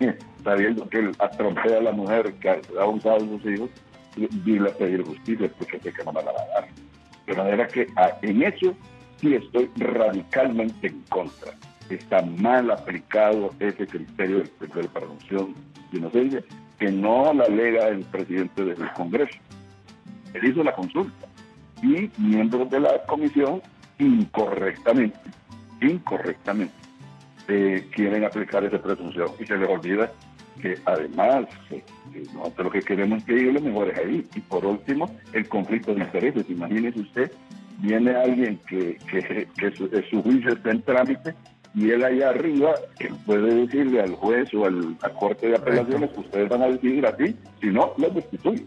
sabiendo 0.44 0.88
que 0.88 0.98
él 0.98 1.12
atrompea 1.18 1.78
a 1.78 1.82
la 1.82 1.92
mujer 1.92 2.32
que 2.34 2.48
ha 2.48 2.60
abusado 2.80 3.24
de 3.24 3.38
sus 3.38 3.52
hijos, 3.52 3.70
y 4.16 4.58
a 4.58 4.64
pedir 4.78 5.04
justicia, 5.04 5.50
porque 5.58 5.78
sé 5.80 5.92
que 5.92 6.04
no 6.04 6.12
me 6.12 6.22
la 6.22 6.32
va 6.32 6.40
a 6.40 6.60
dar. 6.60 6.68
De 7.26 7.34
manera 7.34 7.68
que 7.68 7.86
ah, 7.96 8.16
en 8.22 8.42
eso 8.42 8.74
sí 9.20 9.34
estoy 9.34 9.70
radicalmente 9.76 10.86
en 10.86 11.02
contra 11.10 11.52
está 11.90 12.22
mal 12.22 12.70
aplicado 12.70 13.52
ese 13.60 13.86
criterio 13.86 14.38
de, 14.38 14.88
presunción 14.88 15.54
de 15.92 15.98
inocencia 15.98 16.44
que 16.78 16.90
no 16.90 17.32
la 17.32 17.44
alega 17.44 17.88
el 17.88 18.00
presidente 18.04 18.64
del 18.64 18.92
Congreso. 18.92 19.38
Él 20.34 20.44
hizo 20.44 20.62
la 20.62 20.74
consulta 20.74 21.26
y 21.82 22.10
miembros 22.18 22.70
de 22.70 22.80
la 22.80 23.02
comisión 23.06 23.62
incorrectamente, 23.98 25.18
incorrectamente, 25.80 26.74
eh, 27.48 27.86
quieren 27.94 28.24
aplicar 28.24 28.64
esa 28.64 28.80
presunción 28.80 29.30
y 29.38 29.46
se 29.46 29.56
les 29.56 29.68
olvida 29.68 30.10
que 30.60 30.78
además 30.84 31.46
eh, 31.70 31.82
nosotros 32.34 32.66
lo 32.66 32.70
que 32.70 32.80
queremos 32.80 33.18
es 33.18 33.24
que 33.24 33.34
ellos 33.34 33.54
lo 33.54 33.60
mejores 33.60 33.98
ahí. 33.98 34.26
Y 34.34 34.40
por 34.40 34.64
último, 34.64 35.10
el 35.32 35.48
conflicto 35.48 35.94
de 35.94 36.02
intereses. 36.02 36.48
Imagínese 36.48 37.00
usted, 37.00 37.32
viene 37.78 38.14
alguien 38.14 38.58
que, 38.68 38.98
que, 39.10 39.46
que 39.56 39.70
su, 39.76 39.88
su, 40.10 40.22
juicio 40.22 40.52
está 40.52 40.70
en 40.70 40.82
trámite 40.82 41.34
y 41.74 41.90
él 41.90 42.04
allá 42.04 42.30
arriba 42.30 42.74
que 42.98 43.10
puede 43.26 43.66
decirle 43.66 44.00
al 44.00 44.14
juez 44.14 44.52
o 44.54 44.64
al, 44.64 44.96
a 45.02 45.10
corte 45.10 45.48
de 45.48 45.56
apelaciones 45.56 46.10
que 46.10 46.20
ustedes 46.20 46.48
van 46.48 46.62
a 46.62 46.68
decidir 46.68 47.06
así, 47.06 47.36
si 47.60 47.66
no, 47.66 47.92
los 47.98 48.14
destituye. 48.14 48.64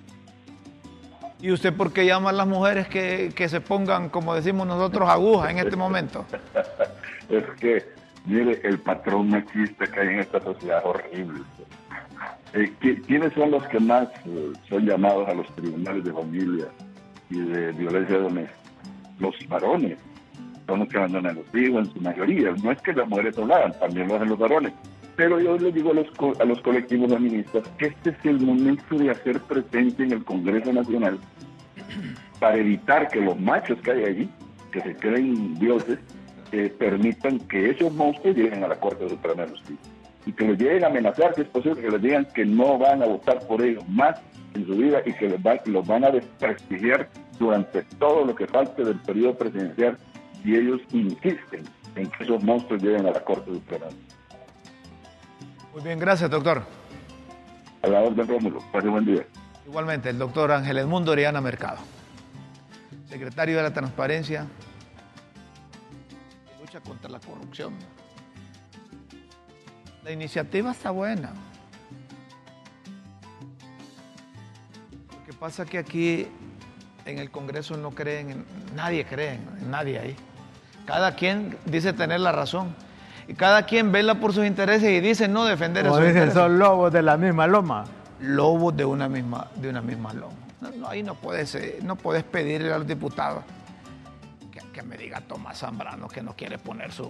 ¿Y 1.41 1.51
usted 1.51 1.73
por 1.73 1.93
qué 1.93 2.05
llama 2.05 2.31
a 2.31 2.33
las 2.33 2.47
mujeres 2.47 2.87
que, 2.87 3.31
que 3.33 3.47
se 3.47 3.61
pongan, 3.61 4.09
como 4.09 4.35
decimos 4.35 4.67
nosotros, 4.67 5.07
agujas 5.09 5.51
en 5.51 5.59
este 5.59 5.77
momento? 5.77 6.25
es 7.29 7.43
que, 7.59 7.85
mire, 8.25 8.59
el 8.63 8.79
patrón 8.79 9.29
machista 9.29 9.87
que 9.87 9.99
hay 10.01 10.07
en 10.09 10.19
esta 10.19 10.41
sociedad 10.41 10.79
es 10.79 10.85
horrible. 10.85 11.41
Eh, 12.53 12.73
¿Quiénes 13.05 13.31
son 13.33 13.51
los 13.51 13.65
que 13.67 13.79
más 13.79 14.09
eh, 14.25 14.51
son 14.67 14.85
llamados 14.85 15.29
a 15.29 15.33
los 15.33 15.47
tribunales 15.55 16.03
de 16.03 16.11
familia 16.11 16.65
y 17.29 17.39
de 17.39 17.71
violencia 17.71 18.17
doméstica? 18.17 18.59
Los 19.19 19.35
varones 19.47 19.97
son 20.67 20.79
los 20.79 20.89
que 20.89 20.97
abandonan 20.97 21.37
a 21.37 21.39
los 21.39 21.55
hijos 21.55 21.87
en 21.87 21.93
su 21.93 22.01
mayoría. 22.01 22.51
No 22.63 22.71
es 22.71 22.81
que 22.81 22.91
las 22.91 23.07
mujeres 23.07 23.37
hagan, 23.37 23.79
también 23.79 24.07
lo 24.07 24.15
hacen 24.15 24.29
los 24.29 24.39
varones. 24.39 24.73
Pero 25.19 25.37
yo 25.37 25.57
les 25.57 25.73
digo 25.73 25.91
a 25.91 25.95
los, 25.95 26.07
a 26.39 26.45
los 26.45 26.61
colectivos 26.61 27.11
feministas 27.11 27.67
que 27.77 27.87
este 27.87 28.11
es 28.11 28.15
el 28.23 28.39
momento 28.39 28.95
de 28.95 29.11
hacer 29.11 29.41
presente 29.41 30.03
en 30.03 30.13
el 30.13 30.23
Congreso 30.23 30.71
Nacional 30.71 31.19
para 32.39 32.55
evitar 32.55 33.09
que 33.09 33.19
los 33.19 33.37
machos 33.37 33.81
que 33.81 33.91
hay 33.91 34.03
allí, 34.05 34.29
que 34.71 34.79
se 34.79 34.95
creen 34.95 35.55
dioses, 35.55 35.99
eh, 36.53 36.73
permitan 36.79 37.37
que 37.37 37.71
esos 37.71 37.93
monstruos 37.93 38.37
lleguen 38.37 38.63
a 38.63 38.69
la 38.69 38.79
Corte 38.79 39.09
Suprema 39.09 39.43
de 39.43 39.49
Justicia 39.49 39.91
y 40.25 40.31
que 40.31 40.47
los 40.47 40.57
lleguen 40.57 40.85
a 40.85 40.87
amenazar, 40.87 41.35
si 41.35 41.41
es 41.41 41.49
posible, 41.49 41.81
que 41.81 41.91
les 41.91 42.01
digan 42.01 42.25
que 42.33 42.45
no 42.45 42.77
van 42.77 43.03
a 43.03 43.05
votar 43.05 43.45
por 43.45 43.61
ellos 43.61 43.83
más 43.89 44.21
en 44.53 44.65
su 44.65 44.77
vida 44.77 45.01
y 45.05 45.11
que 45.11 45.27
los, 45.27 45.39
va, 45.39 45.59
los 45.65 45.85
van 45.85 46.05
a 46.05 46.11
desprestigiar 46.11 47.09
durante 47.37 47.83
todo 47.99 48.23
lo 48.23 48.33
que 48.33 48.47
falte 48.47 48.85
del 48.85 49.01
periodo 49.01 49.37
presidencial 49.37 49.97
y 50.45 50.55
ellos 50.55 50.79
insisten 50.93 51.65
en 51.97 52.09
que 52.09 52.23
esos 52.23 52.41
monstruos 52.41 52.81
lleguen 52.81 53.05
a 53.05 53.11
la 53.11 53.19
Corte 53.19 53.51
Suprema. 53.53 53.87
Muy 55.73 55.83
bien, 55.83 55.99
gracias, 55.99 56.29
doctor. 56.29 56.63
A 57.81 57.87
la 57.87 58.01
orden, 58.01 58.27
Rómulo. 58.27 58.59
Pase 58.71 58.87
buen 58.87 59.05
día. 59.05 59.25
Igualmente, 59.67 60.09
el 60.09 60.17
doctor 60.17 60.51
Ángel 60.51 60.79
Edmundo 60.79 61.11
Oriana 61.11 61.41
Mercado, 61.41 61.77
secretario 63.07 63.57
de 63.57 63.63
la 63.63 63.71
Transparencia 63.71 64.47
y 66.57 66.61
lucha 66.61 66.79
contra 66.79 67.09
la 67.09 67.19
corrupción. 67.19 67.75
La 70.03 70.11
iniciativa 70.11 70.71
está 70.71 70.89
buena. 70.89 71.33
Lo 75.19 75.25
que 75.25 75.33
pasa 75.33 75.63
es 75.63 75.69
que 75.69 75.77
aquí 75.77 76.27
en 77.05 77.19
el 77.19 77.29
Congreso 77.29 77.77
no 77.77 77.91
creen, 77.91 78.31
en, 78.31 78.45
nadie 78.75 79.05
cree 79.05 79.39
nadie 79.69 79.99
ahí. 79.99 80.15
Cada 80.87 81.15
quien 81.15 81.55
dice 81.65 81.93
tener 81.93 82.21
la 82.21 82.31
razón. 82.31 82.75
Y 83.29 83.35
cada 83.35 83.61
quien 83.61 83.91
vela 83.91 84.15
por 84.15 84.33
sus 84.33 84.43
intereses 84.43 84.89
y 84.89 84.99
dice 85.01 85.27
no 85.27 85.45
defender 85.45 85.85
Como 85.85 85.97
esos 85.97 86.07
dicen, 86.07 86.23
intereses. 86.23 86.41
son 86.41 86.57
lobos 86.57 86.91
de 86.91 87.03
la 87.03 87.15
misma 87.15 87.45
loma. 87.45 87.85
Lobos 88.19 88.75
de 88.75 88.83
una 88.83 89.07
misma, 89.07 89.51
de 89.55 89.69
una 89.69 89.81
misma 89.81 90.13
loma. 90.13 90.33
No, 90.59 90.71
no, 90.71 90.89
ahí 90.89 91.03
no 91.03 91.13
puedes, 91.13 91.53
eh, 91.53 91.77
no 91.83 91.95
puedes 91.95 92.23
pedirle 92.23 92.73
a 92.73 92.79
los 92.79 92.87
diputados 92.87 93.43
que, 94.51 94.59
que, 94.71 94.81
me 94.81 94.97
diga 94.97 95.21
Tomás 95.21 95.59
Zambrano 95.59 96.07
que 96.07 96.23
no 96.23 96.35
quiere 96.35 96.57
poner 96.57 96.91
su, 96.91 97.03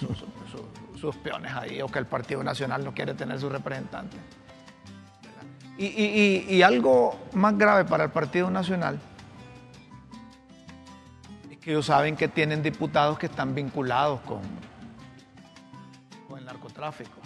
su, 0.00 0.08
su, 0.16 0.98
sus 0.98 1.16
peones 1.18 1.52
ahí 1.52 1.80
o 1.80 1.86
que 1.86 2.00
el 2.00 2.06
Partido 2.06 2.42
Nacional 2.42 2.84
no 2.84 2.92
quiere 2.92 3.14
tener 3.14 3.38
su 3.38 3.48
representante. 3.48 4.16
Y, 5.78 5.86
y, 5.86 6.44
y, 6.48 6.56
y, 6.56 6.62
algo 6.62 7.16
más 7.34 7.56
grave 7.56 7.84
para 7.84 8.02
el 8.02 8.10
Partido 8.10 8.50
Nacional 8.50 8.98
es 11.48 11.58
que 11.58 11.70
ellos 11.70 11.86
saben 11.86 12.16
que 12.16 12.26
tienen 12.26 12.64
diputados 12.64 13.16
que 13.16 13.26
están 13.26 13.54
vinculados 13.54 14.20
con, 14.22 14.40
narcotráfico. 16.80 17.20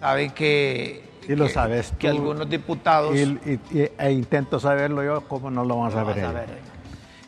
Saben 0.00 0.30
que, 0.30 1.08
y 1.26 1.34
lo 1.34 1.48
sabes 1.48 1.90
que, 1.92 1.98
que 1.98 2.08
algunos 2.08 2.48
diputados... 2.48 3.16
Y, 3.16 3.90
e 3.98 4.12
intento 4.12 4.60
saberlo 4.60 5.02
yo, 5.02 5.22
¿cómo 5.22 5.50
no 5.50 5.64
lo 5.64 5.76
vamos 5.76 5.94
a 5.94 6.04
saber? 6.04 6.20
Saber 6.20 6.76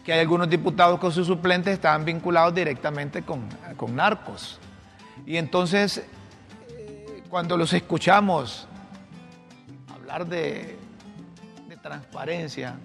que 0.04 0.14
hay 0.14 0.20
algunos 0.20 0.48
diputados 0.48 0.98
con 0.98 1.12
sus 1.12 1.26
suplentes 1.26 1.74
estaban 1.74 2.02
vinculados 2.02 2.54
directamente 2.54 3.22
con, 3.22 3.46
con 3.76 3.94
narcos. 3.94 4.58
Y 5.26 5.36
entonces, 5.36 6.02
eh, 6.70 7.22
cuando 7.28 7.58
los 7.58 7.74
escuchamos 7.74 8.66
hablar 9.94 10.26
de, 10.26 10.78
de, 11.68 11.76
transparencia 11.76 12.76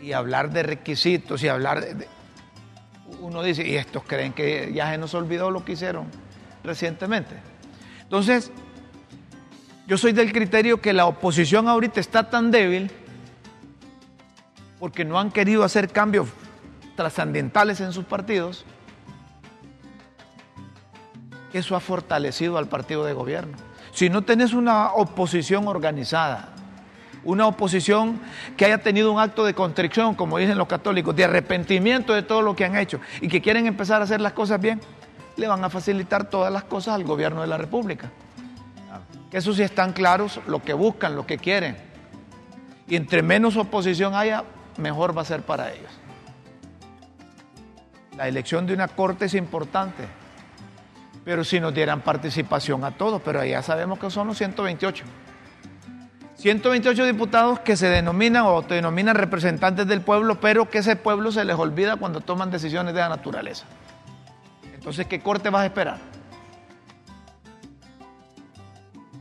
y 0.00 0.10
hablar 0.10 0.50
de 0.50 0.64
requisitos 0.64 1.40
y 1.44 1.48
hablar 1.48 1.80
de, 1.80 2.08
Uno 3.22 3.42
dice, 3.42 3.66
y 3.66 3.76
estos 3.76 4.02
creen 4.02 4.32
que 4.32 4.72
ya 4.74 4.90
se 4.90 4.98
nos 4.98 5.14
olvidó 5.14 5.50
lo 5.50 5.64
que 5.64 5.72
hicieron 5.72 6.06
recientemente. 6.64 7.36
Entonces, 8.02 8.50
yo 9.86 9.96
soy 9.96 10.12
del 10.12 10.32
criterio 10.32 10.80
que 10.80 10.92
la 10.92 11.06
oposición 11.06 11.68
ahorita 11.68 12.00
está 12.00 12.28
tan 12.28 12.50
débil 12.50 12.90
porque 14.80 15.04
no 15.04 15.20
han 15.20 15.30
querido 15.30 15.62
hacer 15.62 15.88
cambios 15.90 16.28
trascendentales 16.96 17.80
en 17.80 17.92
sus 17.92 18.04
partidos, 18.04 18.64
eso 21.52 21.76
ha 21.76 21.80
fortalecido 21.80 22.58
al 22.58 22.66
partido 22.66 23.04
de 23.04 23.12
gobierno. 23.12 23.56
Si 23.92 24.10
no 24.10 24.22
tenés 24.22 24.52
una 24.52 24.92
oposición 24.94 25.68
organizada, 25.68 26.48
una 27.24 27.46
oposición 27.46 28.20
que 28.56 28.64
haya 28.64 28.78
tenido 28.78 29.12
un 29.12 29.20
acto 29.20 29.44
de 29.44 29.54
constricción, 29.54 30.14
como 30.14 30.38
dicen 30.38 30.58
los 30.58 30.68
católicos, 30.68 31.14
de 31.14 31.24
arrepentimiento 31.24 32.12
de 32.12 32.22
todo 32.22 32.42
lo 32.42 32.56
que 32.56 32.64
han 32.64 32.76
hecho 32.76 33.00
y 33.20 33.28
que 33.28 33.40
quieren 33.40 33.66
empezar 33.66 34.00
a 34.00 34.04
hacer 34.04 34.20
las 34.20 34.32
cosas 34.32 34.60
bien, 34.60 34.80
le 35.36 35.46
van 35.46 35.64
a 35.64 35.70
facilitar 35.70 36.28
todas 36.28 36.52
las 36.52 36.64
cosas 36.64 36.94
al 36.94 37.04
gobierno 37.04 37.40
de 37.40 37.46
la 37.46 37.58
República. 37.58 38.10
Que 39.30 39.38
eso 39.38 39.54
sí 39.54 39.62
están 39.62 39.92
claros 39.92 40.40
lo 40.46 40.62
que 40.62 40.74
buscan, 40.74 41.16
lo 41.16 41.26
que 41.26 41.38
quieren. 41.38 41.76
Y 42.86 42.96
entre 42.96 43.22
menos 43.22 43.56
oposición 43.56 44.14
haya, 44.14 44.44
mejor 44.76 45.16
va 45.16 45.22
a 45.22 45.24
ser 45.24 45.42
para 45.42 45.72
ellos. 45.72 45.90
La 48.16 48.28
elección 48.28 48.66
de 48.66 48.74
una 48.74 48.88
corte 48.88 49.24
es 49.24 49.34
importante, 49.34 50.04
pero 51.24 51.44
si 51.44 51.60
nos 51.60 51.72
dieran 51.72 52.02
participación 52.02 52.84
a 52.84 52.90
todos, 52.90 53.22
pero 53.22 53.42
ya 53.42 53.62
sabemos 53.62 53.98
que 53.98 54.10
son 54.10 54.26
los 54.26 54.36
128. 54.36 55.04
128 56.42 57.04
diputados 57.04 57.60
que 57.60 57.76
se 57.76 57.88
denominan 57.88 58.42
o 58.46 58.62
te 58.62 58.74
denominan 58.74 59.14
representantes 59.14 59.86
del 59.86 60.00
pueblo, 60.00 60.40
pero 60.40 60.68
que 60.68 60.78
ese 60.78 60.96
pueblo 60.96 61.30
se 61.30 61.44
les 61.44 61.54
olvida 61.54 61.94
cuando 61.94 62.20
toman 62.20 62.50
decisiones 62.50 62.94
de 62.94 63.00
la 63.00 63.08
naturaleza. 63.10 63.64
Entonces, 64.74 65.06
¿qué 65.06 65.20
corte 65.20 65.50
vas 65.50 65.62
a 65.62 65.66
esperar? 65.66 65.98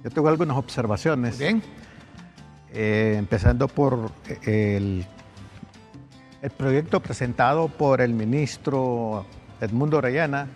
Yo 0.04 0.10
tengo 0.10 0.30
algunas 0.30 0.58
observaciones. 0.58 1.38
Bien. 1.38 1.62
Eh, 2.74 3.18
empezando 3.20 3.68
por 3.68 4.10
el, 4.42 5.06
el, 6.42 6.50
proyecto 6.50 7.02
presentado 7.02 7.68
por 7.68 8.02
el 8.02 8.16
ministro 8.16 9.28
Edmundo 9.60 9.98
Orellana, 9.98 10.48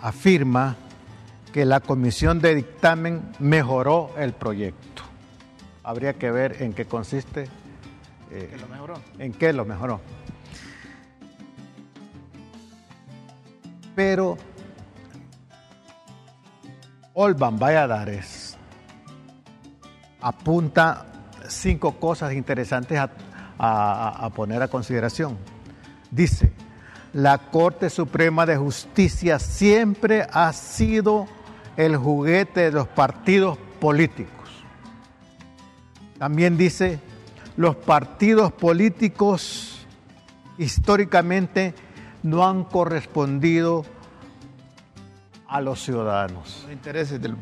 afirma 0.00 0.76
que 1.52 1.64
la 1.64 1.80
comisión 1.80 2.38
de 2.38 2.54
dictamen 2.54 3.22
mejoró 3.40 4.14
el 4.16 4.34
proyecto. 4.34 5.02
Habría 5.84 6.14
que 6.14 6.30
ver 6.30 6.62
en 6.62 6.72
qué 6.72 6.84
consiste. 6.86 7.48
Eh, 8.30 8.48
¿Que 8.50 8.56
lo 8.58 8.68
mejoró? 8.68 8.94
¿En 9.18 9.32
qué 9.32 9.52
lo 9.52 9.64
mejoró? 9.64 10.00
Pero 13.94 14.38
Olban 17.14 17.58
Valladares 17.58 18.56
apunta 20.20 21.06
cinco 21.48 21.98
cosas 21.98 22.32
interesantes 22.32 22.98
a, 22.98 23.10
a, 23.58 24.24
a, 24.24 24.30
poner 24.30 24.62
a 24.62 24.68
consideración. 24.68 25.36
Dice, 26.10 26.52
la 27.12 27.36
Corte 27.36 27.90
Suprema 27.90 28.46
de 28.46 28.56
Justicia 28.56 29.38
siempre 29.38 30.26
ha 30.32 30.52
sido 30.52 31.26
el 31.76 31.96
juguete 31.96 32.60
de 32.62 32.72
los 32.72 32.88
partidos 32.88 33.58
políticos. 33.80 34.41
También 36.22 36.56
dice, 36.56 37.00
los 37.56 37.74
partidos 37.74 38.52
políticos 38.52 39.84
históricamente 40.56 41.74
no 42.22 42.46
han 42.46 42.62
correspondido 42.62 43.84
a 45.48 45.60
los 45.60 45.82
ciudadanos. 45.82 46.60
Los 46.62 46.72
intereses 46.72 47.20
del... 47.20 47.36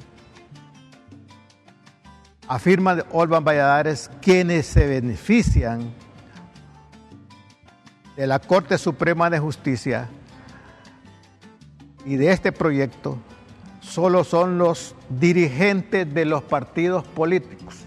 Afirma 2.49 3.05
Olvan 3.13 3.45
Valladares 3.45 4.11
quienes 4.23 4.65
se 4.65 4.87
benefician 4.87 5.93
de 8.17 8.27
la 8.27 8.39
Corte 8.39 8.79
Suprema 8.79 9.29
de 9.29 9.41
Justicia 9.41 10.09
y 12.07 12.17
de 12.17 12.33
este 12.33 12.51
proyecto 12.51 13.19
solo 13.83 14.25
son 14.25 14.57
los 14.57 14.95
dirigentes 15.11 16.15
de 16.15 16.25
los 16.25 16.43
partidos 16.43 17.05
políticos. 17.05 17.80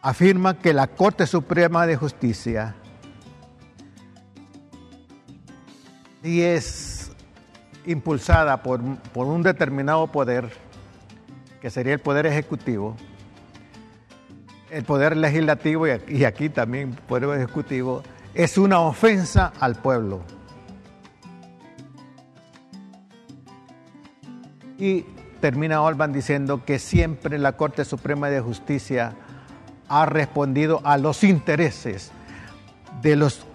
Afirma 0.00 0.58
que 0.58 0.72
la 0.72 0.86
Corte 0.86 1.26
Suprema 1.26 1.86
de 1.86 1.96
Justicia 1.96 2.76
y 6.22 6.42
es 6.42 7.10
impulsada 7.86 8.62
por, 8.62 8.82
por 9.12 9.26
un 9.26 9.42
determinado 9.42 10.06
poder, 10.08 10.50
que 11.60 11.70
sería 11.70 11.94
el 11.94 12.00
Poder 12.00 12.26
Ejecutivo, 12.26 12.96
el 14.70 14.84
Poder 14.84 15.16
Legislativo 15.16 15.86
y 15.86 16.24
aquí 16.24 16.48
también 16.48 16.90
el 16.90 17.02
Poder 17.02 17.38
Ejecutivo, 17.38 18.02
es 18.34 18.58
una 18.58 18.80
ofensa 18.80 19.52
al 19.58 19.76
pueblo. 19.76 20.20
Y 24.78 25.04
termina 25.40 25.82
Olban 25.82 26.12
diciendo 26.12 26.64
que 26.64 26.78
siempre 26.78 27.38
la 27.38 27.56
Corte 27.56 27.84
Suprema 27.84 28.28
de 28.28 28.40
Justicia 28.40 29.16
ha 29.88 30.06
respondido 30.06 30.80
a 30.84 30.98
los 30.98 31.24
intereses 31.24 32.12
de 33.02 33.16
los 33.16 33.46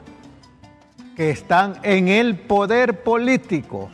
que 1.16 1.30
están 1.30 1.76
en 1.84 2.08
el 2.08 2.38
poder 2.38 3.04
político. 3.04 3.90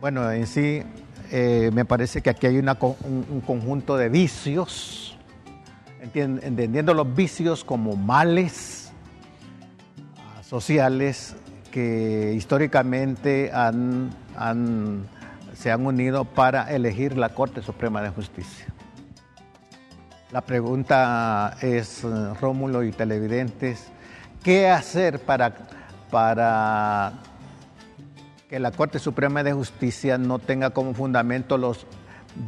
Bueno, 0.00 0.30
en 0.30 0.46
sí 0.46 0.82
eh, 1.30 1.70
me 1.72 1.84
parece 1.84 2.22
que 2.22 2.30
aquí 2.30 2.46
hay 2.46 2.58
un, 2.58 2.68
un, 2.68 3.40
conjunto 3.40 3.96
de 3.96 4.08
vicios, 4.08 5.16
entendiendo 6.14 6.94
los 6.94 7.14
vicios 7.14 7.64
como 7.64 7.96
males 7.96 8.92
ah, 10.18 10.42
sociales 10.42 11.36
que 11.70 12.32
históricamente 12.36 13.50
se 15.54 15.70
han 15.70 15.86
unido 15.86 16.24
para 16.24 16.72
elegir 16.74 17.16
la 17.16 17.30
Corte 17.30 17.62
Suprema 17.62 18.02
de 18.02 18.10
Justicia. 18.10 18.66
La 20.32 20.40
pregunta 20.40 21.56
es, 21.60 22.02
Rómulo 22.40 22.82
y 22.82 22.90
televidentes, 22.90 23.88
¿qué 24.42 24.68
hacer 24.68 25.20
para 25.20 25.54
para 26.10 27.12
que 28.48 28.58
la 28.60 28.70
Corte 28.70 28.98
Suprema 28.98 29.42
de 29.42 29.52
Justicia 29.52 30.18
no 30.18 30.38
tenga 30.38 30.70
como 30.70 30.94
fundamento 30.94 31.58
los 31.58 31.86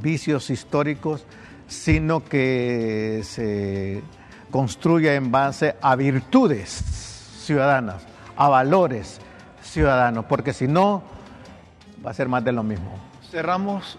vicios 0.00 0.50
históricos, 0.50 1.24
sino 1.66 2.24
que 2.24 3.22
se 3.24 4.02
construya 4.50 5.14
en 5.14 5.30
base 5.30 5.76
a 5.82 5.96
virtudes 5.96 6.70
ciudadanas, 7.44 8.06
a 8.36 8.48
valores 8.48 9.20
ciudadanos, 9.62 10.24
porque 10.26 10.52
si 10.52 10.68
no, 10.68 11.02
va 12.04 12.12
a 12.12 12.14
ser 12.14 12.28
más 12.28 12.44
de 12.44 12.52
lo 12.52 12.62
mismo. 12.62 12.92
Cerramos 13.30 13.98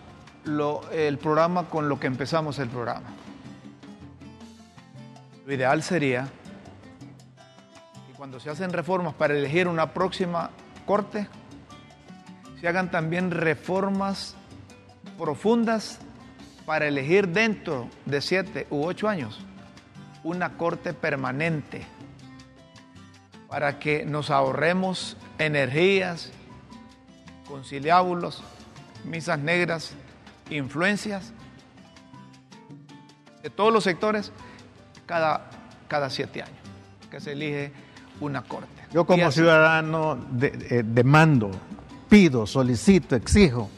el 0.93 1.17
programa 1.17 1.65
con 1.65 1.89
lo 1.89 1.99
que 1.99 2.07
empezamos 2.07 2.57
el 2.59 2.69
programa. 2.69 3.18
Lo 5.49 5.55
ideal 5.55 5.81
sería 5.81 6.27
cuando 8.15 8.39
se 8.39 8.51
hacen 8.51 8.71
reformas 8.71 9.15
para 9.15 9.35
elegir 9.35 9.67
una 9.67 9.95
próxima 9.95 10.51
corte, 10.85 11.27
se 12.61 12.67
hagan 12.67 12.91
también 12.91 13.31
reformas 13.31 14.35
profundas 15.17 15.97
para 16.67 16.87
elegir 16.87 17.29
dentro 17.29 17.89
de 18.05 18.21
siete 18.21 18.67
u 18.69 18.85
ocho 18.85 19.09
años 19.09 19.43
una 20.23 20.55
corte 20.55 20.93
permanente, 20.93 21.81
para 23.47 23.79
que 23.79 24.05
nos 24.05 24.29
ahorremos 24.29 25.17
energías, 25.39 26.31
conciliábulos, 27.47 28.43
misas 29.03 29.39
negras, 29.39 29.93
influencias 30.51 31.33
de 33.41 33.49
todos 33.49 33.73
los 33.73 33.83
sectores 33.83 34.31
cada, 35.09 35.41
cada 35.87 36.07
siete 36.11 36.43
años, 36.43 36.55
que 37.09 37.19
se 37.19 37.31
elige 37.31 37.71
una 38.21 38.43
corte. 38.43 38.69
Yo 38.93 39.05
como 39.05 39.31
ciudadano 39.31 40.19
eh, 40.39 40.83
demando, 40.85 41.49
pido, 42.07 42.45
solicito, 42.45 43.15
exijo 43.15 43.71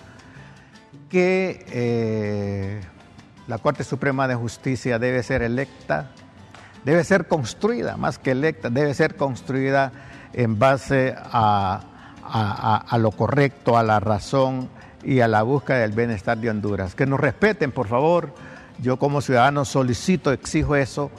que 1.08 1.66
eh, 1.70 2.82
la 3.48 3.60
Corte 3.60 3.86
Suprema 3.86 4.28
de 4.28 4.36
Justicia 4.36 5.00
debe 5.00 5.24
ser 5.24 5.42
electa, 5.42 6.12
debe 6.84 7.02
ser 7.06 7.30
construida, 7.30 7.96
más 7.96 8.20
que 8.20 8.32
electa, 8.32 8.70
debe 8.70 8.94
ser 8.94 9.16
construida 9.16 9.94
en 10.34 10.60
base 10.60 11.16
a, 11.18 12.84
a 12.90 12.98
lo 12.98 13.12
correcto, 13.12 13.78
a 13.78 13.84
la 13.84 14.02
razón 14.02 14.70
y 15.02 15.22
a 15.22 15.30
la 15.30 15.44
búsqueda 15.44 15.78
del 15.78 15.94
bienestar 15.94 16.38
de 16.38 16.50
Honduras. 16.50 16.94
Que 16.94 17.06
nos 17.06 17.22
respeten, 17.22 17.72
por 17.72 17.88
favor. 17.88 18.34
Yo 18.82 18.98
como 18.98 19.22
ciudadano 19.22 19.64
solicito, 19.64 20.32
exijo 20.32 20.76
eso 20.76 21.12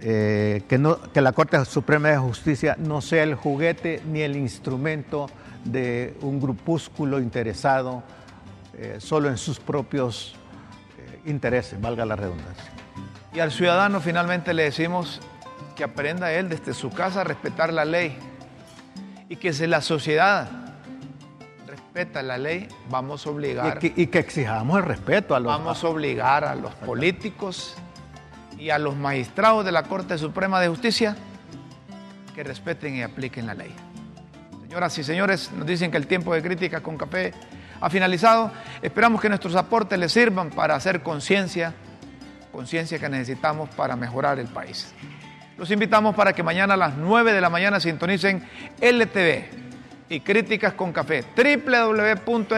eh, 0.00 0.62
que, 0.68 0.76
no, 0.76 1.00
que 1.12 1.20
la 1.20 1.32
Corte 1.32 1.64
Suprema 1.64 2.08
de 2.08 2.16
Justicia 2.16 2.76
no 2.78 3.00
sea 3.00 3.22
el 3.22 3.36
juguete 3.36 4.02
ni 4.10 4.22
el 4.22 4.36
instrumento 4.36 5.30
de 5.64 6.16
un 6.22 6.40
grupúsculo 6.40 7.20
interesado 7.20 8.02
eh, 8.76 8.96
solo 8.98 9.28
en 9.28 9.36
sus 9.36 9.60
propios 9.60 10.34
eh, 10.98 11.20
intereses, 11.30 11.80
valga 11.80 12.04
la 12.04 12.16
redundancia. 12.16 12.72
Y 13.32 13.38
al 13.38 13.52
ciudadano 13.52 14.00
finalmente 14.00 14.52
le 14.52 14.64
decimos 14.64 15.20
que 15.76 15.84
aprenda 15.84 16.32
él 16.32 16.48
desde 16.48 16.74
su 16.74 16.90
casa 16.90 17.20
a 17.20 17.24
respetar 17.24 17.72
la 17.72 17.84
ley 17.84 18.18
y 19.28 19.36
que 19.36 19.52
si 19.52 19.66
la 19.68 19.80
sociedad 19.80 20.69
respeta 21.92 22.22
la 22.22 22.38
ley, 22.38 22.68
vamos 22.88 23.26
a 23.26 23.30
obligar. 23.30 23.78
Y 23.78 23.90
que, 23.90 24.02
y 24.02 24.06
que 24.06 24.20
exijamos 24.20 24.78
el 24.78 24.84
respeto 24.84 25.34
a 25.34 25.40
los. 25.40 25.50
Vamos 25.50 25.82
a 25.82 25.88
obligar 25.88 26.44
a 26.44 26.54
los 26.54 26.72
políticos 26.74 27.74
y 28.56 28.70
a 28.70 28.78
los 28.78 28.96
magistrados 28.96 29.64
de 29.64 29.72
la 29.72 29.82
Corte 29.82 30.16
Suprema 30.16 30.60
de 30.60 30.68
Justicia 30.68 31.16
que 32.34 32.44
respeten 32.44 32.94
y 32.94 33.02
apliquen 33.02 33.46
la 33.46 33.54
ley. 33.54 33.74
Señoras 34.62 34.96
y 34.98 35.04
señores, 35.04 35.50
nos 35.52 35.66
dicen 35.66 35.90
que 35.90 35.96
el 35.96 36.06
tiempo 36.06 36.32
de 36.32 36.42
crítica 36.42 36.80
con 36.80 36.96
café 36.96 37.34
ha 37.80 37.90
finalizado. 37.90 38.52
Esperamos 38.82 39.20
que 39.20 39.28
nuestros 39.28 39.56
aportes 39.56 39.98
les 39.98 40.12
sirvan 40.12 40.50
para 40.50 40.76
hacer 40.76 41.02
conciencia, 41.02 41.74
conciencia 42.52 43.00
que 43.00 43.08
necesitamos 43.08 43.68
para 43.70 43.96
mejorar 43.96 44.38
el 44.38 44.46
país. 44.46 44.94
Los 45.58 45.72
invitamos 45.72 46.14
para 46.14 46.32
que 46.34 46.44
mañana 46.44 46.74
a 46.74 46.76
las 46.76 46.96
9 46.96 47.32
de 47.32 47.40
la 47.40 47.50
mañana 47.50 47.80
sintonicen 47.80 48.48
LTV 48.80 49.69
y 50.10 50.20
Críticas 50.20 50.74
con 50.74 50.92
Café, 50.92 51.24
www.ltv.hn 51.34 52.50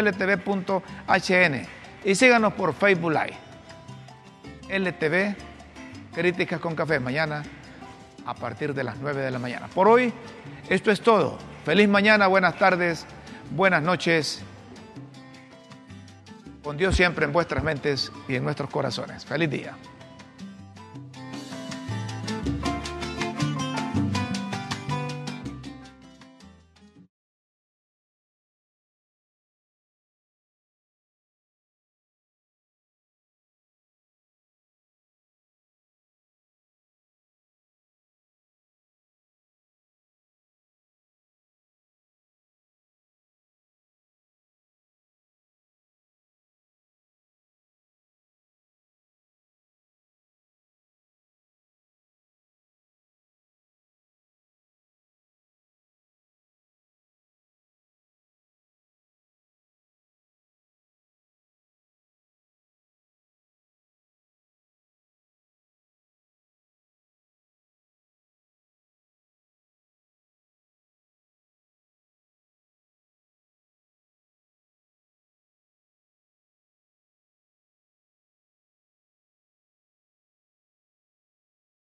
y 2.04 2.14
síganos 2.16 2.54
por 2.54 2.74
Facebook 2.74 3.12
Live. 3.12 3.36
LTV 4.68 5.36
Críticas 6.14 6.58
con 6.58 6.74
Café, 6.74 6.98
mañana 6.98 7.44
a 8.24 8.34
partir 8.34 8.74
de 8.74 8.82
las 8.84 8.96
9 8.98 9.22
de 9.22 9.30
la 9.30 9.38
mañana. 9.38 9.68
Por 9.68 9.86
hoy, 9.86 10.12
esto 10.68 10.90
es 10.90 11.00
todo. 11.00 11.38
Feliz 11.64 11.88
mañana, 11.88 12.26
buenas 12.26 12.56
tardes, 12.56 13.06
buenas 13.50 13.82
noches. 13.82 14.42
Con 16.64 16.76
Dios 16.76 16.96
siempre 16.96 17.26
en 17.26 17.32
vuestras 17.32 17.62
mentes 17.62 18.10
y 18.28 18.36
en 18.36 18.44
nuestros 18.44 18.70
corazones. 18.70 19.26
Feliz 19.26 19.50
día. 19.50 19.76